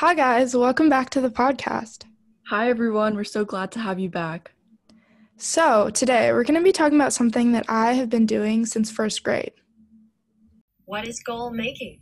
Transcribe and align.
Hi, 0.00 0.12
guys. 0.12 0.54
Welcome 0.54 0.90
back 0.90 1.08
to 1.10 1.22
the 1.22 1.30
podcast. 1.30 2.04
Hi, 2.48 2.68
everyone. 2.68 3.16
We're 3.16 3.24
so 3.24 3.46
glad 3.46 3.72
to 3.72 3.78
have 3.78 3.98
you 3.98 4.10
back. 4.10 4.52
So, 5.38 5.88
today 5.88 6.34
we're 6.34 6.44
going 6.44 6.60
to 6.60 6.62
be 6.62 6.70
talking 6.70 6.98
about 6.98 7.14
something 7.14 7.52
that 7.52 7.64
I 7.66 7.94
have 7.94 8.10
been 8.10 8.26
doing 8.26 8.66
since 8.66 8.90
first 8.90 9.22
grade. 9.22 9.52
What 10.84 11.08
is 11.08 11.22
goal 11.22 11.50
making? 11.50 12.00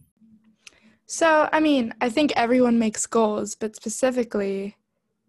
So, 1.07 1.49
I 1.53 1.61
mean, 1.61 1.95
I 2.01 2.09
think 2.09 2.33
everyone 2.35 2.81
makes 2.81 3.07
goals, 3.07 3.55
but 3.55 3.77
specifically, 3.77 4.77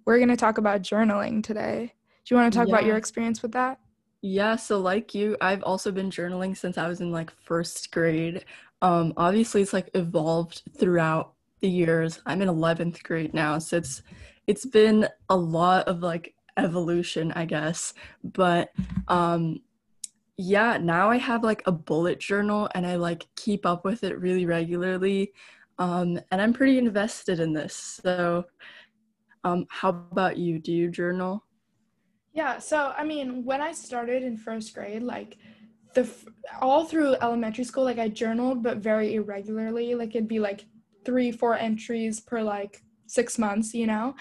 we're 0.06 0.18
going 0.18 0.30
to 0.30 0.36
talk 0.36 0.58
about 0.58 0.82
journaling 0.82 1.44
today. 1.44 1.94
Do 2.26 2.34
you 2.34 2.42
want 2.42 2.52
to 2.52 2.58
talk 2.58 2.68
about 2.68 2.86
your 2.86 2.98
experience 2.98 3.44
with 3.44 3.52
that? 3.52 3.78
Yeah, 4.24 4.56
so 4.56 4.80
like 4.80 5.14
you, 5.14 5.38
I've 5.40 5.62
also 5.62 5.92
been 5.92 6.10
journaling 6.10 6.58
since 6.58 6.80
I 6.80 6.88
was 6.88 7.00
in 7.00 7.12
like 7.12 7.30
first 7.30 7.92
grade. 7.92 8.44
Um, 8.82 9.14
obviously 9.18 9.62
it's 9.62 9.72
like 9.72 9.92
evolved 9.94 10.64
throughout 10.80 11.35
the 11.62 11.70
years. 11.70 12.22
I'm 12.26 12.42
in 12.42 12.50
11th 12.50 13.04
grade 13.04 13.34
now, 13.34 13.60
so 13.60 13.78
it's 13.78 14.02
it's 14.48 14.66
been 14.66 15.08
a 15.30 15.36
lot 15.36 15.88
of 15.88 16.02
like 16.02 16.36
evolution, 16.58 17.32
I 17.34 17.46
guess. 17.46 17.94
But 18.24 18.70
um 19.08 19.62
yeah, 20.38 20.78
now 20.78 21.10
I 21.10 21.18
have 21.18 21.44
like 21.44 21.64
a 21.66 21.72
bullet 21.72 22.20
journal 22.20 22.70
and 22.76 22.86
I 22.86 22.98
like 22.98 23.26
keep 23.36 23.66
up 23.66 23.86
with 23.86 24.04
it 24.04 24.20
really 24.20 24.46
regularly. 24.46 25.32
Um, 25.78 26.20
and 26.32 26.42
I'm 26.42 26.54
pretty 26.54 26.78
invested 26.78 27.40
in 27.40 27.54
this. 27.54 28.00
So, 28.04 28.46
um, 29.44 29.66
how 29.70 29.90
about 29.90 30.38
you? 30.38 30.60
Do 30.60 30.74
you 30.74 30.90
journal? 30.90 31.46
Yeah, 32.34 32.60
so 32.60 32.94
I 32.98 33.04
mean, 33.04 33.46
when 33.46 33.62
I 33.62 33.72
started 33.72 34.24
in 34.24 34.38
first 34.38 34.74
grade, 34.74 35.04
like 35.04 35.38
the 35.94 36.10
all 36.60 36.86
through 36.86 37.16
elementary 37.22 37.64
school, 37.64 37.84
like 37.86 38.00
I 38.00 38.10
journaled, 38.10 38.62
but 38.62 38.78
very 38.78 39.16
irregularly. 39.16 39.96
Like 39.96 40.16
it'd 40.16 40.28
be 40.28 40.40
like 40.40 40.66
three, 41.06 41.32
four 41.32 41.56
entries 41.56 42.20
per 42.20 42.42
like 42.42 42.84
six 43.08 43.38
months, 43.38 43.74
you 43.74 43.88
know? 43.88 44.16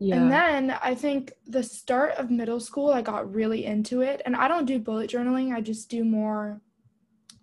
Yeah. 0.00 0.16
And 0.16 0.30
then 0.30 0.78
I 0.82 0.94
think 0.94 1.32
the 1.46 1.62
start 1.62 2.12
of 2.12 2.30
middle 2.30 2.60
school, 2.60 2.90
I 2.90 3.02
got 3.02 3.32
really 3.32 3.64
into 3.64 4.02
it. 4.02 4.22
And 4.24 4.36
I 4.36 4.46
don't 4.46 4.64
do 4.66 4.78
bullet 4.78 5.10
journaling, 5.10 5.54
I 5.54 5.60
just 5.60 5.90
do 5.90 6.04
more 6.04 6.60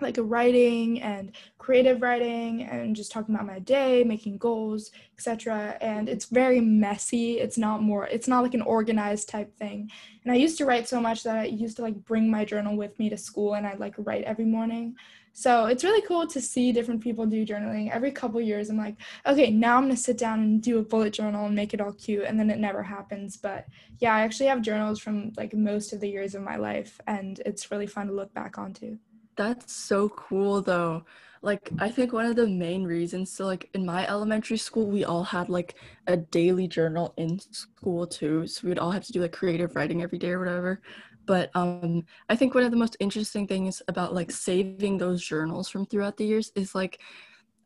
like 0.01 0.17
a 0.17 0.23
writing 0.23 1.01
and 1.01 1.31
creative 1.57 2.01
writing 2.01 2.63
and 2.63 2.95
just 2.95 3.11
talking 3.11 3.33
about 3.33 3.47
my 3.47 3.59
day, 3.59 4.03
making 4.03 4.37
goals, 4.37 4.91
etc. 5.17 5.77
And 5.81 6.09
it's 6.09 6.25
very 6.25 6.59
messy. 6.59 7.39
It's 7.39 7.57
not 7.57 7.81
more 7.81 8.05
it's 8.05 8.27
not 8.27 8.43
like 8.43 8.53
an 8.53 8.61
organized 8.61 9.29
type 9.29 9.55
thing. 9.57 9.89
And 10.23 10.31
I 10.31 10.35
used 10.35 10.57
to 10.57 10.65
write 10.65 10.87
so 10.87 10.99
much 10.99 11.23
that 11.23 11.37
I 11.37 11.45
used 11.45 11.77
to 11.77 11.83
like 11.83 11.95
bring 12.03 12.29
my 12.29 12.45
journal 12.45 12.75
with 12.75 12.97
me 12.99 13.09
to 13.09 13.17
school 13.17 13.55
and 13.55 13.65
I'd 13.65 13.79
like 13.79 13.95
write 13.97 14.23
every 14.23 14.45
morning. 14.45 14.95
So 15.37 15.65
it's 15.65 15.83
really 15.83 16.01
cool 16.07 16.25
to 16.27 16.39
see 16.39 16.71
different 16.71 17.01
people 17.01 17.25
do 17.25 17.45
journaling. 17.45 17.91
Every 17.91 18.09
couple 18.09 18.39
years 18.39 18.69
I'm 18.69 18.77
like, 18.77 18.95
okay, 19.27 19.51
now 19.51 19.75
I'm 19.75 19.83
gonna 19.83 19.97
sit 19.97 20.17
down 20.17 20.39
and 20.39 20.63
do 20.63 20.79
a 20.79 20.81
bullet 20.81 21.11
journal 21.11 21.45
and 21.45 21.53
make 21.53 21.73
it 21.73 21.81
all 21.81 21.91
cute 21.91 22.23
and 22.23 22.39
then 22.39 22.49
it 22.49 22.57
never 22.57 22.81
happens. 22.81 23.35
But 23.35 23.65
yeah, 23.99 24.15
I 24.15 24.21
actually 24.21 24.45
have 24.45 24.61
journals 24.61 24.97
from 24.97 25.33
like 25.35 25.53
most 25.53 25.91
of 25.91 25.99
the 25.99 26.07
years 26.07 26.35
of 26.35 26.41
my 26.41 26.55
life 26.55 27.01
and 27.05 27.41
it's 27.45 27.69
really 27.69 27.85
fun 27.85 28.07
to 28.07 28.13
look 28.13 28.33
back 28.33 28.57
onto. 28.57 28.97
That's 29.35 29.73
so 29.73 30.07
cool 30.07 30.61
though. 30.61 31.03
Like 31.41 31.69
I 31.79 31.89
think 31.89 32.13
one 32.13 32.27
of 32.27 32.37
the 32.37 32.47
main 32.47 32.85
reasons 32.85 33.29
so 33.29 33.45
like 33.45 33.69
in 33.73 33.85
my 33.85 34.07
elementary 34.07 34.57
school 34.57 34.87
we 34.87 35.03
all 35.03 35.25
had 35.25 35.49
like 35.49 35.75
a 36.07 36.15
daily 36.15 36.69
journal 36.69 37.13
in 37.17 37.39
school 37.39 38.07
too. 38.07 38.47
So 38.47 38.69
we'd 38.69 38.79
all 38.79 38.91
have 38.91 39.03
to 39.03 39.11
do 39.11 39.19
like 39.19 39.33
creative 39.33 39.75
writing 39.75 40.01
every 40.01 40.17
day 40.17 40.29
or 40.29 40.39
whatever. 40.39 40.81
But 41.25 41.49
um 41.55 42.03
I 42.29 42.35
think 42.35 42.53
one 42.53 42.63
of 42.63 42.71
the 42.71 42.77
most 42.77 42.97
interesting 42.99 43.47
things 43.47 43.81
about 43.87 44.13
like 44.13 44.31
saving 44.31 44.97
those 44.97 45.23
journals 45.23 45.69
from 45.69 45.85
throughout 45.85 46.17
the 46.17 46.25
years 46.25 46.51
is 46.55 46.75
like 46.75 46.99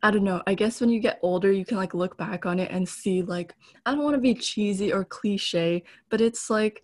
I 0.02 0.12
don't 0.12 0.24
know. 0.24 0.42
I 0.48 0.54
guess 0.54 0.80
when 0.80 0.90
you 0.90 1.02
get 1.02 1.20
older, 1.22 1.52
you 1.52 1.66
can 1.66 1.76
like 1.76 1.94
look 1.94 2.16
back 2.18 2.46
on 2.46 2.58
it 2.60 2.72
and 2.72 2.88
see 2.88 3.22
like 3.22 3.54
I 3.86 3.92
don't 3.92 4.04
want 4.04 4.16
to 4.16 4.22
be 4.22 4.34
cheesy 4.34 4.94
or 4.94 5.04
cliche, 5.04 5.84
but 6.10 6.22
it's 6.22 6.50
like 6.50 6.84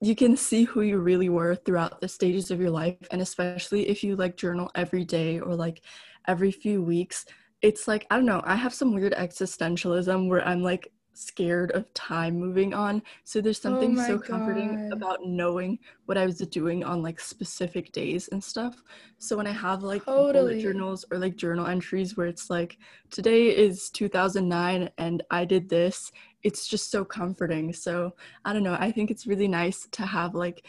you 0.00 0.14
can 0.14 0.36
see 0.36 0.64
who 0.64 0.82
you 0.82 0.98
really 0.98 1.28
were 1.28 1.56
throughout 1.56 2.00
the 2.00 2.08
stages 2.08 2.50
of 2.50 2.60
your 2.60 2.70
life 2.70 2.96
and 3.10 3.20
especially 3.20 3.88
if 3.88 4.04
you 4.04 4.14
like 4.16 4.36
journal 4.36 4.70
every 4.74 5.04
day 5.04 5.40
or 5.40 5.54
like 5.54 5.82
every 6.28 6.52
few 6.52 6.80
weeks 6.82 7.24
it's 7.62 7.88
like 7.88 8.06
i 8.10 8.16
don't 8.16 8.26
know 8.26 8.42
i 8.44 8.54
have 8.54 8.72
some 8.72 8.94
weird 8.94 9.12
existentialism 9.14 10.28
where 10.28 10.46
i'm 10.46 10.62
like 10.62 10.92
scared 11.18 11.72
of 11.72 11.92
time 11.94 12.38
moving 12.38 12.72
on 12.72 13.02
so 13.24 13.40
there's 13.40 13.58
Oh 13.58 13.62
something 13.62 13.94
my 13.96 14.06
so 14.06 14.18
comforting 14.18 14.76
God. 14.76 14.96
about 14.96 15.18
knowing 15.24 15.78
what 16.06 16.16
i 16.16 16.24
was 16.24 16.38
doing 16.38 16.84
on 16.84 17.02
like 17.02 17.18
specific 17.18 17.90
days 17.92 18.28
and 18.28 18.42
stuff 18.42 18.82
so 19.18 19.36
when 19.36 19.46
i 19.46 19.52
have 19.52 19.82
like 19.82 20.04
bullet 20.04 20.32
Totally. 20.32 20.62
journals 20.62 21.04
or 21.10 21.18
like 21.18 21.36
journal 21.36 21.66
entries 21.66 22.16
where 22.16 22.26
it's 22.28 22.50
like 22.50 22.78
today 23.10 23.48
is 23.48 23.90
2009 23.90 24.88
and 24.98 25.22
i 25.30 25.44
did 25.44 25.68
this 25.68 26.12
it's 26.44 26.68
just 26.68 26.90
so 26.90 27.04
comforting 27.04 27.72
so 27.72 28.14
I 28.44 28.52
don't 28.52 28.62
know. 28.62 28.76
I 28.78 28.92
think 28.92 29.10
it's 29.10 29.26
really 29.26 29.48
nice 29.48 29.88
to 29.92 30.06
have 30.06 30.34
like 30.34 30.64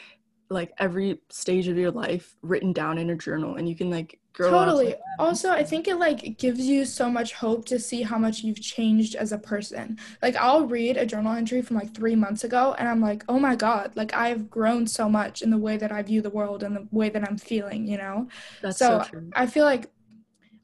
like 0.50 0.74
every 0.80 1.22
stage 1.30 1.68
of 1.68 1.78
your 1.78 1.92
life 1.92 2.36
written 2.42 2.74
down 2.74 2.98
in 2.98 3.10
a 3.12 3.16
journal 3.18 3.56
and 3.56 3.68
you 3.70 3.76
can 3.76 3.90
like 3.90 4.20
grow 4.34 4.58
up 4.60 4.78
Totally. 4.78 4.84
like 4.84 5.00
Also, 5.18 5.52
I 5.52 5.64
think 5.66 5.88
it 5.90 5.98
like 5.98 6.38
gives 6.38 6.62
you 6.62 6.86
so 6.86 7.10
much 7.10 7.34
hope 7.34 7.66
to 7.66 7.78
see 7.78 8.04
how 8.04 8.18
much 8.18 8.42
you've 8.42 8.62
changed 8.62 9.16
as 9.16 9.34
a 9.34 9.38
person. 9.38 9.98
Like 10.22 10.36
I'll 10.38 10.66
read 10.66 10.96
a 10.96 11.06
journal 11.06 11.34
entry 11.34 11.62
from 11.62 11.76
like 11.76 11.94
3 11.94 12.16
months 12.16 12.46
ago 12.46 12.74
and 12.80 12.88
I'm 12.88 13.02
like, 13.02 13.26
"Oh 13.28 13.38
my 13.38 13.56
God, 13.58 13.92
like 13.96 14.14
I've 14.14 14.50
grown 14.50 14.88
so 14.88 15.10
much 15.10 15.42
in 15.42 15.50
the 15.52 15.58
way 15.58 15.76
that 15.78 15.92
I 15.92 16.02
view 16.04 16.22
the 16.22 16.30
world 16.30 16.64
and 16.64 16.74
the 16.76 16.88
way 16.92 17.10
that 17.10 17.28
I'm 17.28 17.38
feeling, 17.38 17.86
you 17.86 17.98
know?" 17.98 18.30
That's 18.62 18.82
so 18.82 19.00
So, 19.00 19.00
true. 19.00 19.34
I 19.34 19.46
feel 19.46 19.66
like 19.66 19.92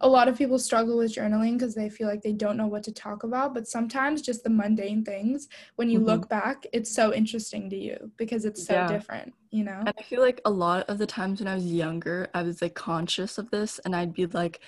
a 0.01 0.07
lot 0.09 0.28
of 0.28 0.38
people 0.38 0.59
struggle 0.59 0.97
with 0.97 1.13
journaling 1.13 1.53
because 1.53 1.75
they 1.75 1.89
feel 1.89 2.07
like 2.07 2.22
they 2.22 2.33
don't 2.33 2.57
know 2.57 2.67
what 2.67 2.83
to 2.83 2.91
talk 2.94 3.23
about, 3.23 3.53
but 3.53 3.67
sometimes 3.67 4.22
just 4.22 4.44
the 4.44 4.50
mundane 4.50 5.03
things, 5.03 5.47
when 5.78 5.89
you 5.89 6.00
hmm 6.00 6.00
look 6.00 6.29
back, 6.29 6.66
it's 6.73 6.94
so 6.94 7.13
interesting 7.13 7.69
to 7.69 7.75
you 7.78 8.11
because 8.17 8.45
it's 8.45 8.66
so 8.66 8.81
Yeah. 8.81 8.83
different, 8.83 9.33
you 9.51 9.63
know? 9.63 9.88
And 9.88 9.95
I 10.00 10.03
feel 10.03 10.22
like 10.22 10.41
a 10.45 10.50
lot 10.51 10.89
of 10.89 10.97
the 10.97 11.07
times 11.07 11.39
when 11.41 11.47
I 11.47 11.56
was 11.56 11.66
younger, 11.72 12.29
I 12.33 12.44
was 12.44 12.61
like 12.61 12.75
conscious 12.75 13.38
of 13.38 13.51
this 13.51 13.79
and 13.79 13.95
I'd 13.95 14.13
be 14.13 14.25
like 14.28 14.61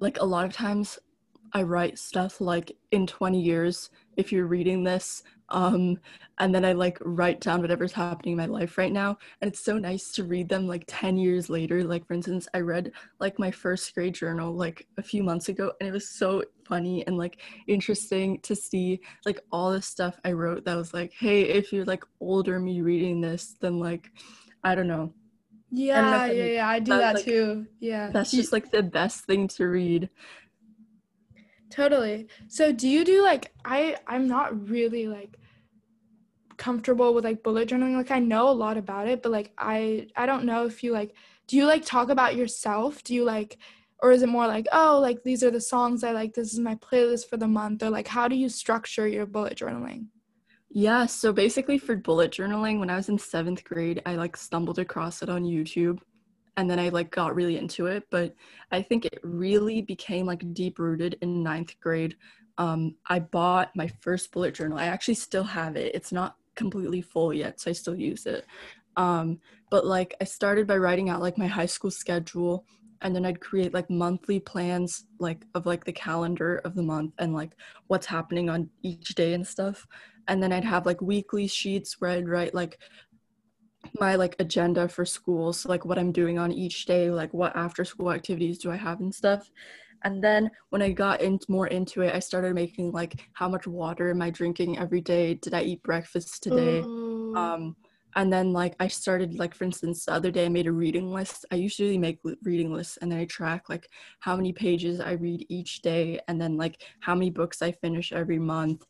like 0.00 0.18
a 0.20 0.24
lot 0.26 0.46
of 0.46 0.52
times 0.54 0.98
I 1.52 1.62
write 1.62 1.98
stuff 1.98 2.40
like 2.40 2.76
in 2.90 3.06
20 3.06 3.40
years 3.40 3.90
if 4.16 4.32
you're 4.32 4.46
reading 4.46 4.84
this 4.84 5.22
um 5.50 5.98
and 6.38 6.54
then 6.54 6.64
I 6.64 6.72
like 6.72 6.98
write 7.00 7.40
down 7.40 7.62
whatever's 7.62 7.92
happening 7.92 8.32
in 8.32 8.38
my 8.38 8.46
life 8.46 8.76
right 8.76 8.92
now 8.92 9.16
and 9.40 9.48
it's 9.50 9.64
so 9.64 9.78
nice 9.78 10.12
to 10.12 10.24
read 10.24 10.48
them 10.48 10.66
like 10.66 10.84
10 10.86 11.16
years 11.16 11.48
later 11.48 11.84
like 11.84 12.06
for 12.06 12.14
instance 12.14 12.48
I 12.52 12.60
read 12.60 12.92
like 13.18 13.38
my 13.38 13.50
first 13.50 13.94
grade 13.94 14.14
journal 14.14 14.54
like 14.54 14.86
a 14.98 15.02
few 15.02 15.22
months 15.22 15.48
ago 15.48 15.72
and 15.80 15.88
it 15.88 15.92
was 15.92 16.08
so 16.08 16.42
funny 16.66 17.06
and 17.06 17.16
like 17.16 17.40
interesting 17.66 18.40
to 18.40 18.54
see 18.54 19.00
like 19.24 19.40
all 19.50 19.72
the 19.72 19.80
stuff 19.80 20.20
I 20.24 20.32
wrote 20.32 20.64
that 20.66 20.76
was 20.76 20.92
like 20.92 21.12
hey 21.18 21.42
if 21.42 21.72
you're 21.72 21.86
like 21.86 22.04
older 22.20 22.58
me 22.60 22.82
reading 22.82 23.20
this 23.20 23.56
then 23.60 23.78
like 23.78 24.10
I 24.64 24.74
don't 24.74 24.88
know 24.88 25.14
I 25.94 26.00
don't 26.00 26.10
know 26.10 26.16
Yeah, 26.18 26.26
yeah, 26.32 26.44
yeah, 26.44 26.68
I 26.68 26.78
do 26.78 26.90
that's 26.90 27.00
that 27.00 27.14
like 27.16 27.24
too. 27.24 27.66
Yeah. 27.80 28.10
that's 28.12 28.30
just 28.30 28.52
like 28.52 28.70
the 28.70 28.82
best 28.82 29.24
thing 29.24 29.48
to 29.48 29.66
read 29.66 30.10
Totally. 31.70 32.28
So 32.48 32.72
do 32.72 32.88
you 32.88 33.04
do 33.04 33.22
like 33.22 33.52
I 33.64 33.96
I'm 34.06 34.26
not 34.26 34.68
really 34.68 35.06
like 35.06 35.38
comfortable 36.56 37.14
with 37.14 37.24
like 37.24 37.42
bullet 37.42 37.68
journaling. 37.68 37.96
Like 37.96 38.10
I 38.10 38.18
know 38.18 38.48
a 38.48 38.52
lot 38.52 38.76
about 38.76 39.08
it, 39.08 39.22
but 39.22 39.32
like 39.32 39.52
I 39.58 40.08
I 40.16 40.26
don't 40.26 40.44
know 40.44 40.66
if 40.66 40.82
you 40.82 40.92
like 40.92 41.14
do 41.46 41.56
you 41.56 41.66
like 41.66 41.84
talk 41.84 42.10
about 42.10 42.36
yourself? 42.36 43.02
Do 43.04 43.14
you 43.14 43.24
like 43.24 43.58
or 44.00 44.12
is 44.12 44.22
it 44.22 44.28
more 44.28 44.46
like, 44.46 44.66
oh, 44.70 45.00
like 45.02 45.24
these 45.24 45.42
are 45.42 45.50
the 45.50 45.60
songs 45.60 46.04
I 46.04 46.12
like, 46.12 46.34
this 46.34 46.52
is 46.52 46.60
my 46.60 46.76
playlist 46.76 47.28
for 47.28 47.36
the 47.36 47.48
month 47.48 47.82
or 47.82 47.90
like 47.90 48.08
how 48.08 48.28
do 48.28 48.36
you 48.36 48.48
structure 48.48 49.08
your 49.08 49.26
bullet 49.26 49.56
journaling? 49.56 50.06
Yeah, 50.70 51.06
so 51.06 51.32
basically 51.32 51.78
for 51.78 51.96
bullet 51.96 52.30
journaling, 52.30 52.78
when 52.78 52.90
I 52.90 52.96
was 52.96 53.08
in 53.08 53.18
seventh 53.18 53.64
grade, 53.64 54.02
I 54.04 54.16
like 54.16 54.36
stumbled 54.36 54.78
across 54.78 55.22
it 55.22 55.30
on 55.30 55.44
YouTube 55.44 56.00
and 56.58 56.68
then 56.68 56.80
I 56.80 56.88
like 56.88 57.12
got 57.12 57.36
really 57.36 57.56
into 57.56 57.86
it. 57.86 58.02
But 58.10 58.34
I 58.72 58.82
think 58.82 59.04
it 59.04 59.20
really 59.22 59.80
became 59.80 60.26
like 60.26 60.52
deep 60.52 60.80
rooted 60.80 61.16
in 61.22 61.44
ninth 61.44 61.78
grade. 61.80 62.16
Um, 62.58 62.96
I 63.08 63.20
bought 63.20 63.70
my 63.76 63.86
first 64.00 64.32
bullet 64.32 64.54
journal. 64.54 64.76
I 64.76 64.86
actually 64.86 65.14
still 65.14 65.44
have 65.44 65.76
it. 65.76 65.94
It's 65.94 66.10
not 66.10 66.34
completely 66.56 67.00
full 67.00 67.32
yet, 67.32 67.60
so 67.60 67.70
I 67.70 67.74
still 67.74 67.94
use 67.94 68.26
it. 68.26 68.44
Um, 68.96 69.38
but 69.70 69.86
like 69.86 70.16
I 70.20 70.24
started 70.24 70.66
by 70.66 70.78
writing 70.78 71.08
out 71.08 71.22
like 71.22 71.38
my 71.38 71.46
high 71.46 71.66
school 71.66 71.92
schedule 71.92 72.64
and 73.02 73.14
then 73.14 73.24
I'd 73.24 73.40
create 73.40 73.72
like 73.72 73.88
monthly 73.88 74.40
plans 74.40 75.06
like 75.20 75.44
of 75.54 75.64
like 75.64 75.84
the 75.84 75.92
calendar 75.92 76.56
of 76.64 76.74
the 76.74 76.82
month 76.82 77.14
and 77.20 77.32
like 77.32 77.52
what's 77.86 78.06
happening 78.06 78.50
on 78.50 78.68
each 78.82 79.14
day 79.14 79.34
and 79.34 79.46
stuff 79.46 79.86
and 80.26 80.42
then 80.42 80.52
I'd 80.52 80.64
have 80.64 80.84
like 80.84 81.00
weekly 81.00 81.46
sheets 81.46 82.00
where 82.00 82.10
I'd 82.10 82.28
write 82.28 82.54
like 82.54 82.80
my 84.00 84.14
like 84.16 84.36
agenda 84.38 84.88
for 84.88 85.04
school 85.04 85.52
so 85.52 85.68
like 85.68 85.84
what 85.84 85.98
I'm 85.98 86.12
doing 86.12 86.38
on 86.38 86.52
each 86.52 86.84
day 86.86 87.10
like 87.10 87.32
what 87.32 87.54
after 87.56 87.84
school 87.84 88.12
activities 88.12 88.58
do 88.58 88.70
I 88.70 88.76
have 88.76 89.00
and 89.00 89.14
stuff. 89.14 89.50
And 90.04 90.22
then 90.22 90.50
when 90.70 90.82
I 90.82 90.92
got 90.92 91.20
in 91.20 91.38
more 91.48 91.66
into 91.68 92.02
it 92.02 92.14
I 92.14 92.18
started 92.18 92.54
making 92.54 92.92
like 92.92 93.20
how 93.32 93.48
much 93.48 93.66
water 93.66 94.10
am 94.10 94.22
I 94.22 94.30
drinking 94.30 94.78
every 94.78 95.00
day? 95.00 95.34
Did 95.34 95.54
I 95.54 95.62
eat 95.62 95.82
breakfast 95.82 96.42
today? 96.42 96.82
Oh, 96.84 97.34
um 97.36 97.76
and 98.16 98.32
then 98.32 98.52
like 98.52 98.74
i 98.80 98.88
started 98.88 99.38
like 99.38 99.54
for 99.54 99.64
instance 99.64 100.04
the 100.04 100.12
other 100.12 100.30
day 100.30 100.46
i 100.46 100.48
made 100.48 100.66
a 100.66 100.72
reading 100.72 101.12
list. 101.12 101.44
I 101.52 101.56
usually 101.56 101.98
make 101.98 102.18
reading 102.42 102.72
lists 102.72 102.98
and 102.98 103.12
then 103.12 103.18
i 103.18 103.24
track 103.26 103.68
like 103.68 103.88
how 104.20 104.34
many 104.36 104.52
pages 104.52 105.00
i 105.00 105.12
read 105.12 105.46
each 105.48 105.82
day 105.82 106.18
and 106.28 106.40
then 106.40 106.56
like 106.56 106.82
how 107.00 107.14
many 107.14 107.30
books 107.30 107.62
i 107.62 107.70
finish 107.72 108.12
every 108.12 108.38
month 108.38 108.84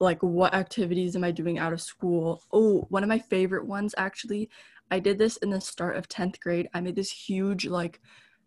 like 0.00 0.22
what 0.22 0.54
activities 0.54 1.14
am 1.14 1.24
i 1.24 1.30
doing 1.30 1.58
out 1.58 1.72
of 1.72 1.80
school? 1.80 2.42
Oh 2.52 2.86
one 2.88 3.02
of 3.02 3.08
my 3.08 3.18
favorite 3.18 3.66
ones 3.66 3.94
actually 3.98 4.48
i 4.90 4.98
did 4.98 5.18
this 5.18 5.36
in 5.38 5.50
the 5.50 5.60
start 5.60 5.96
of 5.96 6.08
10th 6.08 6.40
grade. 6.40 6.68
I 6.74 6.80
made 6.80 6.96
this 6.96 7.10
huge 7.10 7.66
like 7.66 8.00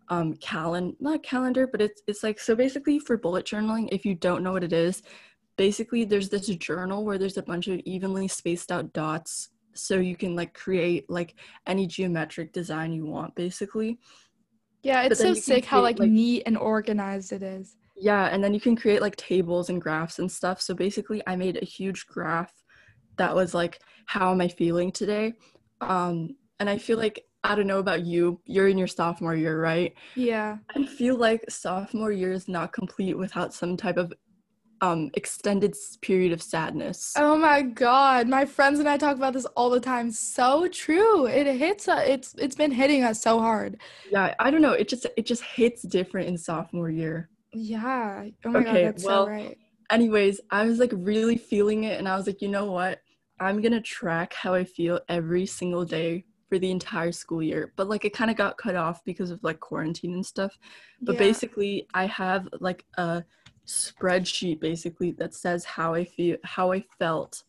um 0.09 0.33
calendar 0.35 0.95
not 0.99 1.23
calendar 1.23 1.65
but 1.67 1.81
it's 1.81 2.01
it's 2.07 2.23
like 2.23 2.39
so 2.39 2.55
basically 2.55 2.99
for 2.99 3.17
bullet 3.17 3.45
journaling 3.45 3.87
if 3.91 4.05
you 4.05 4.15
don't 4.15 4.43
know 4.43 4.51
what 4.51 4.63
it 4.63 4.73
is 4.73 5.01
basically 5.55 6.03
there's 6.03 6.29
this 6.29 6.47
journal 6.47 7.05
where 7.05 7.17
there's 7.17 7.37
a 7.37 7.43
bunch 7.43 7.67
of 7.67 7.79
evenly 7.85 8.27
spaced 8.27 8.71
out 8.71 8.91
dots 8.91 9.49
so 9.73 9.97
you 9.97 10.15
can 10.15 10.35
like 10.35 10.53
create 10.53 11.09
like 11.09 11.35
any 11.67 11.87
geometric 11.87 12.53
design 12.53 12.93
you 12.93 13.05
want 13.05 13.35
basically. 13.35 13.99
Yeah, 14.81 15.03
it's 15.03 15.19
so 15.19 15.33
sick 15.33 15.65
how 15.65 15.81
like, 15.81 15.99
like- 15.99 16.09
neat 16.09 16.43
and 16.45 16.57
organized 16.57 17.31
it 17.31 17.43
is. 17.43 17.75
Yeah 17.95 18.25
and 18.25 18.43
then 18.43 18.53
you 18.53 18.59
can 18.59 18.75
create 18.75 19.01
like 19.01 19.15
tables 19.15 19.69
and 19.69 19.81
graphs 19.81 20.19
and 20.19 20.31
stuff 20.31 20.61
so 20.61 20.73
basically 20.73 21.21
i 21.27 21.35
made 21.35 21.57
a 21.61 21.65
huge 21.65 22.05
graph 22.07 22.51
that 23.17 23.35
was 23.35 23.53
like 23.53 23.79
how 24.07 24.31
am 24.31 24.41
i 24.41 24.47
feeling 24.47 24.91
today 24.91 25.33
um 25.81 26.29
and 26.59 26.69
i 26.69 26.77
feel 26.77 26.97
like 26.97 27.23
i 27.43 27.53
don't 27.55 27.67
know 27.67 27.79
about 27.79 28.03
you 28.03 28.39
you're 28.45 28.67
in 28.67 28.77
your 28.77 28.87
sophomore 28.87 29.35
year 29.35 29.59
right 29.61 29.93
Yeah. 30.15 30.57
i 30.75 30.85
feel 30.85 31.15
like 31.17 31.43
sophomore 31.49 32.11
year 32.11 32.31
is 32.31 32.47
not 32.47 32.73
complete 32.73 33.17
without 33.17 33.53
some 33.53 33.77
type 33.77 33.97
of 33.97 34.11
um 34.81 35.11
extended 35.13 35.73
period 36.01 36.31
of 36.33 36.41
sadness 36.41 37.13
Oh 37.15 37.37
my 37.37 37.61
god, 37.61 38.27
my 38.27 38.43
friends 38.43 38.79
and 38.79 38.89
I 38.89 38.97
talk 38.97 39.15
about 39.15 39.31
this 39.33 39.45
all 39.55 39.69
the 39.69 39.79
time. 39.79 40.11
So 40.11 40.67
true. 40.67 41.25
It 41.27 41.45
hits 41.55 41.87
us. 41.87 42.03
It's 42.05 42.35
it's 42.37 42.55
been 42.55 42.71
hitting 42.71 43.03
us 43.03 43.21
so 43.21 43.39
hard. 43.39 43.79
yeah 44.11 44.33
i 44.39 44.49
don't 44.51 44.61
know 44.61 44.73
it 44.73 44.89
just 44.89 45.05
it 45.15 45.25
just 45.25 45.43
hits 45.43 45.83
different 45.83 46.27
in 46.27 46.37
sophomore 46.37 46.89
year 46.89 47.29
Yeah. 47.53 48.25
Oh 48.45 48.49
my 48.49 48.61
Okay, 48.61 48.73
god, 48.81 48.81
that's 48.81 49.03
well, 49.03 49.25
so 49.25 49.29
right. 49.29 49.57
anyways 49.91 50.41
i 50.51 50.65
was 50.65 50.79
like 50.79 50.91
really 50.95 51.37
feeling 51.37 51.83
it 51.83 51.99
and 51.99 52.07
i 52.09 52.15
was 52.17 52.27
like 52.27 52.41
you 52.41 52.47
know 52.47 52.71
what 52.71 53.01
i'm 53.39 53.61
gonna 53.61 53.81
track 53.81 54.33
how 54.33 54.53
i 54.53 54.63
feel 54.63 54.99
every 55.09 55.45
single 55.45 55.85
day 55.85 56.25
for 56.49 56.57
the 56.59 56.71
entire 56.71 57.11
school 57.11 57.43
year 57.43 57.73
but 57.75 57.89
like 57.89 58.05
it 58.05 58.13
kind 58.13 58.31
of 58.31 58.37
got 58.37 58.57
cut 58.57 58.75
off 58.75 59.03
because 59.05 59.31
of 59.31 59.43
like 59.43 59.59
quarantine 59.59 60.13
and 60.13 60.25
stuff 60.25 60.57
but 61.05 61.17
Yeah. 61.17 61.19
basically 61.19 61.87
i 61.93 62.05
have 62.05 62.47
like 62.61 62.85
a 62.97 63.23
spreadsheet 63.67 64.59
basically 64.59 65.11
that 65.11 65.33
says 65.35 65.65
how 65.65 65.93
i 65.93 66.03
feel 66.05 66.37
how 66.43 66.71
i 66.71 66.83
felt 66.99 67.43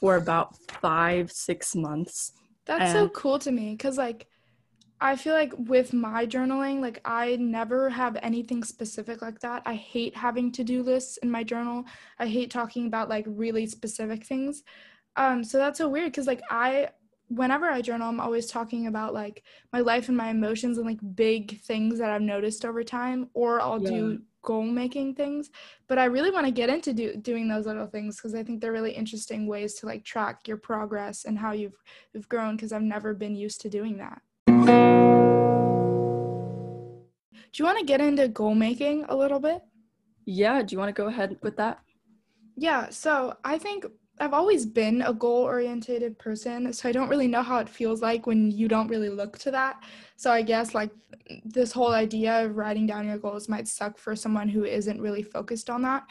for 0.00 0.16
about 0.16 0.56
five 0.80 1.30
six 1.30 1.76
months 1.76 2.32
That's 2.66 2.90
so 2.90 3.08
cool 3.08 3.38
to 3.40 3.52
me 3.52 3.72
because, 3.72 3.98
like, 3.98 4.26
I 5.00 5.16
feel 5.16 5.34
like 5.34 5.52
with 5.58 5.92
my 5.92 6.24
journaling, 6.26 6.80
like, 6.80 7.00
I 7.04 7.36
never 7.36 7.90
have 7.90 8.16
anything 8.22 8.64
specific 8.64 9.20
like 9.20 9.40
that. 9.40 9.62
I 9.66 9.74
hate 9.74 10.16
having 10.16 10.50
to 10.52 10.64
do 10.64 10.82
lists 10.82 11.16
in 11.18 11.30
my 11.30 11.44
journal. 11.44 11.84
I 12.18 12.26
hate 12.28 12.50
talking 12.50 12.86
about, 12.86 13.08
like, 13.08 13.24
really 13.28 13.66
specific 13.66 14.24
things. 14.24 14.62
Um, 15.16 15.44
so 15.44 15.58
that's 15.58 15.78
so 15.78 15.88
weird 15.88 16.12
because, 16.12 16.26
like, 16.26 16.42
I, 16.50 16.90
whenever 17.28 17.66
I 17.66 17.82
journal, 17.82 18.08
I'm 18.08 18.20
always 18.20 18.46
talking 18.46 18.86
about, 18.86 19.14
like, 19.14 19.44
my 19.72 19.80
life 19.80 20.08
and 20.08 20.16
my 20.16 20.30
emotions 20.30 20.78
and, 20.78 20.86
like, 20.86 21.00
big 21.16 21.60
things 21.60 21.98
that 21.98 22.10
I've 22.10 22.22
noticed 22.22 22.64
over 22.64 22.84
time, 22.84 23.30
or 23.34 23.60
I'll 23.60 23.78
Yeah. 23.78 24.14
do 24.18 24.22
goal 24.42 24.64
making 24.64 25.14
things. 25.16 25.50
But 25.88 25.98
I 25.98 26.06
really 26.06 26.30
want 26.30 26.46
to 26.46 26.52
get 26.52 26.70
into 26.70 26.92
do, 26.94 27.16
doing 27.16 27.48
those 27.48 27.66
little 27.66 27.86
things 27.88 28.16
because 28.16 28.34
I 28.34 28.44
think 28.44 28.60
they're 28.60 28.72
really 28.72 28.92
interesting 28.92 29.46
ways 29.48 29.74
to, 29.76 29.86
like, 29.86 30.04
track 30.04 30.48
your 30.48 30.58
progress 30.58 31.24
and 31.24 31.38
how 31.38 31.52
you've 31.52 31.82
you've 32.14 32.28
grown 32.28 32.56
because 32.56 32.72
I've 32.72 32.82
never 32.82 33.14
been 33.14 33.34
used 33.36 33.60
to 33.62 33.70
doing 33.70 33.98
that. 33.98 34.22
Do 37.54 37.62
you 37.62 37.66
want 37.66 37.78
to 37.78 37.84
get 37.84 38.00
into 38.00 38.26
goal 38.26 38.56
making 38.56 39.04
a 39.08 39.14
little 39.16 39.38
bit? 39.38 39.62
yeah 40.26 40.62
do 40.62 40.74
you 40.74 40.78
want 40.78 40.88
to 40.88 41.02
go 41.02 41.08
ahead 41.08 41.36
with 41.42 41.56
that 41.56 41.78
Yeah, 42.56 42.88
so 42.90 43.36
I 43.44 43.58
think 43.58 43.84
I've 44.20 44.32
always 44.32 44.64
been 44.64 45.02
a 45.02 45.12
goal 45.12 45.42
oriented 45.42 46.18
person, 46.18 46.72
so 46.72 46.88
I 46.88 46.92
don't 46.92 47.08
really 47.08 47.26
know 47.26 47.42
how 47.42 47.58
it 47.58 47.68
feels 47.68 48.00
like 48.00 48.26
when 48.26 48.50
you 48.50 48.68
don't 48.68 48.88
really 48.88 49.08
look 49.08 49.38
to 49.38 49.50
that. 49.50 49.82
So 50.16 50.30
I 50.30 50.42
guess 50.42 50.72
like 50.74 50.90
this 51.44 51.72
whole 51.72 51.92
idea 51.92 52.44
of 52.44 52.56
writing 52.56 52.86
down 52.86 53.06
your 53.06 53.18
goals 53.18 53.48
might 53.48 53.66
suck 53.66 53.98
for 53.98 54.14
someone 54.14 54.48
who 54.48 54.64
isn't 54.64 55.00
really 55.00 55.22
focused 55.22 55.68
on 55.68 55.82
that. 55.82 56.04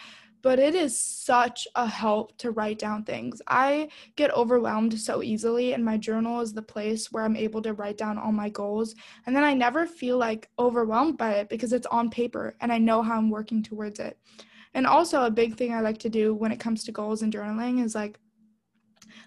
But 0.43 0.59
it 0.59 0.75
is 0.75 0.99
such 0.99 1.67
a 1.73 1.87
help 1.87 2.37
to 2.37 2.51
write 2.51 2.77
down 2.77 3.05
things. 3.05 3.41
I 3.47 3.89
get 4.15 4.29
overwhelmed 4.35 4.99
so 4.99 5.23
easily, 5.23 5.73
and 5.73 5.83
my 5.83 5.97
journal 5.97 6.41
is 6.41 6.53
the 6.53 6.61
place 6.61 7.11
where 7.11 7.23
I'm 7.23 7.35
able 7.35 7.61
to 7.63 7.73
write 7.73 7.97
down 7.97 8.19
all 8.19 8.31
my 8.31 8.49
goals. 8.49 8.93
And 9.25 9.35
then 9.35 9.43
I 9.43 9.55
never 9.55 9.87
feel 9.87 10.17
like 10.17 10.49
overwhelmed 10.59 11.17
by 11.17 11.31
it 11.35 11.49
because 11.49 11.73
it's 11.73 11.87
on 11.87 12.11
paper 12.11 12.55
and 12.61 12.71
I 12.71 12.77
know 12.77 13.01
how 13.01 13.17
I'm 13.17 13.31
working 13.31 13.63
towards 13.63 13.99
it. 13.99 14.19
And 14.75 14.85
also, 14.85 15.23
a 15.23 15.31
big 15.31 15.55
thing 15.55 15.73
I 15.73 15.79
like 15.79 15.99
to 15.99 16.09
do 16.09 16.35
when 16.35 16.51
it 16.51 16.59
comes 16.59 16.83
to 16.83 16.91
goals 16.91 17.21
and 17.21 17.33
journaling 17.33 17.83
is 17.83 17.95
like, 17.95 18.19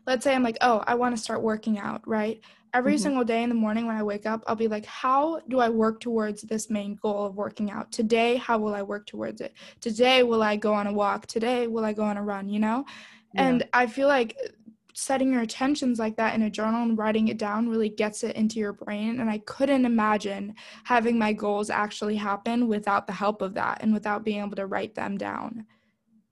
let's 0.07 0.25
say 0.25 0.35
I'm 0.35 0.43
like, 0.43 0.59
oh, 0.61 0.83
I 0.87 0.95
want 0.95 1.17
to 1.17 1.23
start 1.23 1.43
working 1.43 1.79
out, 1.79 2.07
right? 2.07 2.41
Every 2.77 2.97
Mhm. 2.97 3.01
single 3.01 3.25
day 3.25 3.43
in 3.43 3.49
the 3.49 3.55
morning 3.55 3.87
when 3.87 3.97
I 3.97 4.03
wake 4.03 4.27
up, 4.27 4.45
I'll 4.47 4.55
be 4.55 4.69
like, 4.69 4.85
how 4.85 5.41
do 5.49 5.61
I 5.61 5.71
work 5.71 5.99
towards 5.99 6.43
this 6.43 6.69
main 6.69 6.97
goal 6.97 7.25
of 7.25 7.35
working 7.35 7.71
out? 7.71 7.91
Today, 7.91 8.37
how 8.37 8.59
will 8.59 8.75
I 8.75 8.83
work 8.83 9.07
towards 9.07 9.41
it? 9.41 9.55
Today, 9.81 10.23
will 10.23 10.43
I 10.43 10.57
go 10.57 10.75
on 10.75 10.87
a 10.87 10.93
walk? 10.93 11.27
Today, 11.27 11.69
will 11.69 11.87
I 11.87 11.95
go 11.95 12.05
on 12.05 12.19
a 12.19 12.23
run? 12.23 12.51
You 12.51 12.61
know? 12.61 12.85
Yeah. 13.33 13.49
And 13.49 13.67
I 13.73 13.87
feel 13.87 14.09
like 14.09 14.37
setting 14.93 15.33
your 15.33 15.43
intentions 15.43 15.99
like 15.99 16.17
that 16.17 16.35
in 16.35 16.43
a 16.43 16.51
journal 16.51 16.83
and 16.83 16.99
writing 16.99 17.29
it 17.29 17.39
down 17.39 17.67
really 17.67 17.89
gets 17.89 18.23
it 18.25 18.37
into 18.37 18.59
your 18.59 18.75
brain. 18.75 19.21
And 19.21 19.31
I 19.31 19.39
couldn't 19.39 19.87
imagine 19.87 20.55
having 20.85 21.19
my 21.19 21.33
goals 21.33 21.71
actually 21.71 22.17
happen 22.17 22.69
without 22.69 23.07
the 23.07 23.13
help 23.15 23.41
of 23.41 23.55
that 23.55 23.83
and 23.83 23.95
without 23.95 24.23
being 24.23 24.41
able 24.41 24.57
to 24.57 24.67
write 24.67 24.95
them 24.95 25.17
down. 25.17 25.67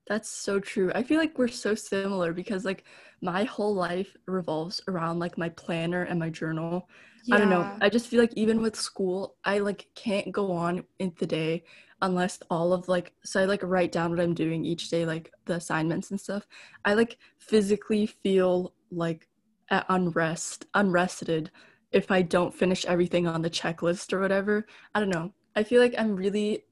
That's 0.06 0.28
so 0.28 0.60
true. 0.60 0.92
I 0.94 1.02
feel 1.02 1.18
like 1.18 1.38
we're 1.38 1.48
so 1.48 1.74
similar 1.74 2.32
because 2.32 2.64
like 2.64 2.84
my 3.22 3.44
whole 3.44 3.74
life 3.74 4.14
revolves 4.26 4.80
around 4.86 5.18
like 5.18 5.38
my 5.38 5.48
planner 5.50 6.02
and 6.02 6.18
my 6.20 6.28
journal. 6.30 6.88
I 7.30 7.38
don't 7.38 7.48
know. 7.48 7.70
I 7.80 7.88
just 7.88 8.08
feel 8.08 8.20
like 8.20 8.34
even 8.36 8.60
with 8.60 8.76
school, 8.76 9.36
I 9.44 9.58
like 9.60 9.88
can't 9.94 10.30
go 10.30 10.52
on 10.52 10.84
in 10.98 11.14
the 11.18 11.26
day 11.26 11.64
unless 12.02 12.38
all 12.50 12.72
of 12.74 12.86
like 12.88 13.14
so 13.24 13.40
I 13.40 13.44
like 13.46 13.62
write 13.62 13.92
down 13.92 14.10
what 14.10 14.20
I'm 14.20 14.34
doing 14.34 14.64
each 14.64 14.90
day, 14.90 15.06
like 15.06 15.30
the 15.46 15.54
assignments 15.54 16.10
and 16.10 16.20
stuff. 16.20 16.46
I 16.84 16.94
like 16.94 17.18
physically 17.38 18.06
feel 18.06 18.74
like 18.90 19.28
at 19.70 19.86
unrest, 19.88 20.66
unrested 20.74 21.50
if 21.92 22.10
I 22.10 22.20
don't 22.22 22.54
finish 22.54 22.84
everything 22.84 23.26
on 23.26 23.40
the 23.42 23.50
checklist 23.50 24.12
or 24.12 24.20
whatever. 24.20 24.66
I 24.94 25.00
don't 25.00 25.08
know. 25.08 25.32
I 25.56 25.62
feel 25.62 25.80
like 25.80 25.94
I'm 25.96 26.14
really 26.14 26.64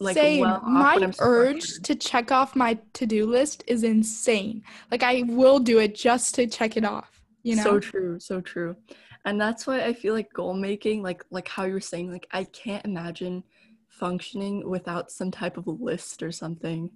like 0.00 0.14
Same. 0.14 0.40
well 0.40 0.60
my 0.62 1.12
urge 1.20 1.80
to 1.82 1.94
check 1.94 2.30
off 2.30 2.54
my 2.54 2.78
to-do 2.92 3.26
list 3.26 3.64
is 3.66 3.82
insane. 3.82 4.62
Like 4.90 5.02
I 5.02 5.22
will 5.26 5.58
do 5.58 5.78
it 5.78 5.94
just 5.94 6.34
to 6.36 6.46
check 6.46 6.76
it 6.76 6.84
off. 6.84 7.22
You 7.42 7.56
know? 7.56 7.62
so 7.62 7.78
true 7.80 8.18
so 8.18 8.40
true 8.40 8.74
and 9.24 9.40
that's 9.40 9.68
why 9.68 9.80
i 9.84 9.92
feel 9.92 10.14
like 10.14 10.32
goal 10.32 10.52
making 10.52 11.00
like 11.00 11.24
like 11.30 11.46
how 11.46 11.62
you 11.64 11.74
were 11.74 11.80
saying 11.80 12.10
like 12.10 12.26
i 12.32 12.42
can't 12.42 12.84
imagine 12.84 13.44
functioning 13.86 14.68
without 14.68 15.12
some 15.12 15.30
type 15.30 15.56
of 15.56 15.68
list 15.68 16.24
or 16.24 16.32
something 16.32 16.90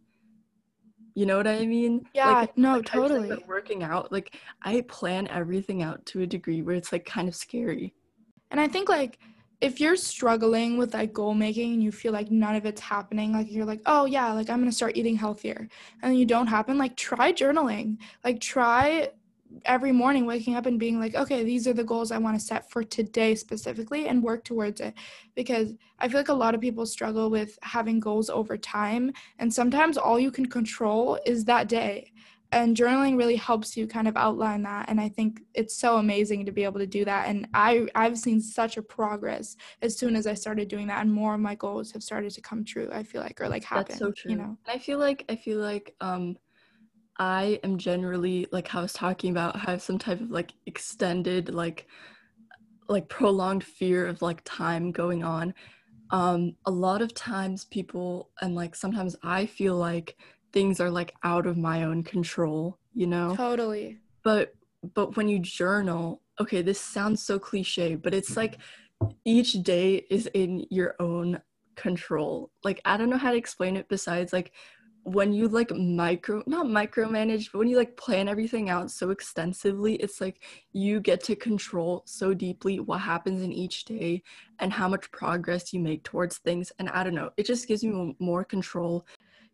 you 1.15 1.25
know 1.25 1.37
what 1.37 1.47
i 1.47 1.65
mean 1.65 2.05
Yeah, 2.15 2.33
like, 2.33 2.59
no, 2.59 2.79
like 2.79 2.95
I 2.95 2.99
was 2.99 3.11
saying 3.13 3.23
totally. 3.29 3.45
working 3.47 3.85
out 3.85 4.11
like 4.11 4.35
i 4.63 4.81
plan 4.89 5.29
everything 5.29 5.85
out 5.85 6.05
to 6.07 6.23
a 6.23 6.27
degree 6.27 6.63
where 6.63 6.75
it's 6.75 6.91
like 6.91 7.05
kind 7.05 7.29
of 7.29 7.37
scary 7.37 7.95
And 8.51 8.61
I 8.61 8.67
think 8.67 8.89
like 8.89 9.21
if 9.61 9.79
you're 9.81 9.97
struggling 9.97 10.79
with 10.79 10.95
like 10.95 11.13
goal 11.13 11.35
making 11.35 11.75
and 11.75 11.83
you 11.83 11.93
feel 11.93 12.13
like 12.13 12.31
none 12.31 12.55
of 12.55 12.65
it's 12.65 12.81
happening, 12.81 13.33
like 13.33 13.51
you're 13.51 13.67
like, 13.67 13.83
oh 13.87 14.07
yeah, 14.07 14.33
like 14.33 14.49
I'm 14.49 14.61
gonna 14.61 14.73
start 14.73 14.97
eating 14.97 15.17
healthier, 15.17 15.69
and 16.03 16.19
you 16.19 16.27
don't 16.27 16.47
happen, 16.47 16.79
like 16.79 16.97
try 16.97 17.33
journaling. 17.33 17.99
Like 18.25 18.41
try 18.41 19.11
every 19.65 19.93
morning 19.93 20.27
waking 20.27 20.55
up 20.55 20.67
and 20.67 20.79
being 20.79 21.01
like, 21.01 21.15
okay, 21.15 21.43
these 21.43 21.67
are 21.67 21.73
the 21.73 21.85
goals 21.85 22.13
I 22.13 22.19
want 22.19 22.39
to 22.39 22.45
set 22.45 22.71
for 22.71 22.85
today 22.85 23.35
specifically 23.35 24.09
and 24.09 24.23
work 24.23 24.45
towards 24.45 24.81
it. 24.81 24.95
Because 25.35 25.75
I 25.99 26.09
feel 26.09 26.21
like 26.21 26.29
a 26.29 26.35
lot 26.35 26.55
of 26.55 26.61
people 26.61 26.87
struggle 26.87 27.31
with 27.31 27.59
having 27.63 28.01
goals 28.01 28.31
over 28.31 28.57
time. 28.57 29.13
And 29.39 29.53
sometimes 29.53 29.99
all 29.99 30.21
you 30.21 30.31
can 30.31 30.47
control 30.47 31.19
is 31.27 31.45
that 31.47 31.69
day. 31.69 32.13
And 32.53 32.77
journaling 32.77 33.17
really 33.17 33.37
helps 33.37 33.77
you 33.77 33.87
kind 33.87 34.09
of 34.09 34.17
outline 34.17 34.63
that. 34.63 34.89
And 34.89 35.01
I 35.01 35.09
think 35.09 35.41
it's 35.55 35.77
so 35.77 35.99
amazing 35.99 36.47
to 36.47 36.53
be 36.53 36.65
able 36.65 36.81
to 36.81 36.87
do 36.87 37.05
that. 37.05 37.29
And 37.29 37.47
I, 37.55 37.87
I've 37.95 38.19
seen 38.19 38.41
such 38.41 38.77
a 38.77 38.83
progress 38.83 39.57
as 39.83 39.97
soon 39.97 40.17
as 40.17 40.27
I 40.27 40.35
started 40.35 40.69
doing 40.69 40.89
that. 40.89 41.01
And 41.03 41.13
more 41.13 41.35
of 41.35 41.41
my 41.41 41.55
goals 41.55 41.93
have 41.93 42.03
started 42.03 42.33
to 42.33 42.41
come 42.41 42.65
true, 42.65 42.89
I 42.93 43.05
feel 43.05 43.21
like, 43.21 43.41
or 43.41 43.49
like 43.49 43.63
happen. 43.65 43.87
that's 43.87 43.99
so 44.01 44.11
true 44.11 44.33
You 44.33 44.39
know? 44.39 44.57
i 44.67 44.79
feel 44.79 44.99
like 44.99 45.25
i 45.29 45.37
feel 45.37 45.59
like 45.59 45.95
um 46.01 46.37
i 47.19 47.61
am 47.63 47.79
generally 47.79 48.47
like 48.53 48.67
how 48.69 48.81
i 48.81 48.83
was 48.83 48.93
talking 48.93 49.31
about 49.31 49.57
have 49.57 49.83
some 49.83 49.99
type 49.99 50.21
of 50.21 50.31
like 50.31 50.53
extended 50.67 51.53
like 51.55 51.87
like 52.89 53.09
prolonged 53.09 53.65
fear 53.65 54.07
of 54.07 54.23
like 54.23 54.41
time 54.45 54.91
going 54.91 55.23
on 55.23 55.55
um 56.11 56.53
a 56.67 56.71
lot 56.71 57.03
of 57.03 57.15
times 57.15 57.65
people 57.67 58.31
and 58.41 58.55
like 58.55 58.75
sometimes 58.75 59.17
i 59.23 59.47
feel 59.47 59.77
like 59.77 60.17
things 60.53 60.81
are 60.81 60.91
like 60.91 61.15
out 61.23 61.47
of 61.47 61.57
my 61.57 61.85
own 61.85 62.03
control 62.03 62.79
you 62.95 63.07
know 63.07 63.37
Totally. 63.37 63.99
but 64.23 64.55
but 64.95 65.17
when 65.17 65.29
you 65.29 65.39
journal 65.39 66.23
okay, 66.41 66.63
this 66.63 66.81
sounds 66.81 67.23
so 67.23 67.39
cliche, 67.39 67.95
but 67.95 68.15
it's 68.15 68.37
like 68.37 68.59
each 69.25 69.53
day 69.63 70.07
is 70.11 70.27
in 70.35 70.67
your 70.71 70.97
own 70.99 71.41
control. 71.77 72.51
Like 72.65 72.81
I 72.85 72.97
don't 72.97 73.11
know 73.11 73.19
how 73.19 73.31
to 73.31 73.37
explain 73.37 73.77
it 73.77 73.89
besides 73.89 74.33
like 74.33 74.53
when 75.03 75.33
you 75.33 75.49
like 75.49 75.71
micro 75.75 76.43
not 76.47 76.67
micromanage 76.67 77.51
but 77.51 77.59
when 77.59 77.69
you 77.69 77.77
like 77.79 77.97
plan 77.97 78.29
everything 78.29 78.69
out 78.69 78.91
so 78.91 79.09
extensively 79.09 79.95
it's 79.95 80.21
like 80.21 80.43
you 80.75 81.01
get 81.01 81.25
to 81.25 81.35
control 81.35 82.03
so 82.05 82.35
deeply 82.35 82.81
what 82.81 83.01
happens 83.01 83.41
in 83.41 83.51
each 83.51 83.87
day 83.87 84.23
and 84.59 84.71
how 84.71 84.87
much 84.87 85.11
progress 85.11 85.73
you 85.73 85.81
make 85.81 86.05
towards 86.05 86.37
things 86.37 86.71
and 86.79 86.91
i 86.91 87.03
don't 87.03 87.15
know 87.15 87.31
it 87.39 87.47
just 87.47 87.67
gives 87.67 87.83
you 87.83 88.15
more 88.19 88.45
control 88.45 89.07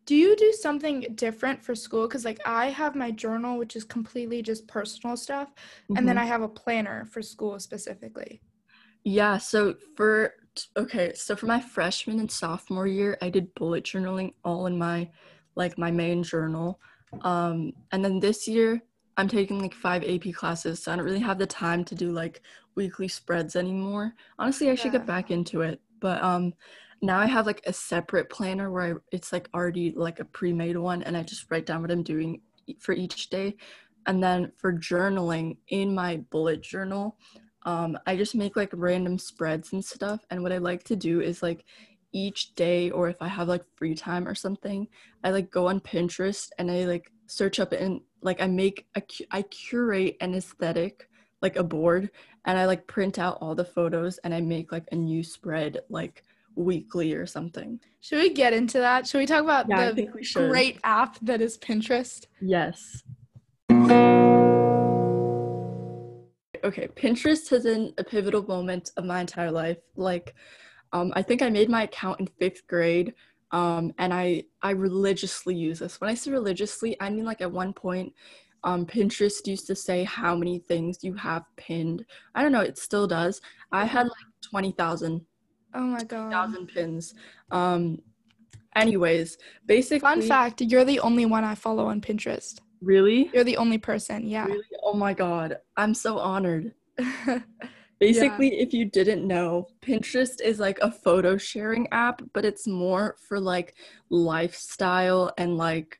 do 0.07 0.15
you 0.15 0.35
do 0.35 0.51
something 0.53 1.05
different 1.15 1.63
for 1.63 1.75
school? 1.75 2.07
Because 2.07 2.25
like 2.25 2.39
i 2.45 2.67
have 2.67 2.95
my 2.95 3.11
journal 3.11 3.57
which 3.59 3.75
is 3.75 3.83
completely 3.83 4.41
just 4.41 4.67
personal 4.67 5.15
stuff 5.17 5.49
and 5.95 6.07
then 6.07 6.17
Mhm. 6.17 6.21
i 6.21 6.25
have 6.25 6.41
a 6.41 6.47
planner 6.49 7.05
for 7.05 7.21
school 7.21 7.59
specifically. 7.59 8.41
Yeah 9.03 9.37
so 9.37 9.75
for 9.95 10.33
okay 10.75 11.13
so 11.13 11.35
for 11.35 11.45
my 11.45 11.61
freshman 11.61 12.19
and 12.19 12.31
sophomore 12.31 12.87
year 12.87 13.17
i 13.21 13.29
did 13.29 13.53
bullet 13.55 13.83
journaling 13.83 14.33
all 14.43 14.65
in 14.67 14.77
my 14.77 15.09
like 15.55 15.77
my 15.77 15.91
main 15.91 16.23
journal. 16.23 16.79
Um 17.21 17.73
and 17.91 18.03
then 18.03 18.19
this 18.19 18.47
year 18.47 18.81
i'm 19.17 19.27
taking 19.27 19.59
like 19.61 19.73
five 19.73 20.03
ap 20.03 20.25
classes 20.33 20.81
so 20.83 20.91
i 20.91 20.95
don't 20.95 21.05
really 21.05 21.19
have 21.19 21.39
the 21.39 21.47
time 21.47 21.83
to 21.85 21.95
do 21.95 22.11
like 22.11 22.41
weekly 22.75 23.07
spreads 23.07 23.55
anymore. 23.55 24.13
Honestly 24.39 24.69
i 24.69 24.75
should 24.75 24.91
get 24.91 25.05
back 25.07 25.31
into 25.31 25.61
it 25.61 25.79
but 25.99 26.21
um 26.23 26.53
now 27.01 27.19
i 27.19 27.25
have 27.25 27.45
like 27.45 27.61
a 27.65 27.73
separate 27.73 28.29
planner 28.29 28.71
where 28.71 28.95
I, 28.95 28.99
it's 29.11 29.31
like 29.31 29.49
already 29.53 29.91
like 29.91 30.19
a 30.19 30.25
pre-made 30.25 30.77
one 30.77 31.03
and 31.03 31.15
i 31.15 31.23
just 31.23 31.45
write 31.49 31.65
down 31.65 31.81
what 31.81 31.91
i'm 31.91 32.03
doing 32.03 32.41
for 32.79 32.93
each 32.93 33.29
day 33.29 33.55
and 34.05 34.23
then 34.23 34.51
for 34.57 34.73
journaling 34.73 35.57
in 35.69 35.93
my 35.93 36.17
bullet 36.29 36.61
journal 36.61 37.17
um, 37.67 37.97
I 38.05 38.15
just 38.15 38.33
make 38.33 38.55
like 38.55 38.69
random 38.71 39.19
spreads 39.19 39.73
and 39.73 39.83
stuff. 39.83 40.21
And 40.29 40.41
what 40.41 40.53
I 40.53 40.57
like 40.57 40.83
to 40.85 40.95
do 40.95 41.19
is 41.19 41.43
like 41.43 41.65
each 42.13 42.55
day, 42.55 42.89
or 42.91 43.09
if 43.09 43.21
I 43.21 43.27
have 43.27 43.49
like 43.49 43.65
free 43.75 43.93
time 43.93 44.25
or 44.25 44.35
something, 44.35 44.87
I 45.21 45.31
like 45.31 45.51
go 45.51 45.67
on 45.67 45.81
Pinterest 45.81 46.49
and 46.57 46.71
I 46.71 46.85
like 46.85 47.11
search 47.25 47.59
up 47.59 47.73
and 47.73 47.99
like 48.21 48.41
I 48.41 48.47
make 48.47 48.87
a 48.95 49.03
I 49.31 49.41
curate 49.41 50.15
an 50.21 50.33
aesthetic 50.33 51.09
like 51.41 51.57
a 51.57 51.63
board 51.63 52.09
and 52.45 52.57
I 52.57 52.65
like 52.65 52.87
print 52.87 53.19
out 53.19 53.37
all 53.41 53.53
the 53.53 53.65
photos 53.65 54.17
and 54.19 54.33
I 54.33 54.39
make 54.39 54.71
like 54.71 54.87
a 54.93 54.95
new 54.95 55.21
spread 55.21 55.79
like 55.89 56.23
weekly 56.57 57.13
or 57.13 57.25
something. 57.25 57.79
should 58.01 58.19
we 58.19 58.29
get 58.33 58.51
into 58.53 58.79
that 58.79 59.07
should 59.07 59.19
we 59.19 59.25
talk 59.25 59.43
about 59.43 59.67
Yeah, 59.69 59.89
the 59.89 59.95
think 59.95 60.13
we 60.13 60.23
should. 60.23 60.49
great 60.49 60.79
app 60.83 61.17
that 61.21 61.41
is 61.41 61.57
pinterest 61.57 62.25
Yes. 62.41 63.03
Okay, 66.63 66.87
Pinterest 66.89 67.47
has 67.49 67.63
been 67.63 67.93
a 67.97 68.03
pivotal 68.03 68.43
moment 68.43 68.91
of 68.97 69.05
my 69.05 69.21
entire 69.21 69.51
life. 69.51 69.77
Like, 69.95 70.33
um, 70.91 71.13
I 71.15 71.21
think 71.21 71.41
I 71.41 71.49
made 71.49 71.69
my 71.69 71.83
account 71.83 72.19
in 72.19 72.27
fifth 72.39 72.65
grade, 72.67 73.13
um, 73.51 73.93
and 73.99 74.13
I 74.13 74.43
I 74.61 74.71
religiously 74.71 75.55
use 75.55 75.79
this. 75.79 76.01
When 76.01 76.09
I 76.09 76.15
say 76.15 76.31
religiously, 76.31 76.97
I 76.99 77.09
mean 77.09 77.25
like 77.25 77.41
at 77.41 77.51
one 77.51 77.73
point, 77.73 78.11
um, 78.63 78.85
Pinterest 78.85 79.45
used 79.47 79.67
to 79.67 79.75
say 79.75 80.03
how 80.03 80.35
many 80.35 80.59
things 80.59 81.03
you 81.03 81.13
have 81.13 81.43
pinned. 81.55 82.03
I 82.35 82.41
don't 82.41 82.51
know, 82.51 82.61
it 82.61 82.77
still 82.77 83.07
does. 83.07 83.39
I 83.71 83.85
had 83.85 84.07
like 84.07 84.27
twenty 84.41 84.71
thousand 84.71 85.21
oh 85.73 85.81
my 85.81 86.03
god 86.03 86.31
thousand 86.31 86.67
pins. 86.67 87.13
Um, 87.51 88.01
anyways, 88.75 89.37
basically, 89.65 89.99
fun 89.99 90.21
fact 90.21 90.61
you're 90.61 90.85
the 90.85 90.99
only 90.99 91.25
one 91.25 91.43
i 91.43 91.55
follow 91.55 91.87
on 91.87 92.01
pinterest 92.01 92.59
Really? 92.81 93.29
you're 93.33 93.43
the 93.43 93.57
only 93.57 93.77
person 93.77 94.25
yeah 94.27 94.45
Really? 94.45 94.63
Oh 94.83 94.93
my 94.93 95.13
god, 95.13 95.57
I'm 95.75 95.93
so 95.93 96.17
honored. 96.17 96.73
Basically, 97.99 98.59
if 98.59 98.73
you 98.73 98.85
didn't 98.85 99.27
know, 99.27 99.67
Pinterest 99.81 100.39
is 100.41 100.59
like 100.59 100.77
a 100.81 100.91
photo 100.91 101.35
sharing 101.35 101.87
app, 101.91 102.21
but 102.31 102.45
it's 102.45 102.67
more 102.67 103.15
for 103.27 103.39
like 103.39 103.75
lifestyle 104.09 105.33
and 105.37 105.57
like 105.57 105.99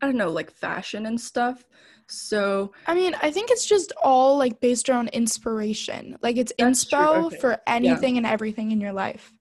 I 0.00 0.06
don't 0.06 0.16
know, 0.16 0.30
like 0.30 0.50
fashion 0.50 1.06
and 1.06 1.20
stuff. 1.20 1.64
So, 2.12 2.72
I 2.86 2.94
mean, 2.94 3.14
I 3.22 3.30
think 3.30 3.50
it's 3.50 3.66
just 3.66 3.92
all 4.02 4.36
like 4.38 4.60
based 4.60 4.88
around 4.88 5.08
inspiration. 5.08 6.16
Like 6.22 6.36
it's 6.36 6.52
inspo 6.58 7.26
okay. 7.26 7.36
for 7.38 7.60
anything 7.66 8.16
and 8.16 8.26
everything 8.26 8.70
in 8.70 8.80
your 8.80 8.92
life. 8.92 9.32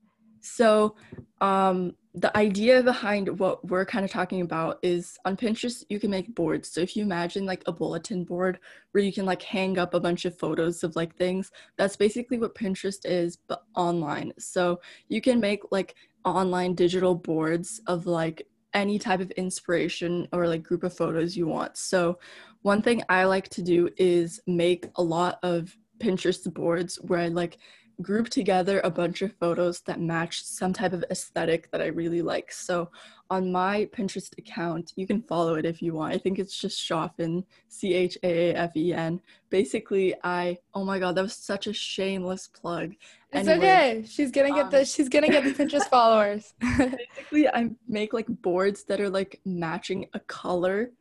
so 0.41 0.95
um 1.39 1.95
the 2.13 2.35
idea 2.35 2.83
behind 2.83 3.39
what 3.39 3.65
we're 3.65 3.85
kind 3.85 4.03
of 4.03 4.11
talking 4.11 4.41
about 4.41 4.79
is 4.81 5.17
on 5.23 5.37
Pinterest 5.37 5.85
you 5.87 5.99
can 5.99 6.11
make 6.11 6.35
boards. 6.35 6.69
So 6.69 6.81
if 6.81 6.97
you 6.97 7.03
imagine 7.03 7.45
like 7.45 7.63
a 7.67 7.71
bulletin 7.71 8.25
board 8.25 8.59
where 8.91 9.03
you 9.03 9.13
can 9.13 9.25
like 9.25 9.41
hang 9.41 9.77
up 9.77 9.93
a 9.93 9.99
bunch 9.99 10.25
of 10.25 10.37
photos 10.37 10.83
of 10.83 10.95
like 10.97 11.15
things, 11.15 11.51
that's 11.77 11.95
basically 11.95 12.37
what 12.37 12.55
Pinterest 12.55 12.99
is 13.05 13.37
but 13.37 13.63
online. 13.75 14.33
So 14.39 14.81
you 15.07 15.21
can 15.21 15.39
make 15.39 15.61
like 15.71 15.95
online 16.25 16.75
digital 16.75 17.15
boards 17.15 17.79
of 17.87 18.05
like 18.07 18.45
any 18.73 18.99
type 18.99 19.21
of 19.21 19.31
inspiration 19.31 20.27
or 20.33 20.47
like 20.47 20.63
group 20.63 20.83
of 20.83 20.95
photos 20.95 21.37
you 21.37 21.47
want. 21.47 21.77
So 21.77 22.19
one 22.61 22.81
thing 22.81 23.03
I 23.09 23.25
like 23.25 23.49
to 23.49 23.61
do 23.61 23.89
is 23.97 24.39
make 24.47 24.87
a 24.95 25.03
lot 25.03 25.39
of 25.43 25.75
Pinterest 25.99 26.51
boards 26.53 26.95
where 27.01 27.19
I 27.19 27.27
like 27.27 27.57
group 28.01 28.29
together 28.29 28.81
a 28.83 28.89
bunch 28.89 29.21
of 29.21 29.33
photos 29.33 29.81
that 29.81 29.99
match 29.99 30.43
some 30.43 30.73
type 30.73 30.93
of 30.93 31.05
aesthetic 31.11 31.69
that 31.71 31.81
I 31.81 31.87
really 31.87 32.21
like. 32.21 32.51
So 32.51 32.89
on 33.29 33.51
my 33.51 33.87
Pinterest 33.95 34.37
account, 34.37 34.91
you 34.95 35.07
can 35.07 35.21
follow 35.21 35.55
it 35.55 35.65
if 35.65 35.81
you 35.81 35.93
want. 35.93 36.13
I 36.13 36.17
think 36.17 36.39
it's 36.39 36.59
just 36.59 36.79
Chafen, 36.79 37.45
C 37.67 37.93
H 37.93 38.17
A 38.23 38.51
A 38.51 38.55
F 38.55 38.75
E 38.75 38.93
N. 38.93 39.21
Basically, 39.49 40.15
I 40.23 40.57
oh 40.73 40.83
my 40.83 40.99
god, 40.99 41.15
that 41.15 41.21
was 41.21 41.35
such 41.35 41.67
a 41.67 41.73
shameless 41.73 42.47
plug. 42.47 42.93
It's 43.31 43.47
Anyway, 43.47 43.65
okay. 43.65 44.03
She's 44.07 44.31
gonna 44.31 44.49
get 44.49 44.65
um, 44.65 44.71
the 44.71 44.85
she's 44.85 45.07
gonna 45.07 45.29
get 45.29 45.43
the 45.43 45.51
Pinterest 45.51 45.85
followers. 45.89 46.53
Basically, 46.59 47.47
I 47.47 47.69
make 47.87 48.13
like 48.13 48.27
boards 48.27 48.83
that 48.85 48.99
are 48.99 49.09
like 49.09 49.39
matching 49.45 50.07
a 50.13 50.19
color 50.19 50.91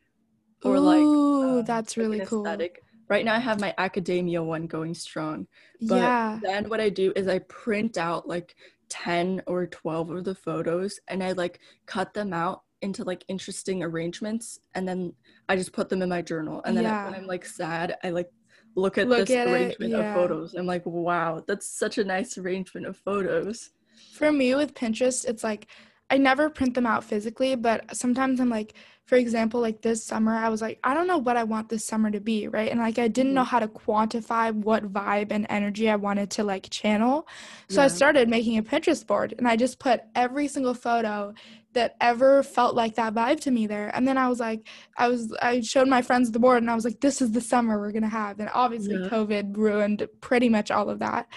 or 0.64 0.78
like 0.78 0.98
Ooh, 0.98 1.58
um, 1.60 1.64
that's 1.64 1.96
like, 1.96 2.04
really 2.04 2.20
an 2.20 2.26
cool. 2.26 2.46
aesthetic. 2.46 2.82
Right 3.08 3.24
now, 3.24 3.34
I 3.34 3.40
have 3.40 3.60
my 3.60 3.74
academia 3.76 4.42
one 4.42 4.66
going 4.66 4.94
strong. 4.94 5.48
But 5.80 5.96
yeah. 5.96 6.38
then 6.42 6.68
what 6.68 6.80
I 6.80 6.90
do 6.90 7.12
is 7.16 7.26
I 7.26 7.40
print 7.40 7.98
out 7.98 8.28
like 8.28 8.54
10 8.88 9.42
or 9.46 9.66
12 9.66 10.10
of 10.10 10.24
the 10.24 10.34
photos 10.34 11.00
and 11.08 11.22
I 11.22 11.32
like 11.32 11.60
cut 11.86 12.14
them 12.14 12.32
out 12.32 12.62
into 12.82 13.04
like 13.04 13.24
interesting 13.28 13.82
arrangements 13.82 14.58
and 14.74 14.86
then 14.88 15.12
I 15.48 15.56
just 15.56 15.72
put 15.72 15.88
them 15.88 16.02
in 16.02 16.08
my 16.08 16.22
journal. 16.22 16.62
And 16.64 16.76
then 16.76 16.86
I, 16.86 17.04
when 17.04 17.14
i'm 17.14 17.26
like 17.26 17.44
sad, 17.44 17.96
I 18.04 18.10
like 18.10 18.28
look 18.76 18.98
at 18.98 19.08
Look 19.08 19.26
this 19.26 19.36
at 19.36 19.48
it, 19.48 19.50
arrangement 19.50 19.92
yeah. 19.92 19.98
of 19.98 20.14
photos. 20.14 20.54
I'm 20.54 20.66
like, 20.66 20.86
wow, 20.86 21.42
that's 21.46 21.68
such 21.68 21.98
a 21.98 22.04
nice 22.04 22.38
arrangement 22.38 22.86
of 22.86 22.96
photos. 22.96 23.70
For 24.14 24.32
me 24.32 24.54
with 24.54 24.74
Pinterest, 24.74 25.24
it's 25.26 25.44
like 25.44 25.68
I 26.10 26.18
never 26.18 26.50
print 26.50 26.74
them 26.74 26.86
out 26.86 27.04
physically, 27.04 27.54
but 27.54 27.96
sometimes 27.96 28.40
I'm 28.40 28.48
like, 28.48 28.74
for 29.06 29.16
example, 29.16 29.60
like 29.60 29.82
this 29.82 30.04
summer, 30.04 30.34
I 30.34 30.48
was 30.48 30.60
like, 30.60 30.78
I 30.84 30.94
don't 30.94 31.06
know 31.06 31.18
what 31.18 31.36
I 31.36 31.44
want 31.44 31.68
this 31.68 31.84
summer 31.84 32.10
to 32.10 32.20
be, 32.20 32.48
right? 32.48 32.70
And 32.70 32.80
like 32.80 32.98
I 32.98 33.08
didn't 33.08 33.34
know 33.34 33.42
Mhm. 33.42 33.46
how 33.46 33.58
to 33.60 33.68
quantify 33.68 34.52
what 34.52 34.92
vibe 34.92 35.32
and 35.32 35.46
energy 35.48 35.88
I 35.90 35.96
wanted 35.96 36.30
to 36.32 36.44
like 36.44 36.68
channel. 36.70 37.26
So 37.68 37.82
I 37.82 37.88
started 37.88 38.28
making 38.28 38.58
a 38.58 38.62
Pinterest 38.62 39.06
board 39.06 39.34
and 39.38 39.48
I 39.48 39.56
just 39.56 39.78
put 39.78 40.02
every 40.14 40.48
single 40.48 40.74
photo 40.74 41.34
that 41.72 41.96
ever 42.00 42.42
felt 42.42 42.74
like 42.74 42.96
that 42.96 43.14
vibe 43.14 43.40
to 43.40 43.50
me 43.50 43.66
there. 43.66 43.90
And 43.94 44.06
then 44.06 44.18
I 44.18 44.28
was 44.28 44.40
like, 44.40 44.66
I 44.96 45.08
was 45.08 45.32
I 45.40 45.60
showed 45.60 45.88
my 45.88 46.02
friends 46.02 46.30
the 46.30 46.38
board 46.40 46.58
and 46.62 46.70
I 46.70 46.74
was 46.74 46.84
like, 46.84 47.00
this 47.00 47.22
is 47.22 47.32
the 47.32 47.40
summer 47.40 47.78
we're 47.80 47.92
gonna 47.92 48.08
have. 48.08 48.40
And 48.40 48.50
obviously 48.52 48.98
Yeah. 48.98 49.08
COVID 49.10 49.56
ruined 49.56 50.06
pretty 50.20 50.48
much 50.48 50.70
all 50.70 50.90
of 50.90 50.98
that. 51.00 51.28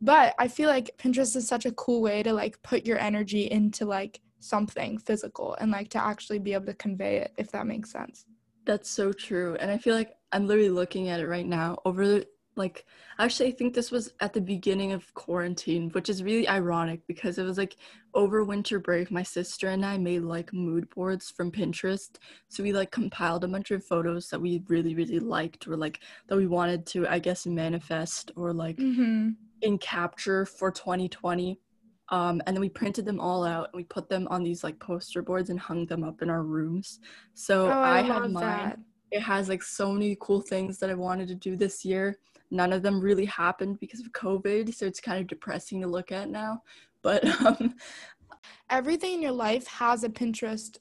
But 0.00 0.34
I 0.38 0.48
feel 0.48 0.68
like 0.68 0.96
Pinterest 0.98 1.36
is 1.36 1.46
such 1.46 1.66
a 1.66 1.72
cool 1.72 2.00
way 2.00 2.22
to 2.22 2.32
like 2.32 2.60
put 2.62 2.86
your 2.86 2.98
energy 2.98 3.50
into 3.50 3.84
like 3.84 4.20
something 4.38 4.98
physical 4.98 5.54
and 5.60 5.70
like 5.70 5.90
to 5.90 6.02
actually 6.02 6.38
be 6.38 6.54
able 6.54 6.66
to 6.66 6.74
convey 6.74 7.18
it, 7.18 7.32
if 7.36 7.50
that 7.52 7.66
makes 7.66 7.90
sense. 7.90 8.24
That's 8.64 8.88
so 8.88 9.12
true. 9.12 9.56
And 9.60 9.70
I 9.70 9.78
feel 9.78 9.94
like 9.94 10.14
I'm 10.32 10.46
literally 10.46 10.70
looking 10.70 11.08
at 11.08 11.20
it 11.20 11.26
right 11.26 11.46
now 11.46 11.78
over 11.84 12.06
the 12.06 12.26
like 12.64 12.78
actually 13.18 13.48
I 13.50 13.52
think 13.56 13.70
this 13.74 13.90
was 13.96 14.12
at 14.20 14.32
the 14.34 14.40
beginning 14.54 14.92
of 14.92 15.12
quarantine, 15.14 15.90
which 15.94 16.08
is 16.12 16.22
really 16.28 16.48
ironic 16.48 17.00
because 17.06 17.34
it 17.38 17.44
was 17.50 17.58
like 17.58 17.76
over 18.14 18.44
winter 18.44 18.78
break 18.88 19.10
my 19.10 19.24
sister 19.36 19.66
and 19.74 19.84
I 19.84 19.96
made 19.98 20.22
like 20.36 20.52
mood 20.52 20.84
boards 20.94 21.30
from 21.36 21.50
Pinterest. 21.58 22.10
So 22.48 22.62
we 22.62 22.72
like 22.72 22.90
compiled 22.90 23.44
a 23.44 23.48
bunch 23.48 23.70
of 23.72 23.84
photos 23.92 24.28
that 24.30 24.40
we 24.46 24.62
really 24.68 24.94
really 24.94 25.20
liked 25.36 25.66
or 25.68 25.76
like 25.76 26.00
that 26.28 26.36
we 26.42 26.46
wanted 26.58 26.86
to 26.92 26.98
I 27.08 27.18
guess 27.26 27.46
manifest 27.46 28.30
or 28.36 28.52
like 28.52 28.76
Mm-hmm. 28.78 29.30
in 29.62 29.78
capture 29.78 30.46
for 30.46 30.70
2020 30.70 31.58
um, 32.12 32.42
and 32.46 32.56
then 32.56 32.60
we 32.60 32.68
printed 32.68 33.04
them 33.04 33.20
all 33.20 33.44
out 33.44 33.68
and 33.72 33.76
we 33.80 33.84
put 33.84 34.08
them 34.08 34.26
on 34.30 34.42
these 34.42 34.64
like 34.64 34.78
poster 34.80 35.22
boards 35.22 35.50
and 35.50 35.60
hung 35.60 35.86
them 35.86 36.02
up 36.02 36.22
in 36.22 36.30
our 36.30 36.42
rooms 36.42 37.00
so 37.34 37.66
Oh, 37.66 37.80
i, 37.82 37.98
I, 37.98 38.02
had 38.02 38.30
mine 38.30 38.70
that. 38.70 38.78
it 39.10 39.20
has 39.20 39.48
like 39.48 39.62
so 39.62 39.92
many 39.92 40.16
cool 40.20 40.40
things 40.40 40.78
that 40.78 40.90
i 40.90 40.94
wanted 40.94 41.28
to 41.28 41.34
do 41.34 41.56
this 41.56 41.84
year 41.84 42.18
none 42.50 42.72
of 42.72 42.82
them 42.82 43.00
really 43.00 43.24
happened 43.26 43.78
because 43.80 44.00
of 44.00 44.12
covid 44.12 44.74
so 44.74 44.86
it's 44.86 45.00
kind 45.00 45.20
of 45.20 45.26
depressing 45.26 45.80
to 45.80 45.86
look 45.86 46.12
at 46.12 46.28
now 46.28 46.62
but 47.02 47.24
um 47.46 47.74
Everything 48.68 49.14
in 49.14 49.22
your 49.22 49.32
life 49.32 49.66
has 49.66 50.04
a 50.04 50.08
Pinterest 50.08 50.78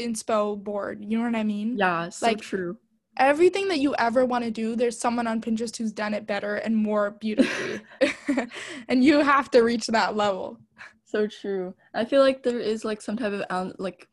inspo 0.00 0.62
board. 0.62 1.04
You 1.06 1.18
know 1.18 1.24
what 1.24 1.34
I 1.36 1.44
mean? 1.44 1.76
yeah 1.76 2.08
so 2.08 2.26
Like, 2.26 2.40
true 2.40 2.76
everything 3.18 3.68
that 3.68 3.80
you 3.80 3.94
ever 3.98 4.24
want 4.24 4.44
to 4.44 4.50
do, 4.50 4.74
there's 4.74 4.98
someone 4.98 5.26
on 5.26 5.40
Pinterest 5.40 5.76
who's 5.76 5.92
done 5.92 6.14
it 6.14 6.26
better 6.26 6.54
and 6.56 6.74
more 6.74 7.10
beautifully. 7.10 7.80
and 8.88 9.04
you 9.04 9.20
have 9.20 9.50
to 9.50 9.60
reach 9.60 9.86
that 9.88 10.16
level. 10.16 10.58
So 11.04 11.26
true. 11.26 11.74
I 11.92 12.04
feel 12.04 12.22
like 12.22 12.42
there 12.42 12.60
is 12.60 12.84
like 12.84 13.02
some 13.02 13.16
type 13.16 13.32
of 13.32 13.44
um, 13.50 13.74
like 13.78 14.08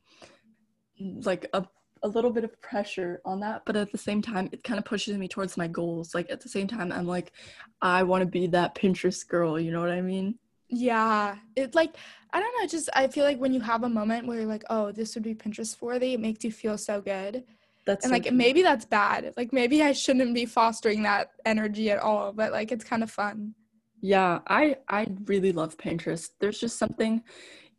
like 1.00 1.48
a 1.53 1.63
a 2.08 2.16
little 2.16 2.32
bit 2.32 2.44
of 2.46 2.60
pressure 2.62 3.22
on 3.26 3.40
that, 3.42 3.64
but 3.66 3.76
at 3.76 3.92
the 3.92 3.98
same 3.98 4.22
time, 4.22 4.50
it 4.52 4.64
kind 4.64 4.80
of 4.80 4.86
pushes 4.86 5.18
me 5.18 5.28
towards 5.28 5.58
my 5.58 5.68
goals. 5.68 6.16
Like 6.16 6.32
at 6.32 6.40
the 6.42 6.50
same 6.50 6.68
time, 6.68 6.92
I'm 6.92 7.06
like, 7.06 7.34
I 7.82 8.04
want 8.04 8.22
to 8.22 8.26
be 8.26 8.48
that 8.48 8.76
Pinterest 8.76 9.28
girl. 9.28 9.60
You 9.60 9.72
know 9.72 9.82
what 9.82 9.92
I 9.92 10.02
mean? 10.02 10.40
Yeah, 10.70 11.36
it 11.56 11.76
like 11.76 11.96
I 12.34 12.40
don't 12.40 12.54
know. 12.60 12.68
Just 12.68 12.90
I 12.94 13.08
feel 13.08 13.26
like 13.26 13.40
when 13.40 13.54
you 13.54 13.62
have 13.62 13.84
a 13.84 13.90
moment 13.90 14.26
where 14.26 14.38
you're 14.38 14.48
like, 14.48 14.64
oh, 14.70 14.92
this 14.92 15.16
would 15.16 15.24
be 15.24 15.36
Pinterest 15.36 15.80
worthy, 15.82 16.14
it 16.14 16.20
makes 16.20 16.44
you 16.44 16.52
feel 16.52 16.78
so 16.78 17.02
good. 17.02 17.44
That's 17.86 18.06
and 18.06 18.10
so 18.10 18.16
like 18.16 18.28
true. 18.28 18.36
maybe 18.36 18.62
that's 18.62 18.86
bad. 18.86 19.34
Like 19.38 19.54
maybe 19.54 19.84
I 19.84 19.92
shouldn't 19.92 20.34
be 20.34 20.46
fostering 20.46 21.04
that 21.04 21.32
energy 21.46 21.92
at 21.92 22.00
all. 22.00 22.34
But 22.34 22.52
like 22.52 22.72
it's 22.72 22.84
kind 22.84 23.04
of 23.04 23.12
fun. 23.12 23.54
Yeah, 24.02 24.40
I 24.48 24.78
I 24.88 25.08
really 25.26 25.52
love 25.52 25.78
Pinterest. 25.78 26.30
There's 26.40 26.60
just 26.60 26.78
something 26.78 27.24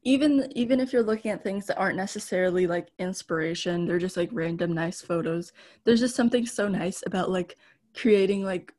even 0.05 0.51
even 0.55 0.81
if 0.81 0.93
you're 0.93 1.03
looking 1.03 1.31
at 1.31 1.43
things 1.43 1.67
that 1.67 1.79
aren't 1.79 1.97
necessarily 1.97 2.67
like 2.67 2.89
inspiration, 2.99 3.87
they're 3.87 3.99
just 3.99 4.17
like 4.17 4.31
random 4.33 4.73
nice 4.73 5.01
photos. 5.01 5.53
There's 5.85 6.01
just 6.01 6.17
something 6.17 6.47
so 6.47 6.69
nice 6.69 7.03
about 7.07 7.31
like 7.31 7.57
creating 7.95 8.45
like 8.45 8.73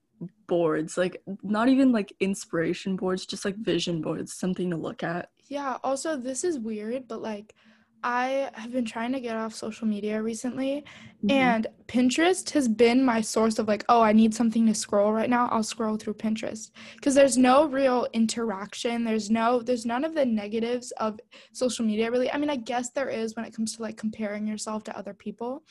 boards, 0.47 0.97
like 0.97 1.21
not 1.43 1.69
even 1.69 1.91
like 1.91 2.13
inspiration 2.19 2.95
boards, 2.95 3.25
just 3.25 3.45
like 3.45 3.57
vision 3.57 4.01
boards, 4.01 4.33
something 4.33 4.69
to 4.69 4.77
look 4.77 5.03
at. 5.03 5.29
Yeah. 5.47 5.77
Also, 5.83 6.15
this 6.15 6.43
is 6.43 6.59
weird, 6.59 7.07
but 7.07 7.21
like 7.21 7.55
I 8.03 8.49
have 8.53 8.71
been 8.71 8.85
trying 8.85 9.11
to 9.13 9.19
get 9.19 9.35
off 9.35 9.53
social 9.53 9.87
media 9.87 10.21
recently, 10.21 10.85
Mhm. 11.23 11.31
and 11.31 11.67
Pinterest 11.87 12.49
has 12.51 12.67
been 12.67 13.03
my 13.03 13.19
source 13.19 13.59
of 13.59 13.67
like, 13.67 13.83
oh, 13.89 14.01
I 14.01 14.13
need 14.13 14.33
something 14.33 14.65
to 14.67 14.73
scroll 14.73 15.11
right 15.11 15.29
now. 15.29 15.47
I'll 15.51 15.63
scroll 15.63 15.97
through 15.97 16.13
Pinterest 16.13 16.71
because 16.95 17.13
there's 17.15 17.37
no 17.37 17.65
real 17.67 18.07
interaction. 18.13 19.03
There's 19.03 19.29
no, 19.29 19.61
there's 19.61 19.85
none 19.85 20.05
of 20.05 20.13
the 20.15 20.25
negatives 20.25 20.91
of 20.93 21.19
social 21.51 21.85
media 21.85 22.09
really. 22.09 22.31
I 22.31 22.37
mean, 22.37 22.49
I 22.49 22.55
guess 22.55 22.91
there 22.91 23.09
is 23.09 23.35
when 23.35 23.45
it 23.45 23.53
comes 23.53 23.75
to 23.75 23.81
like 23.81 23.97
comparing 23.97 24.47
yourself 24.47 24.83
to 24.85 24.97
other 24.97 25.13
people, 25.13 25.63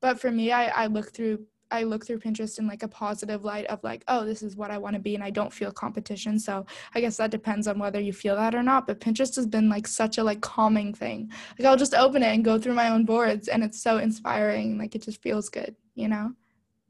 but 0.00 0.20
for 0.20 0.30
me, 0.30 0.52
I 0.52 0.84
I 0.84 0.86
look 0.86 1.12
through. 1.14 1.46
I 1.74 1.82
look 1.82 2.06
through 2.06 2.20
Pinterest 2.20 2.58
in 2.58 2.66
like 2.66 2.84
a 2.84 2.88
positive 2.88 3.44
light 3.44 3.66
of 3.66 3.82
like, 3.82 4.04
oh, 4.06 4.24
this 4.24 4.42
is 4.42 4.56
what 4.56 4.70
I 4.70 4.78
want 4.78 4.94
to 4.94 5.00
be, 5.00 5.14
and 5.16 5.24
I 5.24 5.30
don't 5.30 5.52
feel 5.52 5.72
competition. 5.72 6.38
So 6.38 6.66
I 6.94 7.00
guess 7.00 7.16
that 7.16 7.30
depends 7.32 7.66
on 7.66 7.78
whether 7.78 8.00
you 8.00 8.12
feel 8.12 8.36
that 8.36 8.54
or 8.54 8.62
not. 8.62 8.86
But 8.86 9.00
Pinterest 9.00 9.34
has 9.36 9.46
been 9.46 9.68
like 9.68 9.86
such 9.88 10.18
a 10.18 10.24
like 10.24 10.40
calming 10.40 10.94
thing. 10.94 11.30
Like 11.58 11.66
I'll 11.66 11.76
just 11.76 11.94
open 11.94 12.22
it 12.22 12.32
and 12.32 12.44
go 12.44 12.58
through 12.58 12.74
my 12.74 12.88
own 12.90 13.04
boards 13.04 13.48
and 13.48 13.64
it's 13.64 13.82
so 13.82 13.98
inspiring. 13.98 14.78
Like 14.78 14.94
it 14.94 15.02
just 15.02 15.20
feels 15.20 15.48
good, 15.48 15.74
you 15.94 16.08
know? 16.08 16.32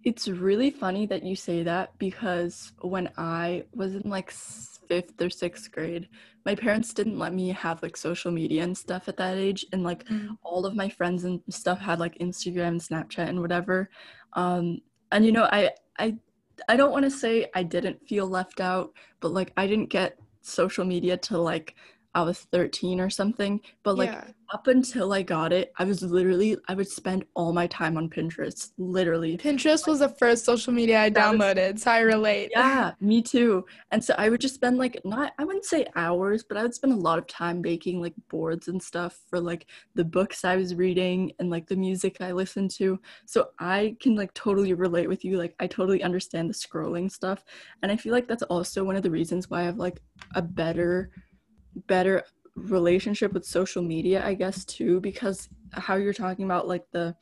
It's 0.05 0.29
really 0.29 0.71
funny 0.71 1.07
that 1.07 1.23
you 1.23 1.35
say 1.35 1.63
that 1.63 1.97
because 1.99 2.73
when 2.81 3.11
I 3.17 3.65
was 3.75 3.95
in 3.95 4.09
like 4.09 4.31
fifth 4.31 5.21
or 5.21 5.31
sixth 5.31 5.73
grade, 5.73 6.09
my 6.45 6.55
parents 6.55 6.93
didn't 6.93 7.19
let 7.19 7.33
me 7.33 7.49
have 7.49 7.83
like 7.83 7.97
social 7.97 8.31
media 8.31 8.63
and 8.65 8.77
stuff 8.77 9.09
at 9.09 9.17
that 9.17 9.39
age. 9.39 9.65
And 9.73 9.83
like 9.83 10.05
all 10.43 10.67
of 10.67 10.75
my 10.75 10.91
friends 10.91 11.25
and 11.25 11.41
stuff 11.49 11.81
had 11.81 12.01
like 12.01 12.19
Instagram, 12.19 12.69
and 12.69 12.81
Snapchat, 12.81 13.29
and 13.29 13.41
whatever. 13.41 13.89
Um, 14.35 14.81
and 15.11 15.25
you 15.25 15.33
know, 15.33 15.49
I 15.51 15.71
I 15.99 16.17
I 16.69 16.77
don't 16.77 16.93
want 16.93 17.05
to 17.05 17.11
say 17.11 17.51
I 17.55 17.63
didn't 17.63 18.07
feel 18.07 18.27
left 18.27 18.61
out, 18.61 18.93
but 19.21 19.33
like 19.33 19.53
I 19.57 19.67
didn't 19.67 19.89
get 19.89 20.19
social 20.43 20.85
media 20.85 21.17
to 21.17 21.39
like 21.39 21.75
I 22.15 22.23
was 22.23 22.41
13 22.53 23.01
or 23.01 23.11
something. 23.11 23.61
But 23.83 23.99
like 23.99 24.11
yeah. 24.11 24.29
up 24.53 24.67
until 24.69 25.13
I 25.13 25.23
got 25.23 25.53
it, 25.53 25.73
I 25.79 25.85
was 25.85 26.03
literally 26.03 26.57
I 26.69 26.75
would 26.75 26.89
spend 26.89 27.25
all 27.35 27.53
my 27.53 27.67
time 27.67 27.97
on 27.97 28.09
Pinterest, 28.09 28.71
literally. 28.79 29.37
Pinterest 29.37 29.87
was 29.87 29.99
the 29.99 30.09
first 30.09 30.45
social 30.45 30.73
media 30.73 31.01
I 31.01 31.11
That 31.11 31.33
was- 31.33 31.41
downloaded, 31.41 31.79
so 31.79 31.91
I 31.91 32.01
relate. 32.01 32.51
Yeah, 32.53 32.93
me 33.01 33.23
too. 33.23 33.65
And 33.91 34.03
so 34.03 34.15
I 34.17 34.29
would 34.29 34.41
just 34.41 34.55
spend 34.55 34.79
like 34.79 35.01
not 35.05 35.33
I 35.39 35.45
wouldn't 35.45 35.65
say 35.65 35.87
hours, 35.97 36.45
but 36.49 36.57
I 36.57 36.63
would 36.63 36.75
spend 36.75 36.93
a 36.93 36.97
lot 36.97 37.19
of 37.19 37.27
time 37.27 37.61
making 37.61 38.01
like 38.01 38.15
boards 38.31 38.69
and 38.69 38.83
stuff 38.83 39.19
for 39.29 39.41
like 39.41 39.67
the 39.95 40.05
books 40.05 40.45
I 40.45 40.57
was 40.57 40.75
reading 40.75 41.33
and 41.39 41.51
like 41.51 41.67
the 41.67 41.77
music 41.77 42.21
I 42.21 42.33
listened 42.33 42.71
to. 42.73 43.01
So 43.27 43.49
I 43.59 43.97
can 44.01 44.15
like 44.15 44.33
totally 44.35 44.73
relate 44.73 45.09
with 45.09 45.25
you. 45.25 45.37
Like 45.37 45.55
I 45.59 45.67
totally 45.67 46.03
understand 46.03 46.49
the 46.49 46.55
scrolling 46.55 47.11
stuff. 47.11 47.45
And 47.83 47.91
I 47.91 47.97
feel 47.97 48.13
like 48.13 48.29
that's 48.29 48.43
also 48.45 48.85
one 48.85 48.97
of 48.97 49.03
the 49.03 49.11
reasons 49.11 49.51
why 49.51 49.61
I 49.61 49.65
have 49.65 49.79
like 49.79 50.01
a 50.35 50.43
better 50.43 51.11
better 51.87 52.25
relationship 52.57 53.33
with 53.33 53.45
social 53.45 53.83
media, 53.83 54.25
I 54.25 54.35
guess 54.35 54.65
too, 54.65 55.01
because 55.01 55.49
how 55.73 55.97
you're 55.97 56.13
talking 56.13 56.45
about 56.45 56.69
like 56.69 56.85
the 56.93 57.17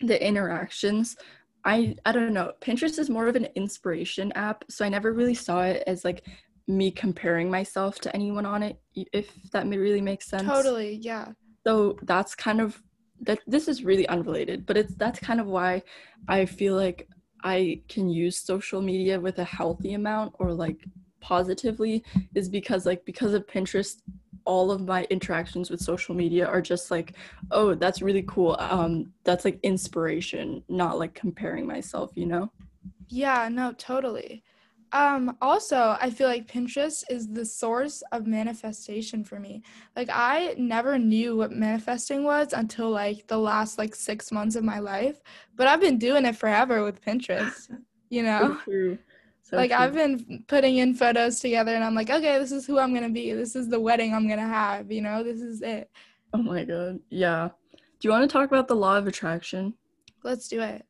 the 0.00 0.26
interactions 0.26 1.16
I 1.64 1.96
I 2.04 2.12
don't 2.12 2.32
know. 2.32 2.52
Pinterest 2.60 2.98
is 2.98 3.10
more 3.10 3.28
of 3.28 3.36
an 3.36 3.48
inspiration 3.54 4.32
app, 4.32 4.64
so 4.68 4.84
I 4.84 4.88
never 4.88 5.12
really 5.12 5.34
saw 5.34 5.62
it 5.62 5.84
as 5.86 6.04
like 6.04 6.26
me 6.66 6.90
comparing 6.90 7.50
myself 7.50 7.98
to 8.00 8.14
anyone 8.14 8.46
on 8.46 8.62
it, 8.62 8.80
if 8.94 9.32
that 9.52 9.66
really 9.66 10.00
makes 10.00 10.26
sense. 10.26 10.48
Totally, 10.48 10.96
yeah. 10.96 11.32
So 11.66 11.98
that's 12.02 12.34
kind 12.34 12.60
of 12.60 12.82
that. 13.20 13.40
This 13.46 13.68
is 13.68 13.84
really 13.84 14.08
unrelated, 14.08 14.66
but 14.66 14.76
it's 14.76 14.94
that's 14.96 15.20
kind 15.20 15.40
of 15.40 15.46
why 15.46 15.82
I 16.28 16.46
feel 16.46 16.74
like 16.74 17.08
I 17.44 17.82
can 17.88 18.08
use 18.08 18.38
social 18.38 18.82
media 18.82 19.20
with 19.20 19.38
a 19.38 19.44
healthy 19.44 19.94
amount 19.94 20.34
or 20.38 20.52
like 20.52 20.84
positively 21.22 22.04
is 22.34 22.50
because 22.50 22.84
like 22.84 23.02
because 23.06 23.32
of 23.32 23.46
Pinterest 23.46 24.02
all 24.44 24.72
of 24.72 24.80
my 24.84 25.04
interactions 25.04 25.70
with 25.70 25.80
social 25.80 26.14
media 26.16 26.44
are 26.44 26.60
just 26.60 26.90
like 26.90 27.14
oh 27.52 27.74
that's 27.74 28.02
really 28.02 28.24
cool 28.26 28.56
um 28.58 29.12
that's 29.22 29.44
like 29.44 29.58
inspiration 29.62 30.62
not 30.68 30.98
like 30.98 31.14
comparing 31.14 31.64
myself 31.64 32.10
you 32.16 32.26
know 32.26 32.50
Yeah, 33.08 33.48
no, 33.50 33.72
totally. 33.74 34.42
Um, 34.92 35.36
also, 35.40 35.96
I 36.00 36.10
feel 36.10 36.28
like 36.28 36.50
Pinterest 36.50 37.02
is 37.08 37.28
the 37.28 37.44
source 37.44 38.02
of 38.12 38.26
manifestation 38.26 39.24
for 39.24 39.38
me. 39.38 39.62
Like 39.96 40.08
I 40.12 40.54
never 40.58 40.98
knew 40.98 41.36
what 41.36 41.50
manifesting 41.52 42.24
was 42.24 42.52
until 42.52 42.90
like 42.90 43.26
the 43.26 43.38
last 43.38 43.78
like 43.78 43.94
six 43.94 44.30
months 44.32 44.56
of 44.56 44.64
my 44.64 44.80
life, 44.80 45.20
but 45.56 45.66
I've 45.66 45.80
been 45.80 45.98
doing 45.98 46.26
it 46.26 46.36
forever 46.36 46.84
with 46.84 47.02
Pinterest. 47.02 47.70
You 48.10 48.22
know? 48.28 48.58
so 48.66 48.98
so 49.52 49.58
like. 49.58 49.70
I've 49.70 49.94
been 49.94 50.44
putting 50.48 50.78
in 50.78 50.94
photos 50.94 51.38
together 51.38 51.74
and 51.74 51.84
I'm 51.84 51.94
like, 51.94 52.10
okay, 52.10 52.38
this 52.38 52.50
is 52.50 52.66
who 52.66 52.78
I'm 52.78 52.92
gonna 52.92 53.08
be. 53.10 53.32
This 53.32 53.54
is 53.54 53.68
the 53.68 53.78
wedding 53.78 54.14
I'm 54.14 54.28
gonna 54.28 54.48
have, 54.48 54.90
you 54.90 55.02
know, 55.02 55.22
this 55.22 55.40
is 55.40 55.62
it. 55.62 55.90
oh 56.34 56.42
my 56.42 56.64
god 56.64 56.98
yeah 57.10 57.50
do 58.00 58.08
you 58.08 58.10
want 58.10 58.28
to 58.28 58.32
talk 58.32 58.48
about 58.48 58.66
the 58.66 58.74
law 58.74 58.96
of 58.96 59.06
attraction 59.06 59.74
Let's 60.24 60.48
do 60.48 60.60
it. 60.60 60.84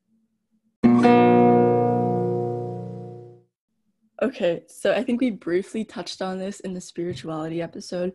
Okay, 4.23 4.63
so 4.69 4.93
I 4.93 5.03
think 5.03 5.21
we 5.21 5.31
briefly 5.31 5.85
touched 5.85 6.23
on 6.23 6.39
this 6.39 6.61
in 6.61 6.75
the 6.75 6.81
spirituality 6.81 7.61
episode, 7.63 8.13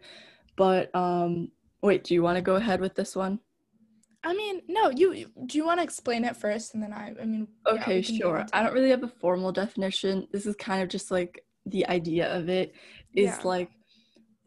but 0.55 0.93
um 0.95 1.51
wait, 1.81 2.03
do 2.03 2.13
you 2.13 2.21
want 2.21 2.37
to 2.37 2.41
go 2.41 2.55
ahead 2.55 2.79
with 2.81 2.95
this 2.95 3.15
one? 3.15 3.39
I 4.23 4.33
mean, 4.33 4.61
no, 4.67 4.89
you 4.89 5.27
do 5.45 5.57
you 5.57 5.65
want 5.65 5.79
to 5.79 5.83
explain 5.83 6.25
it 6.25 6.35
first 6.35 6.73
and 6.73 6.83
then 6.83 6.93
I 6.93 7.13
I 7.21 7.25
mean 7.25 7.47
Okay, 7.67 8.01
get 8.01 8.15
sure. 8.15 8.45
I 8.53 8.63
don't 8.63 8.73
really 8.73 8.89
have 8.89 9.03
a 9.03 9.07
formal 9.07 9.51
definition. 9.51 10.27
This 10.31 10.45
is 10.45 10.55
kind 10.55 10.81
of 10.81 10.89
just 10.89 11.11
like 11.11 11.43
the 11.65 11.85
idea 11.87 12.33
of 12.35 12.49
it 12.49 12.73
is 13.15 13.25
Yeah. 13.39 13.41
like 13.43 13.69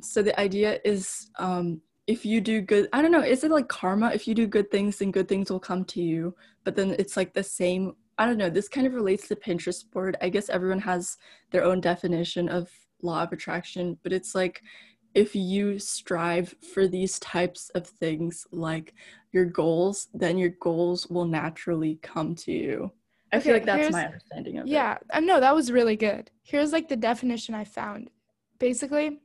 so 0.02 0.22
the 0.22 0.38
idea 0.40 0.80
is 0.84 1.30
um 1.38 1.80
if 2.06 2.24
you 2.26 2.40
do 2.40 2.60
good 2.60 2.88
I 2.92 3.02
don't 3.02 3.12
know, 3.12 3.22
is 3.22 3.44
it 3.44 3.50
like 3.50 3.68
karma? 3.68 4.10
If 4.12 4.26
you 4.26 4.34
do 4.34 4.46
good 4.46 4.70
things, 4.70 4.98
then 4.98 5.10
good 5.12 5.28
things 5.28 5.50
will 5.50 5.60
come 5.60 5.84
to 5.86 6.02
you. 6.02 6.34
But 6.64 6.74
then 6.76 6.96
it's 6.98 7.16
like 7.16 7.32
the 7.32 7.42
same 7.44 7.94
I 8.18 8.26
don't 8.26 8.36
know, 8.38 8.50
this 8.50 8.68
kind 8.68 8.86
of 8.86 8.92
relates 8.94 9.28
to 9.28 9.36
Pinterest 9.36 9.90
board. 9.90 10.16
I 10.20 10.28
guess 10.28 10.50
everyone 10.50 10.80
has 10.80 11.16
their 11.52 11.64
own 11.64 11.80
definition 11.80 12.48
of 12.50 12.70
law 13.02 13.22
of 13.22 13.32
attraction, 13.32 13.98
but 14.02 14.12
it's 14.12 14.34
like 14.34 14.62
if 15.14 15.34
you 15.34 15.78
strive 15.78 16.54
for 16.72 16.86
these 16.86 17.18
types 17.18 17.70
of 17.70 17.86
things 17.86 18.46
like 18.52 18.94
your 19.32 19.44
goals, 19.44 20.08
then 20.14 20.38
your 20.38 20.50
goals 20.50 21.08
will 21.08 21.24
naturally 21.24 21.98
come 22.02 22.34
to 22.36 22.52
you. 22.52 22.92
I 23.32 23.40
feel 23.40 23.52
like 23.52 23.64
that's 23.64 23.92
my 23.92 24.06
understanding 24.06 24.58
of 24.58 24.66
it. 24.66 24.70
Yeah, 24.70 24.98
I 25.12 25.20
know 25.20 25.40
that 25.40 25.54
was 25.54 25.70
really 25.70 25.96
good. 25.96 26.30
Here's 26.42 26.72
like 26.72 26.88
the 26.88 26.96
definition 26.96 27.54
I 27.54 27.64
found. 27.64 28.10
Basically, 28.58 29.20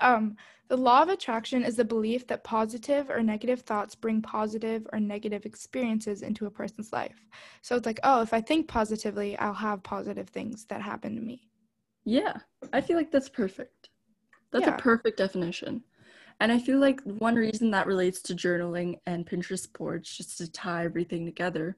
um, 0.00 0.36
the 0.68 0.76
law 0.76 1.02
of 1.02 1.08
attraction 1.08 1.64
is 1.64 1.76
the 1.76 1.84
belief 1.84 2.26
that 2.28 2.44
positive 2.44 3.10
or 3.10 3.22
negative 3.22 3.60
thoughts 3.60 3.94
bring 3.94 4.22
positive 4.22 4.86
or 4.92 5.00
negative 5.00 5.44
experiences 5.44 6.22
into 6.22 6.46
a 6.46 6.50
person's 6.50 6.92
life. 6.92 7.26
So 7.60 7.76
it's 7.76 7.86
like, 7.86 8.00
oh, 8.04 8.22
if 8.22 8.32
I 8.32 8.40
think 8.40 8.68
positively, 8.68 9.36
I'll 9.38 9.52
have 9.52 9.82
positive 9.82 10.28
things 10.28 10.64
that 10.66 10.80
happen 10.80 11.14
to 11.16 11.20
me. 11.20 11.48
Yeah, 12.04 12.34
I 12.72 12.80
feel 12.80 12.96
like 12.96 13.10
that's 13.10 13.28
perfect. 13.28 13.89
That's 14.52 14.66
Yeah. 14.66 14.74
a 14.74 14.78
perfect 14.78 15.18
definition. 15.18 15.82
And 16.40 16.50
I 16.50 16.58
feel 16.58 16.78
like 16.78 17.00
one 17.02 17.34
reason 17.34 17.70
that 17.72 17.86
relates 17.86 18.22
to 18.22 18.34
journaling 18.34 18.96
and 19.06 19.26
Pinterest 19.26 19.70
boards, 19.76 20.16
just 20.16 20.38
to 20.38 20.50
tie 20.50 20.84
everything 20.84 21.26
together, 21.26 21.76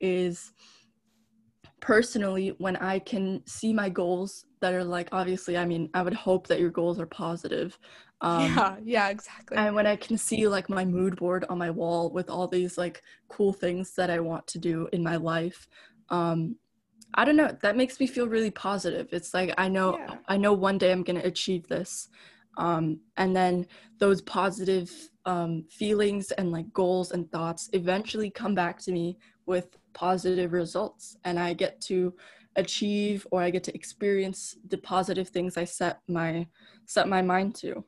is 0.00 0.52
personally 1.80 2.54
when 2.58 2.76
I 2.76 2.98
can 2.98 3.42
see 3.46 3.72
my 3.72 3.88
goals 3.88 4.44
that 4.60 4.74
are 4.74 4.84
like 4.84 5.08
obviously 5.12 5.56
i 5.56 5.64
mean 5.64 5.88
i 5.94 6.02
would 6.02 6.14
hope 6.14 6.46
that 6.46 6.60
your 6.60 6.70
goals 6.70 6.98
are 7.00 7.06
positive 7.06 7.78
um, 8.20 8.54
yeah, 8.54 8.76
yeah, 8.84 9.08
exactly. 9.08 9.56
and 9.56 9.74
when 9.74 9.86
i 9.86 9.96
can 9.96 10.16
see 10.18 10.46
like 10.46 10.68
my 10.68 10.84
mood 10.84 11.16
board 11.16 11.44
on 11.48 11.58
my 11.58 11.70
wall 11.70 12.10
with 12.10 12.28
all 12.28 12.46
these 12.46 12.76
like 12.76 13.02
cool 13.28 13.52
things 13.52 13.94
that 13.94 14.10
i 14.10 14.20
want 14.20 14.46
to 14.46 14.58
do 14.58 14.88
in 14.92 15.02
my 15.02 15.16
life 15.16 15.66
um, 16.10 16.56
i 17.14 17.24
don't 17.24 17.36
know 17.36 17.56
that 17.62 17.76
makes 17.76 17.98
me 18.00 18.06
feel 18.06 18.28
really 18.28 18.50
positive. 18.50 19.08
It's 19.12 19.32
like 19.34 19.52
i 19.58 19.68
know 19.68 19.96
Yeah. 19.98 20.16
i 20.28 20.36
know 20.36 20.52
one 20.52 20.78
day 20.78 20.92
i'm 20.92 21.02
going 21.02 21.20
to 21.20 21.26
achieve 21.26 21.66
this. 21.68 22.08
Um, 22.56 23.00
and 23.16 23.34
then 23.34 23.66
those 23.98 24.20
positive 24.22 24.90
um, 25.24 25.64
feelings 25.70 26.30
and 26.32 26.50
like 26.52 26.72
goals 26.72 27.12
and 27.12 27.30
thoughts 27.30 27.70
eventually 27.72 28.30
come 28.30 28.54
back 28.54 28.78
to 28.82 28.92
me 28.92 29.18
with 29.46 29.78
positive 29.92 30.52
results. 30.52 31.16
And 31.24 31.38
i 31.38 31.52
get 31.54 31.80
to 31.82 32.14
achieve 32.56 33.26
or 33.30 33.40
i 33.42 33.50
get 33.50 33.62
to 33.64 33.74
experience 33.74 34.56
the 34.68 34.78
positive 34.78 35.28
things 35.28 35.56
i 35.56 35.64
set 35.64 36.00
my 36.08 36.46
set 36.86 37.08
my 37.08 37.22
mind 37.22 37.54
to. 37.54 37.84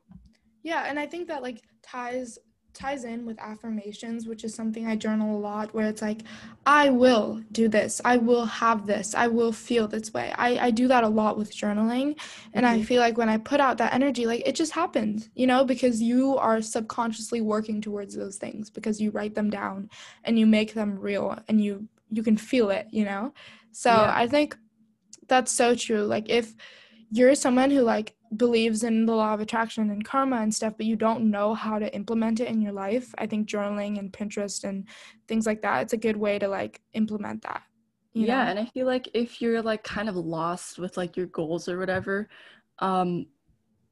Yeah, 0.62 0.84
and 0.88 0.98
I 0.98 1.06
think 1.06 1.26
that 1.28 1.42
like 1.42 1.60
ties 1.82 2.38
ties 2.74 3.04
in 3.04 3.24
with 3.26 3.38
affirmations, 3.40 4.26
which 4.26 4.44
is 4.44 4.54
something 4.54 4.86
I 4.86 4.96
journal 4.96 5.36
a 5.36 5.40
lot 5.40 5.74
where 5.74 5.88
it's 5.88 6.02
like, 6.02 6.22
I 6.64 6.90
will 6.90 7.42
do 7.52 7.68
this, 7.68 8.00
I 8.04 8.16
will 8.16 8.44
have 8.46 8.86
this, 8.86 9.14
I 9.14 9.26
will 9.28 9.52
feel 9.52 9.88
this 9.88 10.12
way. 10.12 10.32
I, 10.36 10.66
I 10.66 10.70
do 10.70 10.88
that 10.88 11.04
a 11.04 11.08
lot 11.08 11.36
with 11.36 11.54
journaling. 11.54 12.18
And 12.54 12.66
I 12.66 12.78
Mhm. 12.78 12.86
feel 12.86 13.00
like 13.00 13.18
when 13.18 13.28
I 13.28 13.38
put 13.38 13.60
out 13.60 13.78
that 13.78 13.92
energy, 13.94 14.26
like 14.26 14.42
it 14.46 14.54
just 14.54 14.72
happens, 14.72 15.28
you 15.34 15.46
know, 15.46 15.64
because 15.64 16.00
you 16.00 16.36
are 16.38 16.62
subconsciously 16.62 17.40
working 17.40 17.80
towards 17.80 18.14
those 18.14 18.36
things 18.36 18.70
because 18.70 19.00
you 19.00 19.10
write 19.10 19.34
them 19.34 19.50
down 19.50 19.88
and 20.24 20.38
you 20.38 20.46
make 20.46 20.74
them 20.74 20.98
real 20.98 21.38
and 21.48 21.62
you 21.62 21.88
you 22.10 22.22
can 22.22 22.36
feel 22.36 22.70
it, 22.70 22.86
you 22.90 23.04
know? 23.04 23.32
So 23.72 23.90
Yeah. 23.96 24.12
I 24.14 24.26
think 24.28 24.56
that's 25.28 25.52
so 25.52 25.74
true. 25.74 26.04
Like 26.04 26.28
if 26.28 26.54
you're 27.10 27.34
someone 27.34 27.70
who 27.70 27.82
like 27.82 28.14
believes 28.36 28.82
in 28.84 29.06
the 29.06 29.14
law 29.14 29.34
of 29.34 29.40
attraction 29.40 29.90
and 29.90 30.04
karma 30.04 30.36
and 30.36 30.54
stuff 30.54 30.74
but 30.76 30.86
you 30.86 30.96
don't 30.96 31.28
know 31.30 31.54
how 31.54 31.78
to 31.78 31.94
implement 31.94 32.40
it 32.40 32.48
in 32.48 32.60
your 32.60 32.72
life 32.72 33.14
i 33.18 33.26
think 33.26 33.48
journaling 33.48 33.98
and 33.98 34.12
pinterest 34.12 34.64
and 34.64 34.88
things 35.28 35.46
like 35.46 35.60
that 35.62 35.82
it's 35.82 35.92
a 35.92 35.98
good 35.98 36.16
way 36.16 36.38
to 36.38 36.48
like 36.48 36.80
implement 36.94 37.42
that 37.42 37.62
yeah 38.14 38.44
know? 38.44 38.50
and 38.50 38.58
i 38.58 38.64
feel 38.66 38.86
like 38.86 39.08
if 39.14 39.40
you're 39.40 39.62
like 39.62 39.82
kind 39.84 40.08
of 40.08 40.16
lost 40.16 40.78
with 40.78 40.96
like 40.96 41.16
your 41.16 41.26
goals 41.26 41.68
or 41.68 41.78
whatever 41.78 42.28
um 42.78 43.26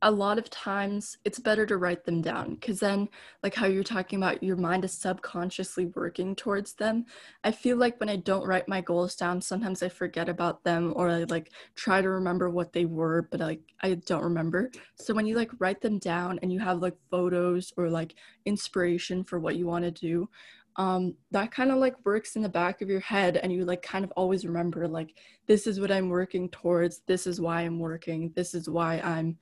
a 0.03 0.11
lot 0.11 0.39
of 0.39 0.49
times 0.49 1.19
it's 1.27 1.39
better 1.39 1.67
to 1.67 1.77
write 1.77 2.05
them 2.05 2.23
down 2.23 2.55
because 2.55 2.81
then 2.81 3.09
like 3.43 3.55
how 3.55 3.67
you're 3.67 3.85
talking 3.85 4.19
about 4.19 4.43
your 4.43 4.57
mind 4.57 4.85
is 4.85 4.93
subconsciously 4.93 5.87
working 5.95 6.35
towards 6.35 6.73
them. 6.73 7.05
I 7.45 7.53
feel 7.53 7.77
like 7.77 8.01
when 8.01 8.09
i 8.09 8.17
don't 8.17 8.47
write 8.47 8.67
my 8.69 8.81
goals 8.81 9.15
down 9.15 9.41
sometimes 9.43 9.83
i 9.83 9.89
forget 9.89 10.29
about 10.29 10.65
them 10.65 10.93
or 10.97 11.11
i 11.11 11.25
like 11.25 11.53
try 11.75 12.01
to 12.01 12.09
remember 12.09 12.49
what 12.49 12.73
they 12.73 12.87
were 12.87 13.29
but 13.31 13.41
like 13.41 13.61
i 13.83 13.95
don't 13.95 14.23
remember. 14.23 14.71
So 14.95 15.13
when 15.13 15.27
you 15.27 15.37
like 15.37 15.51
write 15.59 15.83
them 15.83 15.99
down 15.99 16.39
and 16.43 16.53
you 16.53 16.61
have 16.61 16.81
like 16.81 16.97
photos 17.11 17.73
or 17.77 17.91
like 17.91 18.15
inspiration 18.47 19.23
for 19.25 19.39
what 19.39 19.57
you 19.57 19.67
want 19.67 19.85
to 19.85 19.91
do 19.91 20.29
um 20.77 21.15
that 21.33 21.51
kind 21.51 21.73
of 21.73 21.79
like 21.79 21.95
works 22.07 22.37
in 22.37 22.43
the 22.43 22.49
back 22.49 22.81
of 22.81 22.89
your 22.89 23.01
head 23.01 23.37
and 23.37 23.53
you 23.53 23.65
like 23.65 23.83
kind 23.83 24.05
of 24.05 24.13
always 24.13 24.47
remember 24.47 24.87
like 24.87 25.19
this 25.47 25.67
is 25.67 25.81
what 25.81 25.91
i'm 25.91 26.09
working 26.09 26.49
towards. 26.49 27.01
This 27.07 27.27
is 27.27 27.41
why 27.41 27.63
i'm 27.63 27.81
working. 27.81 28.33
This 28.37 28.55
is 28.55 28.71
why 28.71 29.01
i'm 29.01 29.37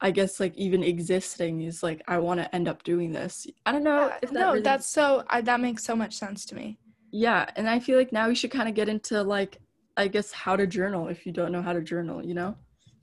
I 0.00 0.10
guess 0.10 0.40
like 0.40 0.54
even 0.56 0.82
existing 0.82 1.62
is 1.62 1.82
like 1.82 2.02
I 2.06 2.18
want 2.18 2.40
to 2.40 2.54
end 2.54 2.68
up 2.68 2.82
doing 2.82 3.12
this. 3.12 3.46
I 3.64 3.72
don't 3.72 3.84
know 3.84 4.08
Yeah, 4.08 4.18
that 4.20 4.32
no 4.32 4.48
really- 4.52 4.60
that's 4.62 4.86
so 4.86 5.24
I, 5.28 5.40
that 5.42 5.60
makes 5.60 5.84
so 5.84 5.96
much 5.96 6.14
sense 6.16 6.44
to 6.46 6.54
me 6.54 6.78
yeah, 7.12 7.48
and 7.56 7.68
I 7.70 7.78
feel 7.78 7.96
like 7.96 8.12
now 8.12 8.28
we 8.28 8.34
should 8.34 8.50
kind 8.50 8.68
of 8.68 8.74
get 8.74 8.88
into 8.88 9.22
like 9.22 9.58
I 9.96 10.08
guess 10.08 10.32
how 10.32 10.56
to 10.56 10.66
journal 10.66 11.08
if 11.08 11.24
you 11.24 11.32
don't 11.32 11.50
know 11.52 11.62
how 11.62 11.72
to 11.72 11.80
journal, 11.80 12.24
you 12.24 12.34
know? 12.34 12.56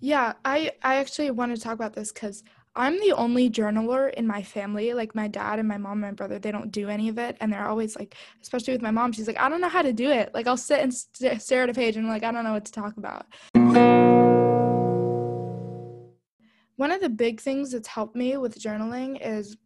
yeah 0.06 0.34
i 0.43 0.69
i 0.84 0.95
actually 0.95 1.32
want 1.32 1.56
to 1.56 1.62
talk 1.62 1.75
about 1.75 1.93
this 1.93 2.12
because 2.12 2.43
i'm 2.75 2.99
the 2.99 3.13
only 3.13 3.49
journaler 3.49 4.13
in 4.15 4.27
my 4.27 4.43
family 4.43 4.93
like 4.93 5.15
my 5.15 5.29
dad 5.29 5.60
and 5.60 5.67
my 5.67 5.77
mom 5.77 5.93
and 5.93 6.01
my 6.01 6.12
brother 6.12 6.38
they 6.39 6.51
don't 6.51 6.71
do 6.71 6.89
any 6.89 7.08
of 7.08 7.17
it 7.17 7.38
and 7.39 7.53
they're 7.53 7.69
always 7.69 7.95
like 7.95 8.13
especially 8.41 8.73
with 8.73 8.82
my 8.82 8.91
mom 8.91 9.13
she's 9.13 9.27
like 9.27 9.39
i 9.39 9.47
don't 9.47 9.62
know 9.62 9.69
how 9.69 9.82
to 9.82 9.93
do 9.93 10.10
it 10.12 10.29
like 10.34 10.45
i'll 10.45 10.58
sit 10.58 10.82
and 10.82 10.93
st- 10.93 11.41
stare 11.41 11.63
at 11.63 11.69
a 11.69 11.73
page 11.73 11.95
and 11.95 12.06
I'm 12.06 12.12
like 12.12 12.23
i 12.23 12.32
don't 12.34 12.43
know 12.43 12.51
what 12.51 12.65
to 12.65 12.71
talk 12.73 12.97
about 12.97 13.25
one 16.76 16.92
of 16.92 17.02
the 17.02 17.10
big 17.10 17.40
things 17.42 17.72
that's 17.72 17.88
helped 17.88 18.16
me 18.16 18.38
with 18.38 18.60
journaling 18.60 19.20
is 19.22 19.58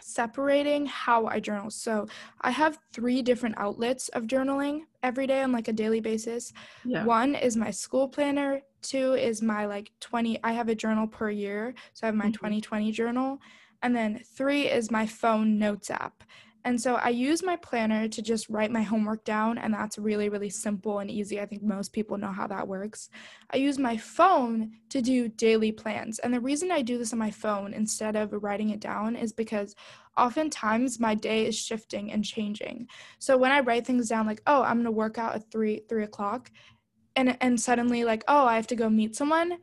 separating 0.00 0.86
how 0.86 1.26
I 1.26 1.38
journal. 1.40 1.70
So 1.70 2.06
I 2.40 2.50
have 2.50 2.78
three 2.92 3.22
different 3.22 3.56
outlets 3.58 4.08
of 4.10 4.24
journaling 4.24 4.80
every 5.02 5.26
day 5.26 5.42
on 5.42 5.52
like 5.52 5.68
a 5.68 5.72
daily 5.72 6.00
basis. 6.00 6.52
Yeah. 6.84 7.04
One 7.04 7.34
is 7.34 7.56
my 7.56 7.70
school 7.70 8.08
planner, 8.08 8.62
two 8.82 9.14
is 9.14 9.42
my 9.42 9.66
like 9.66 9.92
20 10.00 10.42
I 10.42 10.52
have 10.52 10.68
a 10.68 10.74
journal 10.74 11.06
per 11.06 11.30
year, 11.30 11.74
so 11.92 12.06
I 12.06 12.08
have 12.08 12.16
my 12.16 12.30
Mhm. 12.30 12.32
2020 12.32 12.90
journal, 12.92 13.38
and 13.82 13.94
then 13.94 14.20
three 14.36 14.68
is 14.68 14.90
my 14.90 15.06
phone 15.06 15.58
notes 15.58 15.90
app. 15.90 16.24
And 16.64 16.80
so 16.80 16.94
I 16.94 17.08
use 17.08 17.42
my 17.42 17.56
planner 17.56 18.08
to 18.08 18.22
just 18.22 18.48
write 18.48 18.70
my 18.70 18.82
homework 18.82 19.24
down, 19.24 19.58
and 19.58 19.74
that's 19.74 19.98
really, 19.98 20.28
really 20.28 20.50
simple 20.50 21.00
and 21.00 21.10
easy. 21.10 21.40
I 21.40 21.46
think 21.46 21.62
most 21.62 21.92
people 21.92 22.16
know 22.18 22.30
how 22.30 22.46
that 22.46 22.68
works. 22.68 23.08
I 23.52 23.56
use 23.56 23.78
my 23.78 23.96
phone 23.96 24.70
to 24.90 25.02
do 25.02 25.28
daily 25.28 25.72
plans. 25.72 26.20
And 26.20 26.32
the 26.32 26.40
reason 26.40 26.70
I 26.70 26.82
do 26.82 26.98
this 26.98 27.12
on 27.12 27.18
my 27.18 27.30
phone 27.32 27.74
instead 27.74 28.14
of 28.14 28.32
writing 28.32 28.70
it 28.70 28.80
down 28.80 29.16
is 29.16 29.32
because 29.32 29.74
oftentimes 30.16 31.00
my 31.00 31.14
day 31.14 31.46
is 31.46 31.58
shifting 31.58 32.12
and 32.12 32.24
changing. 32.24 32.86
So 33.18 33.36
when 33.36 33.50
I 33.50 33.60
write 33.60 33.86
things 33.86 34.08
down, 34.08 34.26
like, 34.26 34.42
oh, 34.46 34.62
I'm 34.62 34.78
gonna 34.78 34.90
work 34.92 35.18
out 35.18 35.34
at 35.34 35.50
three 35.50 35.82
three 35.88 36.04
o'clock, 36.04 36.50
and 37.16 37.36
and 37.40 37.60
suddenly 37.60 38.04
like, 38.04 38.22
oh, 38.28 38.46
I 38.46 38.54
have 38.56 38.68
to 38.68 38.76
go 38.76 38.88
meet 38.88 39.16
someone. 39.16 39.58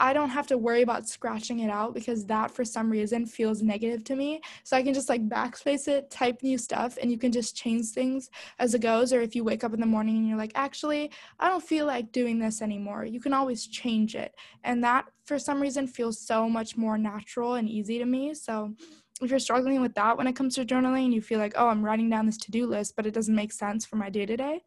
I 0.00 0.12
don't 0.12 0.28
have 0.30 0.46
to 0.48 0.58
worry 0.58 0.82
about 0.82 1.08
scratching 1.08 1.60
it 1.60 1.70
out 1.70 1.94
because 1.94 2.24
that 2.26 2.50
for 2.50 2.64
some 2.64 2.90
reason 2.90 3.26
feels 3.26 3.62
negative 3.62 4.04
to 4.04 4.16
me. 4.16 4.40
So 4.64 4.76
I 4.76 4.82
can 4.82 4.94
just 4.94 5.08
like 5.08 5.28
backspace 5.28 5.88
it, 5.88 6.10
type 6.10 6.42
new 6.42 6.58
stuff, 6.58 6.98
and 7.00 7.10
you 7.10 7.18
can 7.18 7.32
just 7.32 7.56
change 7.56 7.86
things 7.86 8.30
as 8.58 8.74
it 8.74 8.80
goes. 8.80 9.12
Or 9.12 9.20
if 9.20 9.34
you 9.34 9.44
wake 9.44 9.64
up 9.64 9.74
in 9.74 9.80
the 9.80 9.86
morning 9.86 10.16
and 10.16 10.28
you're 10.28 10.38
like, 10.38 10.52
actually, 10.54 11.10
I 11.40 11.48
don't 11.48 11.62
feel 11.62 11.86
like 11.86 12.12
doing 12.12 12.38
this 12.38 12.62
anymore, 12.62 13.04
you 13.04 13.20
can 13.20 13.32
always 13.32 13.66
change 13.66 14.14
it. 14.14 14.34
And 14.64 14.82
that 14.84 15.06
for 15.24 15.38
some 15.38 15.60
reason 15.60 15.86
feels 15.86 16.20
so 16.20 16.48
much 16.48 16.76
more 16.76 16.96
natural 16.96 17.54
and 17.54 17.68
easy 17.68 17.98
to 17.98 18.04
me. 18.04 18.34
So 18.34 18.74
if 19.20 19.30
you're 19.30 19.38
struggling 19.40 19.80
with 19.80 19.94
that 19.94 20.16
when 20.16 20.26
it 20.26 20.36
comes 20.36 20.54
to 20.54 20.64
journaling 20.64 21.06
and 21.06 21.14
you 21.14 21.20
feel 21.20 21.38
like, 21.38 21.54
oh, 21.56 21.68
I'm 21.68 21.84
writing 21.84 22.08
down 22.08 22.26
this 22.26 22.36
to 22.38 22.50
do 22.50 22.66
list, 22.66 22.94
but 22.96 23.06
it 23.06 23.14
doesn't 23.14 23.34
make 23.34 23.52
sense 23.52 23.84
for 23.84 23.96
my 23.96 24.10
day 24.10 24.26
to 24.26 24.36
day, 24.36 24.62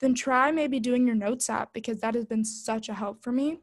then 0.00 0.14
try 0.14 0.50
maybe 0.50 0.78
doing 0.78 1.06
your 1.06 1.16
notes 1.16 1.48
app 1.48 1.72
because 1.72 2.00
that 2.00 2.14
has 2.14 2.26
been 2.26 2.44
such 2.44 2.88
a 2.88 2.94
help 2.94 3.22
for 3.22 3.32
me. 3.32 3.60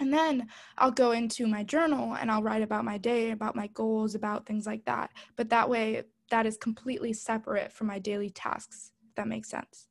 And 0.00 0.12
then 0.12 0.48
I'll 0.76 0.90
go 0.90 1.10
into 1.12 1.46
my 1.46 1.64
journal 1.64 2.14
and 2.14 2.30
I'll 2.30 2.42
write 2.42 2.62
about 2.62 2.84
my 2.84 2.98
day, 2.98 3.30
about 3.32 3.56
my 3.56 3.66
goals, 3.68 4.14
about 4.14 4.46
things 4.46 4.66
like 4.66 4.84
that. 4.84 5.10
But 5.36 5.50
that 5.50 5.68
way, 5.68 6.04
that 6.30 6.46
is 6.46 6.56
completely 6.56 7.12
separate 7.12 7.72
from 7.72 7.88
my 7.88 7.98
daily 7.98 8.30
tasks, 8.30 8.92
if 9.08 9.14
that 9.16 9.28
makes 9.28 9.48
sense. 9.48 9.88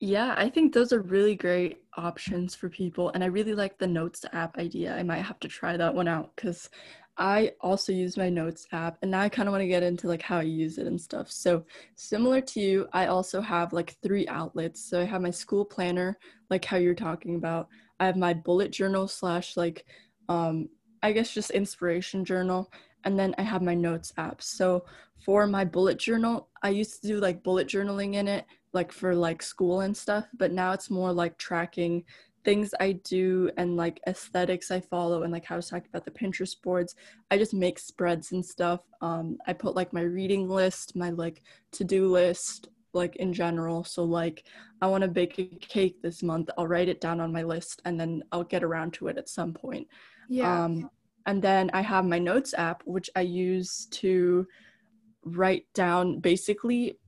Yeah, 0.00 0.34
I 0.36 0.50
think 0.50 0.74
those 0.74 0.92
are 0.92 1.00
really 1.00 1.34
great 1.34 1.78
options 1.96 2.54
for 2.54 2.68
people. 2.68 3.10
And 3.10 3.22
I 3.24 3.28
really 3.28 3.54
like 3.54 3.78
the 3.78 3.86
Notes 3.86 4.24
app 4.32 4.58
idea. 4.58 4.94
I 4.94 5.02
might 5.02 5.22
have 5.22 5.40
to 5.40 5.48
try 5.48 5.76
that 5.76 5.94
one 5.94 6.08
out 6.08 6.34
because 6.36 6.68
I 7.16 7.52
also 7.60 7.92
use 7.92 8.16
my 8.16 8.28
Notes 8.28 8.66
app 8.72 8.98
and 9.00 9.10
now 9.12 9.20
I 9.20 9.28
kind 9.28 9.48
of 9.48 9.52
want 9.52 9.62
to 9.62 9.68
get 9.68 9.84
into 9.84 10.08
like 10.08 10.20
how 10.20 10.38
I 10.38 10.42
use 10.42 10.78
it 10.78 10.86
and 10.86 11.00
stuff. 11.00 11.30
So, 11.30 11.64
similar 11.94 12.40
to 12.40 12.60
you, 12.60 12.88
I 12.92 13.06
also 13.06 13.40
have 13.40 13.72
like 13.72 13.96
three 14.02 14.26
outlets. 14.28 14.84
So, 14.84 15.00
I 15.00 15.04
have 15.04 15.22
my 15.22 15.30
school 15.30 15.64
planner, 15.64 16.18
like 16.50 16.64
how 16.64 16.76
you're 16.76 16.94
talking 16.94 17.36
about. 17.36 17.68
I 18.00 18.06
have 18.06 18.16
my 18.16 18.34
bullet 18.34 18.70
journal 18.70 19.08
slash 19.08 19.56
like 19.56 19.86
um 20.28 20.68
I 21.02 21.12
guess 21.12 21.32
just 21.32 21.50
inspiration 21.50 22.24
journal 22.24 22.72
and 23.04 23.18
then 23.18 23.34
I 23.36 23.42
have 23.42 23.60
my 23.60 23.74
notes 23.74 24.14
app. 24.16 24.40
So, 24.40 24.86
for 25.18 25.46
my 25.46 25.64
bullet 25.66 25.98
journal, 25.98 26.48
I 26.62 26.70
used 26.70 27.02
to 27.02 27.08
do 27.08 27.20
like 27.20 27.42
bullet 27.42 27.68
journaling 27.68 28.14
in 28.14 28.26
it 28.26 28.46
like 28.74 28.92
for 28.92 29.14
like 29.14 29.40
school 29.40 29.80
and 29.80 29.96
stuff 29.96 30.26
but 30.36 30.52
now 30.52 30.72
it's 30.72 30.90
more 30.90 31.12
like 31.12 31.38
tracking 31.38 32.04
things 32.44 32.74
i 32.80 32.92
do 33.04 33.48
and 33.56 33.76
like 33.76 34.00
aesthetics 34.06 34.70
i 34.70 34.80
follow 34.80 35.22
and 35.22 35.32
like 35.32 35.44
how 35.44 35.56
was 35.56 35.68
talking 35.68 35.88
about 35.88 36.04
the 36.04 36.10
pinterest 36.10 36.60
boards 36.60 36.94
i 37.30 37.38
just 37.38 37.54
make 37.54 37.78
spreads 37.78 38.32
and 38.32 38.44
stuff 38.44 38.80
um 39.00 39.38
i 39.46 39.52
put 39.52 39.74
like 39.74 39.92
my 39.92 40.02
reading 40.02 40.48
list 40.48 40.94
my 40.94 41.10
like 41.10 41.42
to-do 41.70 42.08
list 42.08 42.68
like 42.94 43.16
in 43.16 43.32
general 43.32 43.84
so 43.84 44.04
like 44.04 44.44
i 44.80 44.86
want 44.86 45.02
to 45.02 45.08
bake 45.08 45.38
a 45.38 45.44
cake 45.60 46.00
this 46.02 46.22
month 46.22 46.48
i'll 46.56 46.66
write 46.66 46.88
it 46.88 47.00
down 47.00 47.20
on 47.20 47.32
my 47.32 47.42
list 47.42 47.82
and 47.84 47.98
then 47.98 48.22
i'll 48.32 48.44
get 48.44 48.62
around 48.64 48.92
to 48.92 49.08
it 49.08 49.18
at 49.18 49.28
some 49.28 49.52
point 49.52 49.86
Yeah. 50.28 50.64
um, 50.64 50.90
and 51.26 51.40
then 51.42 51.70
I 51.72 51.80
have 51.80 52.04
my 52.04 52.18
notes 52.18 52.52
app, 52.52 52.82
which 52.84 53.08
I 53.16 53.22
use 53.22 53.86
to 53.92 54.46
write 55.24 55.64
down 55.74 56.20
basically 56.20 56.98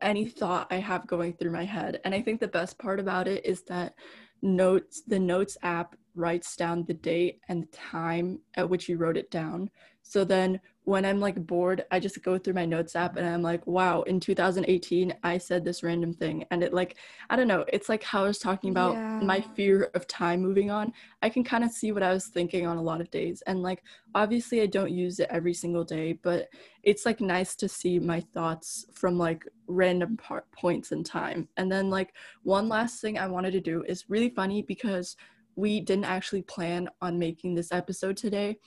any 0.00 0.24
thought 0.26 0.68
I 0.70 0.76
have 0.76 1.06
going 1.06 1.34
through 1.34 1.50
my 1.50 1.64
head. 1.64 2.00
And 2.04 2.14
I 2.14 2.22
think 2.22 2.40
the 2.40 2.48
best 2.48 2.78
part 2.78 3.00
about 3.00 3.28
it 3.28 3.44
is 3.44 3.62
that 3.64 3.94
notes 4.40 5.02
the 5.06 5.18
notes 5.18 5.58
app 5.62 5.94
writes 6.14 6.56
down 6.56 6.84
the 6.86 6.94
date 6.94 7.40
and 7.50 7.64
the 7.64 7.76
time 7.76 8.40
at 8.56 8.70
which 8.70 8.88
you 8.88 8.96
wrote 8.96 9.18
it 9.18 9.30
down. 9.30 9.68
So 10.06 10.24
then 10.24 10.60
when 10.84 11.04
I'm 11.06 11.18
like 11.18 11.46
bored, 11.46 11.84
I 11.90 11.98
just 11.98 12.22
go 12.22 12.38
through 12.38 12.54
my 12.54 12.66
notes 12.66 12.94
app 12.94 13.16
and 13.16 13.26
I'm 13.26 13.42
like, 13.42 13.66
wow, 13.66 14.02
in 14.02 14.20
2018, 14.20 15.14
I 15.22 15.38
said 15.38 15.64
this 15.64 15.82
random 15.82 16.12
thing. 16.12 16.44
And 16.50 16.62
it 16.62 16.74
like, 16.74 16.96
I 17.30 17.36
don't 17.36 17.48
know, 17.48 17.64
it's 17.72 17.88
like 17.88 18.02
how 18.04 18.24
I 18.24 18.28
was 18.28 18.38
talking 18.38 18.70
about 18.70 19.00
Yeah. 19.00 19.20
my 19.20 19.40
fear 19.40 19.90
of 19.94 20.06
time 20.06 20.42
moving 20.42 20.70
on. 20.70 20.92
I 21.22 21.30
can 21.30 21.42
kind 21.42 21.64
of 21.64 21.70
see 21.70 21.90
what 21.92 22.02
I 22.02 22.12
was 22.12 22.26
thinking 22.26 22.66
on 22.66 22.76
a 22.76 22.82
lot 22.82 23.00
of 23.00 23.10
days. 23.10 23.42
And 23.46 23.62
like, 23.62 23.82
obviously, 24.14 24.60
I 24.60 24.66
don't 24.66 24.92
use 24.92 25.18
it 25.20 25.28
every 25.30 25.54
single 25.54 25.84
day, 25.84 26.12
but 26.22 26.48
it's 26.82 27.06
like 27.06 27.20
nice 27.20 27.56
to 27.56 27.68
see 27.68 27.98
my 27.98 28.20
thoughts 28.20 28.84
from 28.92 29.18
like 29.18 29.46
random 29.66 30.16
part 30.18 30.50
points 30.52 30.92
in 30.92 31.02
time. 31.02 31.48
And 31.56 31.72
then, 31.72 31.90
like, 31.90 32.14
one 32.42 32.68
last 32.68 33.00
thing 33.00 33.18
I 33.18 33.26
wanted 33.26 33.52
to 33.52 33.60
do 33.60 33.82
is 33.88 34.10
really 34.10 34.28
funny 34.30 34.62
because 34.62 35.16
we 35.56 35.80
didn't 35.80 36.04
actually 36.04 36.42
plan 36.42 36.88
on 37.00 37.18
making 37.18 37.54
this 37.54 37.72
episode 37.72 38.16
today, 38.16 38.58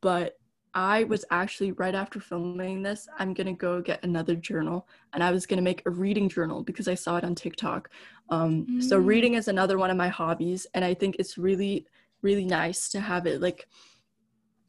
but 0.00 0.34
I 0.74 1.04
was 1.04 1.24
actually 1.30 1.72
right 1.72 1.94
after 1.94 2.18
filming 2.20 2.82
this, 2.82 3.08
I'm 3.18 3.32
gonna 3.34 3.52
go 3.52 3.80
get 3.80 4.02
another 4.04 4.34
journal 4.34 4.88
and 5.12 5.22
I 5.22 5.30
was 5.30 5.46
gonna 5.46 5.62
make 5.62 5.82
a 5.86 5.90
reading 5.90 6.28
journal 6.28 6.62
because 6.64 6.88
I 6.88 6.94
saw 6.96 7.16
it 7.16 7.24
on 7.24 7.34
TikTok. 7.34 7.90
Um, 8.30 8.66
So, 8.80 9.00
Mm. 9.00 9.06
reading 9.06 9.34
is 9.34 9.48
another 9.48 9.78
one 9.78 9.90
of 9.90 9.96
my 9.96 10.08
hobbies, 10.08 10.66
and 10.74 10.84
I 10.84 10.94
think 10.94 11.16
it's 11.18 11.38
really, 11.38 11.86
really 12.22 12.44
nice 12.44 12.88
to 12.90 13.00
have 13.00 13.26
it 13.26 13.40
like, 13.40 13.68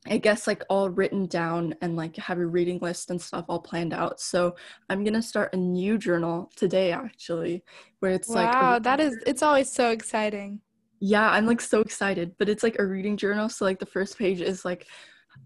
I 0.08 0.18
guess, 0.20 0.46
like 0.46 0.64
all 0.70 0.90
written 0.92 1.26
down 1.26 1.74
and 1.82 1.96
like 1.96 2.16
have 2.18 2.38
a 2.38 2.46
reading 2.46 2.78
list 2.80 3.10
and 3.10 3.20
stuff 3.20 3.46
all 3.50 3.60
planned 3.60 3.94
out. 3.94 4.20
So, 4.20 4.56
I'm 4.90 5.04
gonna 5.04 5.22
start 5.24 5.54
a 5.54 5.58
new 5.58 5.98
journal 5.98 6.52
today 6.56 6.92
actually, 6.92 7.64
where 8.00 8.12
it's 8.12 8.30
like, 8.30 8.54
wow, 8.60 8.78
that 8.80 9.00
is 9.00 9.18
it's 9.26 9.42
always 9.42 9.72
so 9.72 9.90
exciting. 9.92 10.62
yeah 11.00 11.30
i'm 11.32 11.46
like 11.46 11.60
so 11.62 11.82
excited 11.82 12.34
but 12.40 12.48
it's 12.50 12.64
like 12.64 12.78
a 12.80 12.86
reading 12.86 13.18
journal 13.18 13.50
so 13.50 13.66
like 13.66 13.80
the 13.80 13.86
first 13.86 14.18
page 14.18 14.42
is 14.42 14.64
like 14.64 14.88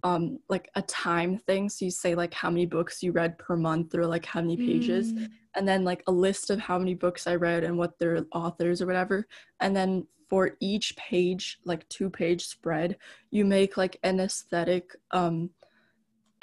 um 0.03 0.39
like 0.49 0.69
a 0.75 0.81
time 0.83 1.37
thing. 1.37 1.69
So 1.69 1.85
you 1.85 1.91
say 1.91 2.15
like 2.15 2.33
how 2.33 2.49
many 2.49 2.65
books 2.65 3.03
you 3.03 3.11
read 3.11 3.37
per 3.37 3.55
month 3.55 3.95
or 3.95 4.05
like 4.05 4.25
how 4.25 4.41
many 4.41 4.57
pages 4.57 5.13
Mm. 5.13 5.29
and 5.55 5.67
then 5.67 5.83
like 5.83 6.03
a 6.07 6.11
list 6.11 6.49
of 6.51 6.59
how 6.59 6.77
many 6.77 6.93
books 6.93 7.25
i 7.27 7.35
read 7.35 7.63
and 7.63 7.77
what 7.77 7.97
their 7.99 8.25
authors 8.33 8.81
or 8.81 8.85
whatever. 8.85 9.27
And 9.59 9.75
then 9.75 10.07
for 10.29 10.51
each 10.59 10.95
page 10.95 11.57
like 11.65 11.87
two 11.89 12.09
page 12.09 12.45
spread 12.45 12.97
you 13.31 13.43
make 13.45 13.77
like 13.77 13.97
an 14.03 14.19
aesthetic 14.19 14.95
um 15.11 15.49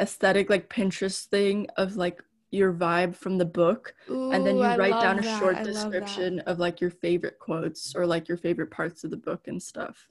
aesthetic 0.01 0.51
like 0.51 0.69
pinterest 0.69 1.27
thing 1.27 1.67
of 1.77 1.97
like 1.97 2.23
your 2.51 2.73
vibe 2.73 3.15
from 3.15 3.39
the 3.39 3.45
book. 3.45 3.95
And 4.09 4.47
then 4.47 4.57
you 4.57 4.65
I 4.65 4.77
write 4.77 5.01
down 5.01 5.19
a 5.19 5.23
that, 5.23 5.39
short 5.39 5.57
I 5.57 5.63
description 5.63 6.41
of 6.41 6.59
like 6.59 6.81
your 6.81 6.91
favorite 6.91 7.39
quotes 7.39 7.95
or 7.95 8.07
like 8.07 8.29
your 8.29 8.39
favorite 8.39 8.71
parts 8.71 9.05
of 9.05 9.11
the 9.11 9.17
book 9.17 9.49
and 9.49 9.63
stuff 9.63 10.09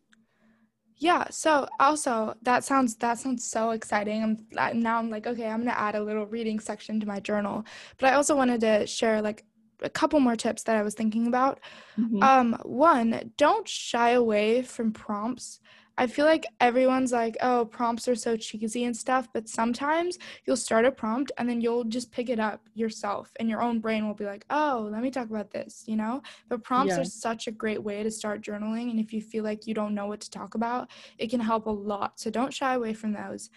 Yeah. 0.98 1.26
So 1.30 1.68
also 1.80 2.36
that 2.44 2.64
sounds 2.64 2.96
that 2.98 3.20
sounds 3.20 3.46
so 3.46 3.72
exciting. 3.72 4.24
I'm 4.24 4.48
I- 4.58 4.74
now 4.74 4.98
I'm 5.00 5.10
like, 5.10 5.28
okay, 5.28 5.48
I'm 5.48 5.60
gonna 5.60 5.72
add 5.78 5.96
a 5.96 6.04
little 6.04 6.26
reading 6.26 6.60
section 6.60 7.00
to 7.02 7.06
my 7.06 7.20
journal. 7.20 7.66
But 7.98 8.12
I 8.14 8.16
also 8.16 8.36
wanted 8.36 8.62
to 8.62 8.88
share 8.88 9.22
like 9.22 9.46
a 9.82 9.90
couple 9.90 10.20
more 10.22 10.38
tips 10.38 10.64
that 10.64 10.78
I 10.78 10.82
was 10.84 10.94
thinking 10.96 11.28
about. 11.28 11.60
Mhm. 12.00 12.24
Um, 12.24 12.54
one, 12.64 13.34
don't 13.38 13.68
shy 13.68 14.12
away 14.12 14.62
from 14.62 14.94
prompts. 14.94 15.60
I 15.98 16.08
feel 16.08 16.26
like 16.26 16.46
everyone's 16.60 17.12
like, 17.14 17.38
oh, 17.42 17.66
prompts 17.66 18.08
are 18.08 18.16
so 18.16 18.36
cheesy 18.36 18.84
and 18.84 18.96
stuff, 18.96 19.30
but 19.34 19.48
sometimes 19.48 20.18
you'll 20.46 20.58
start 20.58 20.86
a 20.86 20.92
prompt 20.92 21.32
and 21.38 21.48
then 21.50 21.62
you'll 21.62 21.86
just 21.86 22.12
pick 22.12 22.30
it 22.30 22.40
up 22.40 22.68
yourself, 22.74 23.32
and 23.40 23.50
your 23.50 23.62
own 23.62 23.80
brain 23.80 24.06
will 24.06 24.14
be 24.14 24.26
like, 24.26 24.46
oh, 24.50 24.90
let 24.92 25.02
me 25.02 25.10
talk 25.10 25.30
about 25.30 25.52
this, 25.52 25.84
you 25.88 25.96
know? 25.96 26.22
But 26.50 26.64
prompts 26.64 26.98
Yeah. 26.98 27.02
are 27.04 27.06
such 27.06 27.48
a 27.48 27.52
great 27.52 27.82
way 27.82 28.04
to 28.04 28.12
start 28.12 28.42
journaling, 28.44 28.90
and 28.92 29.00
if 29.00 29.14
you 29.14 29.22
feel 29.22 29.44
like 29.44 29.66
you 29.68 29.74
don't 29.74 29.96
know 29.96 30.08
what 30.08 30.20
to 30.22 30.30
talk 30.30 30.56
about, 30.56 30.90
it 31.18 31.30
can 31.30 31.40
help 31.40 31.66
a 31.66 31.70
lot. 31.72 32.20
So 32.20 32.30
don't 32.30 32.54
shy 32.54 32.74
away 32.74 32.94
from 32.94 33.14
those. 33.14 33.50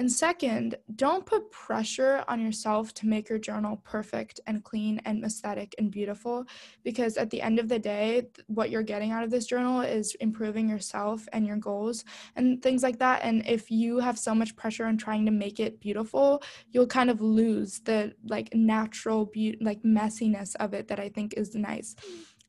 And 0.00 0.10
second, 0.10 0.76
don't 0.96 1.26
put 1.26 1.50
pressure 1.50 2.24
on 2.26 2.40
yourself 2.40 2.94
to 2.94 3.06
make 3.06 3.28
your 3.28 3.38
journal 3.38 3.82
perfect 3.84 4.40
and 4.46 4.64
clean 4.64 4.98
and 5.04 5.22
aesthetic 5.22 5.74
and 5.76 5.90
beautiful 5.90 6.46
because 6.82 7.18
at 7.18 7.28
the 7.28 7.42
end 7.42 7.58
of 7.58 7.68
the 7.68 7.78
day, 7.78 8.28
what 8.46 8.70
you're 8.70 8.82
getting 8.82 9.10
out 9.10 9.24
of 9.24 9.30
this 9.30 9.44
journal 9.44 9.82
is 9.82 10.14
improving 10.14 10.70
yourself 10.70 11.28
and 11.34 11.46
your 11.46 11.58
goals 11.58 12.06
and 12.34 12.62
things 12.62 12.82
like 12.82 12.98
that. 13.00 13.20
And 13.22 13.46
if 13.46 13.70
you 13.70 13.98
have 13.98 14.18
so 14.18 14.34
much 14.34 14.56
pressure 14.56 14.86
on 14.86 14.96
trying 14.96 15.26
to 15.26 15.32
make 15.32 15.60
it 15.60 15.82
beautiful, 15.82 16.42
you'll 16.70 16.86
kind 16.86 17.10
of 17.10 17.20
lose 17.20 17.80
the 17.80 18.14
like 18.26 18.54
natural 18.54 19.26
beauty, 19.26 19.58
like 19.60 19.82
messiness 19.82 20.56
of 20.60 20.72
it 20.72 20.88
that 20.88 20.98
I 20.98 21.10
think 21.10 21.34
is 21.36 21.54
nice. 21.54 21.94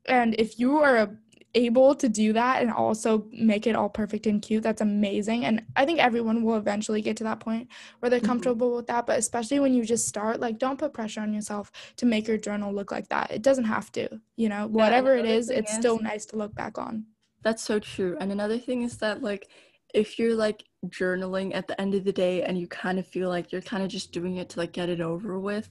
And 0.05 0.35
if 0.39 0.57
you 0.57 0.77
are 0.77 1.17
able 1.53 1.95
to 1.95 2.07
do 2.09 2.33
that 2.33 2.61
and 2.61 2.71
also 2.71 3.27
make 3.31 3.67
it 3.67 3.75
all 3.75 3.89
perfect 3.89 4.25
and 4.27 4.41
cute, 4.41 4.63
that's 4.63 4.81
amazing. 4.81 5.45
And 5.45 5.65
I 5.75 5.85
think 5.85 5.99
everyone 5.99 6.43
will 6.43 6.55
eventually 6.57 7.01
get 7.01 7.17
to 7.17 7.23
that 7.25 7.39
point 7.39 7.67
where 7.99 8.09
they're 8.09 8.19
Mhm. 8.19 8.25
comfortable 8.25 8.75
with 8.75 8.87
that. 8.87 9.05
But 9.05 9.19
especially 9.19 9.59
when 9.59 9.73
you 9.73 9.83
just 9.83 10.07
start, 10.07 10.39
like, 10.39 10.57
don't 10.59 10.79
put 10.79 10.93
pressure 10.93 11.21
on 11.21 11.33
yourself 11.33 11.71
to 11.97 12.05
make 12.05 12.27
your 12.27 12.37
journal 12.37 12.73
look 12.73 12.91
like 12.91 13.09
that. 13.09 13.31
It 13.31 13.41
doesn't 13.41 13.65
have 13.65 13.91
to, 13.93 14.21
you 14.37 14.49
know, 14.49 14.67
whatever 14.67 15.15
it 15.15 15.25
is, 15.25 15.49
another 15.49 15.53
is, 15.53 15.59
it's 15.59 15.73
still 15.73 15.99
nice 15.99 16.25
to 16.27 16.37
look 16.37 16.55
back 16.55 16.77
on. 16.77 17.05
That's 17.43 17.63
so 17.63 17.79
true. 17.79 18.17
And 18.19 18.31
another 18.31 18.57
thing 18.57 18.83
is 18.83 18.97
that 18.97 19.21
like 19.21 19.49
if 19.93 20.17
you're 20.19 20.35
like 20.35 20.63
journaling 20.87 21.53
at 21.53 21.67
the 21.67 21.79
end 21.81 21.95
of 21.95 22.03
the 22.05 22.13
day 22.13 22.43
and 22.43 22.57
you 22.57 22.67
kind 22.67 22.99
of 22.99 23.07
feel 23.07 23.29
like 23.29 23.51
you're 23.51 23.61
kind 23.61 23.83
of 23.83 23.89
just 23.89 24.11
doing 24.13 24.37
it 24.37 24.49
to 24.49 24.59
like 24.59 24.71
get 24.73 24.89
it 24.89 25.01
over 25.01 25.39
with, 25.39 25.69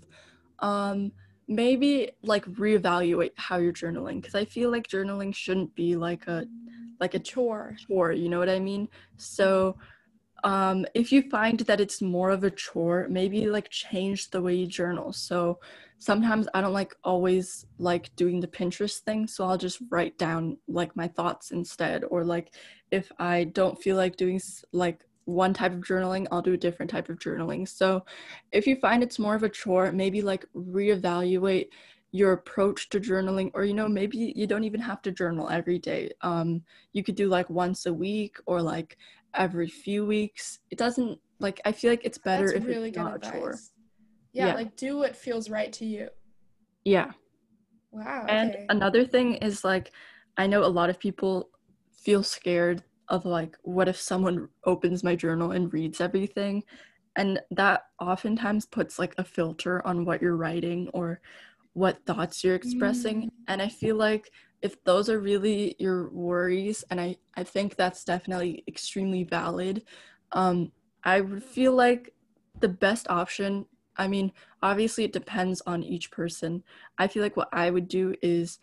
um 0.60 1.12
maybe 1.50 2.12
like 2.22 2.44
reevaluate 2.46 3.32
how 3.34 3.58
you're 3.58 3.72
journaling 3.72 4.22
because 4.22 4.36
I 4.36 4.44
feel 4.44 4.70
like 4.70 4.86
journaling 4.86 5.34
shouldn't 5.34 5.74
be 5.74 5.96
like 5.96 6.26
a 6.28 6.46
like 7.00 7.14
a 7.14 7.18
Chore. 7.18 7.76
chore, 7.76 8.12
you 8.12 8.28
know 8.28 8.38
what 8.38 8.48
I 8.48 8.60
mean? 8.60 8.88
So 9.16 9.76
um 10.44 10.86
if 10.94 11.10
you 11.12 11.28
find 11.28 11.58
that 11.60 11.80
it's 11.80 12.00
more 12.00 12.30
of 12.30 12.44
a 12.44 12.52
chore, 12.52 13.08
maybe 13.10 13.48
like 13.48 13.68
change 13.68 14.30
the 14.30 14.40
way 14.40 14.54
you 14.54 14.68
journal. 14.68 15.12
So 15.12 15.58
sometimes 15.98 16.46
I 16.54 16.60
don't 16.60 16.72
like 16.72 16.94
always 17.02 17.66
like 17.78 18.14
doing 18.14 18.38
the 18.38 18.46
Pinterest 18.46 18.98
thing, 19.00 19.26
so 19.26 19.44
I'll 19.44 19.58
just 19.58 19.82
write 19.90 20.16
down 20.18 20.56
like 20.68 20.94
my 20.94 21.08
thoughts 21.08 21.50
instead 21.50 22.04
or 22.04 22.24
like 22.24 22.54
if 22.92 23.10
I 23.18 23.44
don't 23.44 23.82
feel 23.82 23.96
like 23.96 24.16
doing 24.16 24.40
like 24.72 25.04
one 25.24 25.54
type 25.54 25.72
of 25.72 25.80
journaling, 25.80 26.26
I'll 26.33 26.42
do 26.42 26.54
a 26.54 26.56
different 26.56 26.90
type 26.90 27.09
of 27.09 27.18
journaling. 27.18 27.68
So 27.68 28.04
if 28.52 28.66
you 28.66 28.76
find 28.76 29.02
it's 29.02 29.18
more 29.18 29.35
of 29.35 29.42
a 29.42 29.48
chore, 29.48 29.92
maybe 29.92 30.22
like 30.22 30.44
reevaluate 30.54 31.66
your 32.12 32.33
approach 32.33 32.88
to 32.90 32.98
journaling 33.00 33.50
or 33.54 33.64
you 33.64 33.74
know 33.74 33.88
maybe 33.88 34.33
you 34.35 34.46
don't 34.46 34.64
even 34.64 34.80
have 34.80 35.00
to 35.02 35.12
journal 35.12 35.48
every 35.48 35.78
day 35.78 36.11
um 36.22 36.61
you 36.92 37.04
could 37.04 37.14
do 37.14 37.28
like 37.28 37.48
once 37.48 37.87
a 37.87 37.94
week 37.94 38.37
or 38.46 38.61
like 38.61 38.96
every 39.35 39.68
few 39.68 40.04
weeks 40.04 40.59
it 40.70 40.78
doesn't 40.78 41.18
like 41.38 41.61
i 41.64 41.70
feel 41.70 41.90
like 41.90 42.04
it's 42.04 42.18
better 42.18 42.46
That's 42.46 42.56
if 42.56 42.68
really 42.68 42.88
it's 42.88 42.98
not 42.98 43.24
a 43.24 43.30
chore. 43.30 43.61
Yeah, 44.33 44.46
Yeah. 44.46 44.54
like 44.54 44.76
do 44.76 44.96
what 44.96 45.14
feels 45.16 45.48
right 45.50 45.72
to 45.74 45.85
you. 45.85 46.09
yeah 46.85 47.12
Wow. 47.92 48.26
and 48.28 48.50
okay. 48.50 48.66
another 48.70 49.04
thing 49.04 49.35
is 49.37 49.64
like 49.64 49.92
i 50.37 50.46
know 50.46 50.64
a 50.64 50.66
lot 50.66 50.90
of 50.90 50.98
people 50.98 51.50
feel 51.92 52.22
scared 52.22 52.83
of 53.10 53.26
like 53.26 53.56
what 53.62 53.88
if 53.88 54.00
someone 54.00 54.48
opens 54.64 55.04
my 55.04 55.14
journal 55.14 55.50
and 55.52 55.72
reads 55.72 56.00
everything? 56.00 56.62
And 57.16 57.40
that 57.50 57.82
oftentimes 58.00 58.66
puts 58.66 58.98
like 58.98 59.14
a 59.18 59.24
filter 59.24 59.84
on 59.86 60.04
what 60.04 60.22
you're 60.22 60.36
writing 60.36 60.88
or 60.94 61.20
what 61.72 62.04
thoughts 62.06 62.42
you're 62.42 62.54
expressing. 62.54 63.22
Mm. 63.22 63.28
and 63.48 63.62
i 63.62 63.68
feel 63.68 63.96
like 63.96 64.30
if 64.62 64.82
those 64.84 65.08
are 65.08 65.20
really 65.20 65.74
your 65.78 66.10
worries 66.10 66.84
and 66.90 67.00
i 67.00 67.16
i 67.36 67.42
think 67.42 67.76
that's 67.76 68.04
definitely 68.04 68.62
extremely 68.68 69.24
valid 69.24 69.82
um 70.32 70.70
i 71.04 71.20
would 71.20 71.42
feel 71.42 71.72
like 71.72 72.12
the 72.60 72.68
best 72.68 73.08
option 73.08 73.64
i 73.96 74.06
mean 74.06 74.32
obviously 74.62 75.04
it 75.04 75.12
depends 75.12 75.62
on 75.66 75.82
each 75.82 76.10
person. 76.10 76.62
I 76.98 77.06
feel 77.08 77.22
like 77.22 77.36
what 77.36 77.48
i 77.52 77.70
would 77.70 77.88
do 77.88 78.14
is 78.22 78.58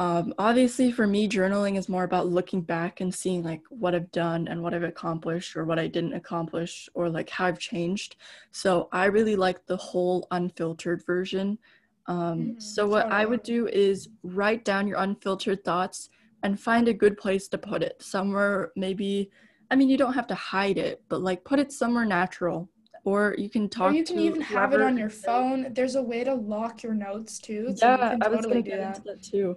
um, 0.00 0.32
obviously 0.38 0.90
for 0.90 1.06
me 1.06 1.28
journaling 1.28 1.76
is 1.76 1.88
more 1.88 2.04
about 2.04 2.26
looking 2.26 2.62
back 2.62 3.00
and 3.00 3.14
seeing 3.14 3.44
like 3.44 3.60
what 3.68 3.94
i've 3.94 4.10
done 4.12 4.48
and 4.48 4.62
what 4.62 4.72
i've 4.74 4.82
accomplished 4.82 5.54
or 5.56 5.64
what 5.64 5.78
i 5.78 5.86
didn't 5.86 6.14
accomplish 6.14 6.88
or 6.94 7.10
like 7.10 7.28
how 7.28 7.46
i've 7.46 7.58
changed 7.58 8.16
so 8.50 8.88
i 8.92 9.04
really 9.04 9.36
like 9.36 9.64
the 9.66 9.76
whole 9.76 10.26
unfiltered 10.30 11.04
version 11.06 11.58
um, 12.06 12.38
Mhm, 12.38 12.62
so 12.62 12.88
what 12.88 13.12
i 13.12 13.26
would 13.26 13.42
do 13.42 13.68
is 13.68 14.08
write 14.22 14.64
down 14.64 14.88
your 14.88 14.98
unfiltered 14.98 15.62
thoughts 15.64 16.08
and 16.42 16.58
find 16.58 16.88
a 16.88 16.94
good 16.94 17.16
place 17.18 17.46
to 17.48 17.58
put 17.58 17.82
it 17.82 17.96
somewhere 18.00 18.72
maybe 18.76 19.30
i 19.70 19.76
mean 19.76 19.90
you 19.90 19.98
don't 19.98 20.14
have 20.14 20.26
to 20.26 20.34
hide 20.34 20.78
it 20.78 21.02
but 21.10 21.20
like 21.20 21.44
put 21.44 21.58
it 21.58 21.70
somewhere 21.72 22.06
natural 22.06 22.70
or 23.04 23.34
you 23.38 23.50
can 23.50 23.68
talk 23.68 23.92
or 23.92 23.94
you 23.94 24.04
can 24.04 24.16
to 24.16 24.22
even 24.22 24.40
have 24.42 24.72
it 24.74 24.80
on 24.82 24.96
your 24.98 25.08
phone. 25.08 25.72
There's 25.72 25.94
a 25.96 26.02
way 26.02 26.22
to 26.24 26.34
lock 26.34 26.82
your 26.82 26.94
notes 26.94 27.38
too. 27.38 27.72
So 27.76 27.86
yeah, 27.86 27.96
you 28.02 28.08
can 28.08 28.20
I 28.20 28.28
was 28.28 28.46
gonna 28.46 28.62
do 28.62 28.70
get 28.70 28.78
that. 28.78 28.88
into 28.96 29.02
that 29.06 29.22
too. 29.22 29.56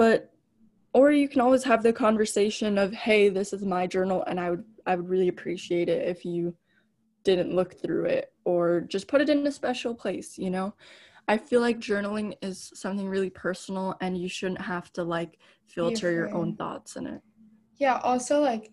But 0.00 0.32
or 0.94 1.12
you 1.12 1.28
can 1.28 1.42
always 1.42 1.62
have 1.64 1.82
the 1.82 1.92
conversation 1.92 2.78
of, 2.78 2.90
"Hey, 2.90 3.28
this 3.28 3.52
is 3.52 3.62
my 3.62 3.86
journal, 3.86 4.24
and 4.26 4.40
I 4.40 4.48
would 4.48 4.64
I 4.86 4.96
would 4.96 5.10
really 5.10 5.28
appreciate 5.28 5.90
it 5.90 6.08
if 6.08 6.24
you 6.24 6.56
didn't 7.22 7.54
look 7.54 7.74
through 7.74 8.06
it, 8.06 8.32
or 8.46 8.80
just 8.80 9.08
put 9.08 9.20
it 9.20 9.28
in 9.28 9.46
a 9.46 9.52
special 9.52 9.94
place." 9.94 10.38
You 10.38 10.48
know, 10.48 10.72
I 11.28 11.36
feel 11.36 11.60
like 11.60 11.80
journaling 11.80 12.32
is 12.40 12.72
something 12.74 13.10
really 13.10 13.28
personal, 13.28 13.94
and 14.00 14.16
you 14.16 14.26
shouldn't 14.26 14.62
have 14.62 14.90
to 14.94 15.04
like 15.04 15.38
filter 15.66 16.10
your 16.10 16.34
own 16.34 16.56
thoughts 16.56 16.96
in 16.96 17.06
it. 17.06 17.20
Yeah, 17.76 17.98
also 18.02 18.40
like 18.40 18.72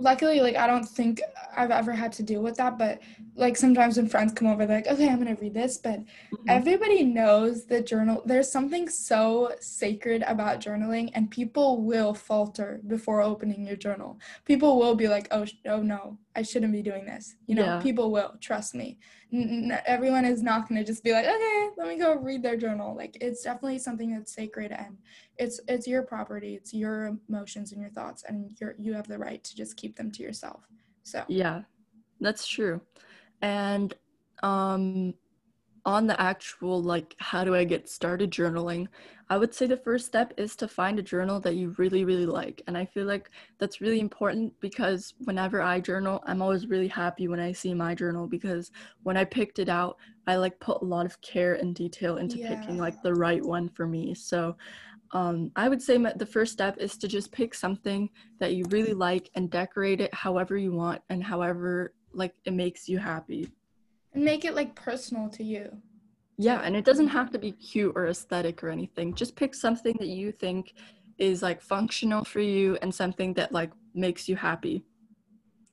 luckily 0.00 0.40
like 0.40 0.56
i 0.56 0.66
don't 0.66 0.88
think 0.88 1.20
i've 1.56 1.70
ever 1.70 1.92
had 1.92 2.12
to 2.12 2.22
deal 2.22 2.42
with 2.42 2.56
that 2.56 2.78
but 2.78 3.00
like 3.36 3.56
sometimes 3.56 3.96
when 3.96 4.08
friends 4.08 4.32
come 4.32 4.48
over 4.48 4.66
they're 4.66 4.78
like 4.78 4.86
okay 4.88 5.08
i'm 5.08 5.18
gonna 5.18 5.36
read 5.40 5.54
this 5.54 5.76
but 5.76 6.00
Mhm. 6.00 6.48
everybody 6.48 7.02
knows 7.04 7.66
that 7.66 7.86
journal 7.86 8.22
there's 8.24 8.50
something 8.50 8.88
so 8.88 9.52
sacred 9.60 10.22
about 10.26 10.60
journaling 10.60 11.10
and 11.14 11.30
people 11.30 11.82
will 11.82 12.14
falter 12.14 12.80
before 12.86 13.20
opening 13.20 13.66
your 13.66 13.76
journal 13.76 14.18
people 14.44 14.78
will 14.78 14.94
be 14.94 15.08
like 15.08 15.28
oh, 15.30 15.44
oh 15.66 15.82
no 15.82 16.16
i 16.36 16.42
shouldn't 16.42 16.72
be 16.72 16.82
doing 16.82 17.04
this. 17.06 17.34
You 17.46 17.54
know 17.56 17.64
Yeah. 17.64 17.80
people 17.80 18.10
will 18.12 18.34
trust 18.40 18.74
me. 18.74 18.98
N- 19.32 19.70
n- 19.72 19.82
everyone 19.86 20.24
is 20.24 20.42
not 20.42 20.68
going 20.68 20.80
to 20.80 20.84
just 20.84 21.02
be 21.02 21.12
like 21.12 21.26
okay 21.26 21.68
let 21.76 21.88
me 21.88 21.98
go 21.98 22.14
read 22.16 22.42
their 22.42 22.56
journal. 22.56 22.94
Like 22.96 23.16
it's 23.20 23.42
definitely 23.42 23.78
something 23.78 24.10
that's 24.14 24.34
sacred 24.34 24.70
and 24.72 24.96
it's 25.38 25.60
it's 25.68 25.86
your 25.86 26.02
property 26.02 26.54
it's 26.54 26.72
your 26.72 27.18
emotions 27.28 27.72
and 27.72 27.80
your 27.80 27.90
thoughts 27.90 28.24
and 28.28 28.36
you're 28.60 28.74
you 28.78 28.92
have 28.94 29.08
the 29.08 29.18
right 29.18 29.42
to 29.44 29.56
just 29.56 29.76
keep 29.76 29.96
them 29.96 30.10
to 30.12 30.22
yourself. 30.22 30.66
So. 31.02 31.24
Yeah, 31.28 31.62
that's 32.20 32.46
true. 32.46 32.80
And 33.42 33.94
um 34.42 35.14
on 35.84 36.06
the 36.06 36.20
actual 36.20 36.82
like 36.82 37.14
how 37.18 37.44
do 37.44 37.54
I 37.54 37.64
get 37.64 37.88
started 37.88 38.30
journaling, 38.30 38.88
I 39.28 39.38
would 39.38 39.54
say 39.54 39.66
the 39.66 39.76
first 39.76 40.06
step 40.06 40.34
is 40.36 40.56
to 40.56 40.68
find 40.68 40.98
a 40.98 41.02
journal 41.02 41.40
that 41.40 41.54
you 41.56 41.74
really 41.78 42.04
really 42.04 42.26
like. 42.26 42.62
And 42.66 42.76
I 42.76 42.84
feel 42.84 43.06
like 43.06 43.30
that's 43.58 43.80
really 43.80 44.00
important 44.00 44.52
because 44.60 45.14
whenever 45.24 45.62
I 45.62 45.80
journal, 45.80 46.22
I'm 46.26 46.42
always 46.42 46.66
really 46.66 46.88
happy 46.88 47.28
when 47.28 47.40
I 47.40 47.52
see 47.52 47.74
my 47.74 47.94
journal 47.94 48.26
because 48.26 48.70
when 49.02 49.16
I 49.16 49.24
picked 49.24 49.58
it 49.58 49.68
out, 49.68 49.96
I 50.26 50.36
like 50.36 50.58
put 50.60 50.82
a 50.82 50.84
lot 50.84 51.06
of 51.06 51.20
care 51.22 51.54
and 51.54 51.74
detail 51.74 52.18
into 52.18 52.38
picking 52.38 52.76
like 52.78 53.00
the 53.02 53.14
right 53.14 53.44
one 53.44 53.68
for 53.68 53.86
me. 53.86 54.14
So 54.14 54.56
um, 55.12 55.50
I 55.56 55.68
would 55.68 55.82
say 55.82 55.96
the 55.98 56.26
first 56.26 56.52
step 56.52 56.78
is 56.78 56.96
to 56.98 57.08
just 57.08 57.32
pick 57.32 57.54
something 57.54 58.08
that 58.38 58.54
you 58.54 58.64
really 58.70 58.94
like 58.94 59.28
and 59.34 59.50
decorate 59.50 60.00
it 60.00 60.14
however 60.14 60.56
you 60.56 60.72
want 60.72 61.02
and 61.08 61.22
however 61.22 61.94
like 62.12 62.34
it 62.44 62.52
makes 62.52 62.88
you 62.88 62.98
happy. 62.98 63.48
And 64.12 64.24
make 64.24 64.44
it 64.44 64.54
like 64.54 64.74
personal 64.74 65.28
to 65.30 65.42
you 65.44 65.82
Yeah, 66.38 66.60
and 66.62 66.74
it 66.74 66.84
doesn't 66.84 67.08
have 67.08 67.30
to 67.32 67.38
be 67.38 67.52
cute 67.52 67.92
or 67.94 68.06
aesthetic 68.06 68.62
or 68.64 68.70
anything. 68.70 69.14
Just 69.14 69.36
pick 69.36 69.54
something 69.54 69.94
that 69.98 70.08
you 70.08 70.32
think 70.32 70.74
is 71.18 71.42
like 71.42 71.60
functional 71.60 72.24
for 72.24 72.40
you 72.40 72.78
and 72.80 72.94
something 72.94 73.34
that 73.34 73.52
like 73.52 73.72
makes 73.94 74.28
you 74.28 74.36
happy. 74.36 74.84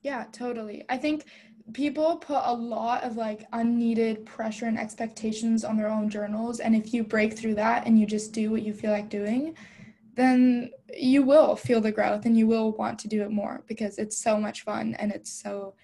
Yeah, 0.02 0.26
totally. 0.32 0.84
I 0.88 0.96
think 0.96 1.24
people 1.72 2.16
put 2.16 2.40
a 2.44 2.52
lot 2.52 3.02
of 3.02 3.16
like 3.16 3.46
unneeded 3.52 4.24
pressure 4.24 4.66
and 4.66 4.78
expectations 4.78 5.64
on 5.64 5.76
their 5.76 5.88
own 5.88 6.08
journals. 6.08 6.60
And 6.60 6.74
if 6.74 6.94
you 6.94 7.04
break 7.04 7.36
through 7.36 7.54
that 7.56 7.86
and 7.86 7.98
you 7.98 8.06
just 8.06 8.32
do 8.32 8.50
what 8.50 8.62
you 8.62 8.72
feel 8.72 8.92
like 8.92 9.08
doing, 9.08 9.54
then 10.14 10.70
you 10.96 11.22
will 11.22 11.56
feel 11.56 11.80
the 11.80 11.92
growth 11.92 12.26
and 12.26 12.36
you 12.36 12.46
will 12.46 12.72
want 12.72 12.98
to 13.00 13.08
do 13.08 13.22
it 13.22 13.30
more 13.30 13.62
because 13.68 13.98
it's 13.98 14.16
so 14.16 14.38
much 14.38 14.62
fun 14.64 14.94
and 14.98 15.12
it's 15.12 15.30
so 15.32 15.74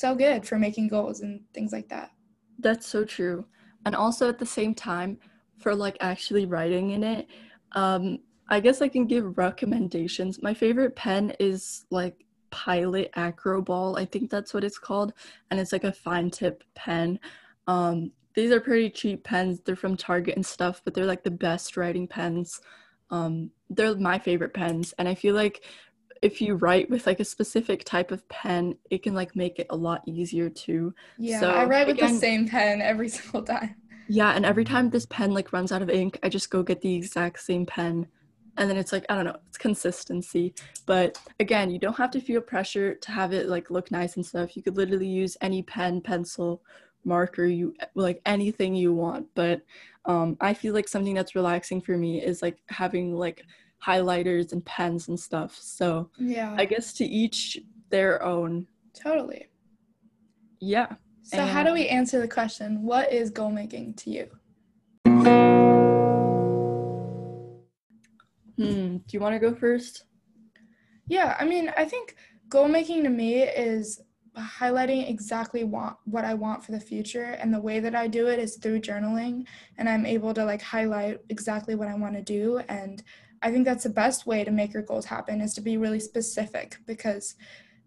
so 0.00 0.14
good 0.14 0.46
for 0.46 0.58
making 0.58 0.88
goals 0.88 1.20
and 1.20 1.40
things 1.52 1.72
like 1.72 1.88
that. 1.88 2.10
That's 2.58 2.86
so 2.86 3.04
true. 3.04 3.44
And 3.86 3.94
also 3.94 4.28
at 4.28 4.38
the 4.38 4.46
same 4.46 4.74
time, 4.74 5.18
for 5.58 5.74
like 5.74 5.96
actually 6.00 6.46
writing 6.46 6.90
in 6.90 7.04
it, 7.04 7.26
um, 7.72 8.18
I 8.48 8.60
guess 8.60 8.82
I 8.82 8.88
can 8.88 9.06
give 9.06 9.38
recommendations. 9.38 10.42
My 10.42 10.54
favorite 10.54 10.96
pen 10.96 11.34
is 11.38 11.84
like 11.90 12.24
Pilot 12.50 13.12
Acroball. 13.12 13.98
I 13.98 14.04
think 14.04 14.30
that's 14.30 14.52
what 14.52 14.64
it's 14.64 14.78
called. 14.78 15.12
And 15.50 15.60
it's 15.60 15.72
like 15.72 15.84
a 15.84 15.92
fine 15.92 16.30
tip 16.30 16.64
pen. 16.74 17.20
Um, 17.66 18.10
these 18.34 18.50
are 18.50 18.60
pretty 18.60 18.90
cheap 18.90 19.22
pens. 19.22 19.60
They're 19.60 19.76
from 19.76 19.96
Target 19.96 20.36
and 20.36 20.44
stuff, 20.44 20.82
but 20.84 20.94
they're 20.94 21.06
like 21.06 21.22
the 21.22 21.30
best 21.30 21.76
writing 21.76 22.08
pens. 22.08 22.60
Um, 23.10 23.50
they're 23.68 23.94
my 23.96 24.18
favorite 24.18 24.54
pens. 24.54 24.94
And 24.98 25.06
I 25.06 25.14
feel 25.14 25.34
like 25.34 25.64
if 26.22 26.40
you 26.40 26.54
write 26.56 26.90
with 26.90 27.06
like 27.06 27.20
a 27.20 27.24
specific 27.24 27.84
type 27.84 28.10
of 28.10 28.28
pen, 28.28 28.76
it 28.90 29.02
can 29.02 29.14
like 29.14 29.34
make 29.34 29.58
it 29.58 29.66
a 29.70 29.76
lot 29.76 30.02
easier 30.06 30.50
too. 30.50 30.94
Yeah, 31.18 31.40
So, 31.40 31.50
I 31.50 31.64
write 31.64 31.86
with 31.86 31.96
again- 31.96 32.14
the 32.14 32.18
same 32.20 32.48
pen 32.48 32.82
every 32.82 33.08
single 33.16 33.42
time. 33.42 33.74
Yeah, 34.08 34.32
and 34.32 34.44
every 34.44 34.64
time 34.64 34.90
this 34.90 35.06
pen 35.06 35.32
like 35.32 35.52
runs 35.52 35.70
out 35.72 35.82
of 35.82 35.90
ink, 35.90 36.18
I 36.22 36.28
just 36.28 36.50
go 36.50 36.62
get 36.62 36.80
the 36.80 36.94
exact 36.94 37.40
same 37.40 37.64
pen. 37.64 38.08
And 38.56 38.68
then 38.68 38.76
it's 38.76 38.92
like, 38.92 39.06
I 39.08 39.14
don't 39.14 39.24
know, 39.24 39.36
it's 39.48 39.56
consistency. 39.56 40.52
But 40.84 41.18
again, 41.38 41.70
you 41.70 41.78
don't 41.78 41.96
have 41.96 42.10
to 42.10 42.20
feel 42.20 42.40
pressure 42.40 42.96
to 42.96 43.12
have 43.12 43.32
it 43.32 43.48
like 43.48 43.70
look 43.70 43.90
nice 43.90 44.16
and 44.16 44.26
stuff. 44.26 44.56
You 44.56 44.62
could 44.62 44.76
literally 44.76 45.06
use 45.06 45.36
any 45.40 45.62
pen, 45.62 46.00
pencil, 46.00 46.60
marker, 47.04 47.46
you 47.46 47.72
like 47.94 48.20
anything 48.26 48.74
you 48.74 48.92
want. 48.92 49.26
But 49.34 49.62
um 50.06 50.36
I 50.40 50.54
feel 50.54 50.74
like 50.74 50.88
something 50.88 51.14
that's 51.14 51.34
relaxing 51.36 51.80
for 51.80 51.96
me 51.96 52.20
is 52.22 52.42
like 52.42 52.58
having 52.68 53.14
like 53.14 53.44
highlighters 53.84 54.52
and 54.52 54.64
pens 54.64 55.08
and 55.08 55.18
stuff. 55.18 55.56
So 55.60 56.10
Yeah, 56.18 56.54
I 56.58 56.64
guess 56.64 56.92
to 56.94 57.04
each 57.04 57.58
their 57.90 58.22
own. 58.22 58.66
totally. 58.94 59.48
Yeah. 60.60 60.94
So 61.22 61.44
how 61.46 61.62
do 61.62 61.72
we 61.72 61.86
answer 61.88 62.20
the 62.20 62.28
question, 62.28 62.82
what 62.82 63.12
is 63.12 63.30
goal 63.30 63.50
making 63.50 63.94
to 63.94 64.10
you? 64.10 64.28
Hmm. 68.56 68.96
Do 68.98 69.04
you 69.12 69.20
want 69.20 69.34
to 69.34 69.38
go 69.38 69.54
first? 69.54 70.04
Yeah, 71.08 71.36
I 71.38 71.44
mean, 71.44 71.72
I 71.76 71.84
think 71.84 72.16
goal 72.48 72.68
making 72.68 73.04
to 73.04 73.08
me 73.08 73.42
is 73.42 74.00
highlighting 74.36 75.08
exactly 75.08 75.64
want 75.64 75.96
what 76.04 76.24
I 76.24 76.34
want 76.34 76.64
for 76.64 76.72
the 76.72 76.80
future 76.80 77.36
and 77.40 77.52
the 77.52 77.60
way 77.60 77.80
that 77.80 77.94
I 77.94 78.06
do 78.06 78.28
it 78.28 78.38
is 78.38 78.56
through 78.56 78.80
journaling 78.80 79.44
and 79.76 79.88
I'm 79.88 80.06
able 80.06 80.32
to 80.34 80.44
like 80.44 80.62
highlight 80.62 81.18
exactly 81.30 81.74
what 81.74 81.88
I 81.88 81.94
want 81.94 82.14
to 82.14 82.22
do 82.22 82.58
and 82.68 83.02
I 83.42 83.50
think 83.50 83.64
that's 83.64 83.84
the 83.84 83.90
best 83.90 84.26
way 84.26 84.44
to 84.44 84.50
make 84.50 84.72
your 84.72 84.82
goals 84.82 85.06
happen 85.06 85.40
is 85.40 85.54
to 85.54 85.60
be 85.60 85.76
really 85.76 86.00
specific 86.00 86.78
because 86.86 87.36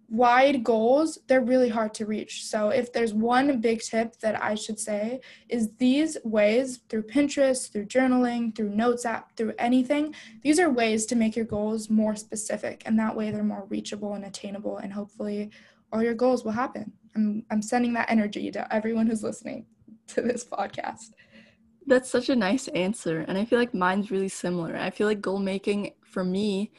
wide 0.09 0.63
goals 0.63 1.17
they're 1.27 1.41
really 1.41 1.69
hard 1.69 1.93
to 1.95 2.05
reach. 2.05 2.45
So 2.45 2.69
if 2.69 2.93
there's 2.93 3.13
one 3.13 3.59
big 3.61 3.81
tip 3.81 4.19
that 4.19 4.41
I 4.43 4.55
should 4.55 4.79
say 4.79 5.21
is 5.49 5.71
these 5.77 6.17
ways 6.23 6.81
through 6.89 7.03
Pinterest, 7.03 7.71
through 7.71 7.85
journaling, 7.85 8.55
through 8.55 8.69
notes 8.69 9.05
app, 9.05 9.35
through 9.35 9.53
anything 9.57 10.13
these 10.41 10.59
are 10.59 10.69
ways 10.69 11.05
to 11.07 11.15
make 11.15 11.35
your 11.35 11.45
goals 11.45 11.89
more 11.89 12.15
specific 12.15 12.83
and 12.85 12.97
that 12.99 13.15
way 13.15 13.31
they're 13.31 13.43
more 13.43 13.65
reachable 13.69 14.13
and 14.13 14.25
attainable 14.25 14.77
and 14.77 14.93
hopefully 14.93 15.49
all 15.91 16.03
your 16.03 16.13
goals 16.13 16.43
will 16.43 16.51
happen 16.51 16.91
i'm, 17.15 17.43
I'm 17.49 17.61
sending 17.61 17.93
that 17.93 18.11
energy 18.11 18.51
to 18.51 18.73
everyone 18.73 19.07
who's 19.07 19.23
listening 19.23 19.65
to 20.07 20.21
this 20.21 20.43
podcast 20.45 21.11
That's 21.85 22.09
such 22.09 22.29
a 22.29 22.35
nice 22.35 22.67
answer. 22.69 23.19
And 23.27 23.37
I 23.37 23.45
feel 23.45 23.59
like 23.59 23.73
mine's 23.73 24.11
really 24.11 24.29
similar. 24.29 24.75
I 24.77 24.89
feel 24.89 25.07
like 25.07 25.21
goal 25.21 25.39
making 25.39 25.91
for 26.05 26.23
me, 26.23 26.71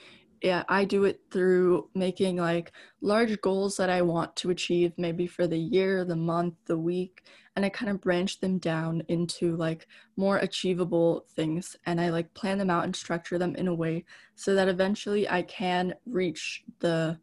yeah, 0.42 0.64
I 0.68 0.84
do 0.84 1.04
it 1.04 1.20
through 1.30 1.88
making 1.94 2.36
like 2.36 2.72
large 3.00 3.40
goals 3.40 3.76
that 3.76 3.90
I 3.90 4.02
want 4.02 4.34
to 4.36 4.50
achieve, 4.50 4.92
maybe 4.96 5.26
for 5.26 5.46
the 5.46 5.58
year, 5.58 6.04
the 6.04 6.16
month, 6.16 6.54
the 6.66 6.78
week. 6.78 7.24
And 7.56 7.64
I 7.64 7.68
kind 7.68 7.90
of 7.90 8.00
branch 8.00 8.40
them 8.40 8.58
down 8.58 9.02
into 9.08 9.56
like 9.56 9.86
more 10.16 10.38
achievable 10.38 11.26
things. 11.34 11.76
And 11.86 12.00
I 12.00 12.10
like 12.10 12.32
plan 12.34 12.58
them 12.58 12.70
out 12.70 12.84
and 12.84 12.96
structure 12.96 13.38
them 13.38 13.54
in 13.56 13.68
a 13.68 13.74
way 13.74 14.04
so 14.34 14.54
that 14.54 14.68
eventually 14.68 15.28
I 15.28 15.42
can 15.42 15.94
reach 16.06 16.62
the 16.80 17.18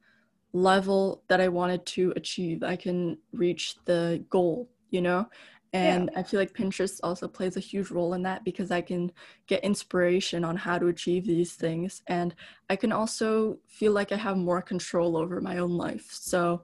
level 0.54 1.24
that 1.28 1.42
I 1.42 1.48
wanted 1.48 1.86
to 1.88 2.14
achieve. 2.16 2.64
I 2.64 2.76
can 2.76 3.18
reach 3.34 3.76
the 3.86 4.24
goal, 4.30 4.70
you 4.90 5.02
know? 5.02 5.28
And 5.74 6.12
I 6.18 6.24
feel 6.24 6.40
like 6.40 6.54
Pinterest 6.54 7.00
also 7.02 7.28
plays 7.30 7.56
a 7.56 7.62
huge 7.62 7.92
role 7.92 8.14
in 8.14 8.24
that 8.24 8.44
because 8.44 8.72
I 8.72 8.82
can 8.82 9.12
get 9.48 9.64
inspiration 9.64 10.44
on 10.44 10.58
how 10.58 10.78
to 10.78 10.88
achieve 10.88 11.26
these 11.26 11.54
things. 11.54 12.02
And 12.08 12.36
I 12.70 12.76
can 12.76 12.92
also 12.92 13.58
feel 13.68 13.94
like 13.94 14.12
I 14.12 14.18
have 14.18 14.36
more 14.36 14.62
control 14.62 15.16
over 15.16 15.40
my 15.40 15.60
own 15.60 15.72
life. 15.72 16.10
So 16.12 16.64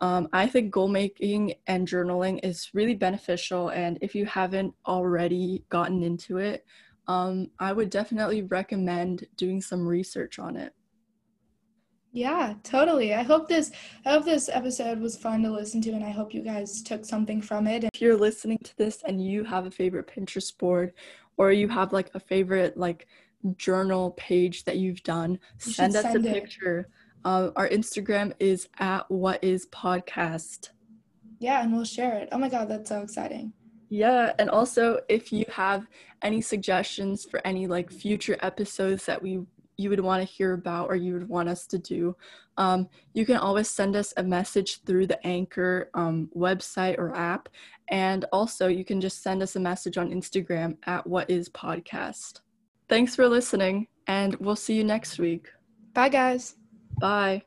um, 0.00 0.28
I 0.32 0.48
think 0.48 0.72
goal 0.72 0.88
making 0.88 1.54
and 1.68 1.86
journaling 1.86 2.40
is 2.42 2.70
really 2.74 2.96
beneficial. 2.96 3.68
And 3.68 3.96
if 4.00 4.12
you 4.14 4.26
haven't 4.26 4.74
already 4.86 5.64
gotten 5.68 6.02
into 6.02 6.38
it, 6.38 6.66
um, 7.06 7.48
I 7.60 7.72
would 7.72 7.90
definitely 7.90 8.42
recommend 8.42 9.26
doing 9.36 9.60
some 9.60 9.86
research 9.86 10.40
on 10.40 10.56
it. 10.56 10.74
Yeah 12.12 12.54
totally 12.62 13.14
i 13.14 13.22
hope 13.22 13.48
this 13.48 13.70
i 14.04 14.10
hope 14.10 14.24
this 14.24 14.48
episode 14.52 14.98
was 15.00 15.16
fun 15.16 15.42
to 15.42 15.50
listen 15.50 15.80
to 15.80 15.90
and 15.92 16.04
i 16.04 16.10
hope 16.10 16.34
you 16.34 16.42
guys 16.42 16.82
took 16.82 17.04
something 17.06 17.40
from 17.40 17.66
it 17.66 17.84
if 17.84 18.00
you're 18.02 18.16
listening 18.16 18.58
to 18.62 18.76
this 18.76 19.02
and 19.06 19.24
you 19.24 19.42
have 19.44 19.64
a 19.66 19.70
favorite 19.70 20.06
Pinterest 20.06 20.56
board 20.58 20.92
or 21.38 21.52
you 21.52 21.68
have 21.68 21.92
like 21.92 22.10
a 22.14 22.20
favorite 22.20 22.76
like 22.76 23.06
journal 23.56 24.12
page 24.12 24.64
that 24.64 24.76
you've 24.76 25.02
done, 25.02 25.32
You 25.66 25.72
send 25.72 25.96
us 25.96 26.02
send 26.02 26.24
a 26.24 26.28
it. 26.28 26.32
picture. 26.34 26.88
Uh, 27.24 27.50
our 27.56 27.68
Instagram 27.68 28.32
is 28.38 28.68
at 28.78 29.10
what 29.10 29.42
is 29.42 29.66
podcast. 29.66 30.68
yeah 31.40 31.62
and 31.62 31.72
we'll 31.72 31.84
share 31.84 32.18
it 32.18 32.28
oh 32.32 32.38
my 32.38 32.48
god 32.48 32.68
that's 32.68 32.88
so 32.90 33.00
exciting 33.02 33.52
Yeah, 33.88 34.32
and 34.38 34.48
also 34.50 35.00
if 35.08 35.32
you 35.32 35.44
have 35.50 35.86
any 36.22 36.40
suggestions 36.40 37.24
for 37.24 37.40
any 37.44 37.66
like 37.66 37.90
future 37.90 38.36
episodes 38.40 39.06
that 39.06 39.20
we 39.22 39.40
you 39.82 39.90
would 39.90 40.00
want 40.00 40.26
to 40.26 40.32
hear 40.32 40.54
about 40.54 40.88
or 40.88 40.96
you 40.96 41.12
would 41.14 41.28
want 41.28 41.48
us 41.48 41.66
to 41.66 41.78
do, 41.78 42.16
um, 42.56 42.88
you 43.12 43.26
can 43.26 43.36
always 43.36 43.68
send 43.68 43.96
us 43.96 44.14
a 44.16 44.22
message 44.22 44.82
through 44.84 45.06
the 45.06 45.26
Anchor 45.26 45.90
um, 45.94 46.30
website 46.36 46.98
or 46.98 47.14
app, 47.14 47.48
and 47.88 48.24
also 48.32 48.68
you 48.68 48.84
can 48.84 49.00
just 49.00 49.22
send 49.22 49.42
us 49.42 49.56
a 49.56 49.60
message 49.60 49.98
on 49.98 50.10
Instagram 50.10 50.76
at 50.86 51.06
what 51.06 51.28
is 51.28 51.48
podcast. 51.48 52.40
Thanks 52.88 53.16
for 53.16 53.28
listening, 53.28 53.88
and 54.06 54.36
we'll 54.36 54.56
see 54.56 54.74
you 54.74 54.84
next 54.84 55.18
week. 55.18 55.48
bye 55.94 56.08
guys 56.08 56.56
Bye. 56.98 57.42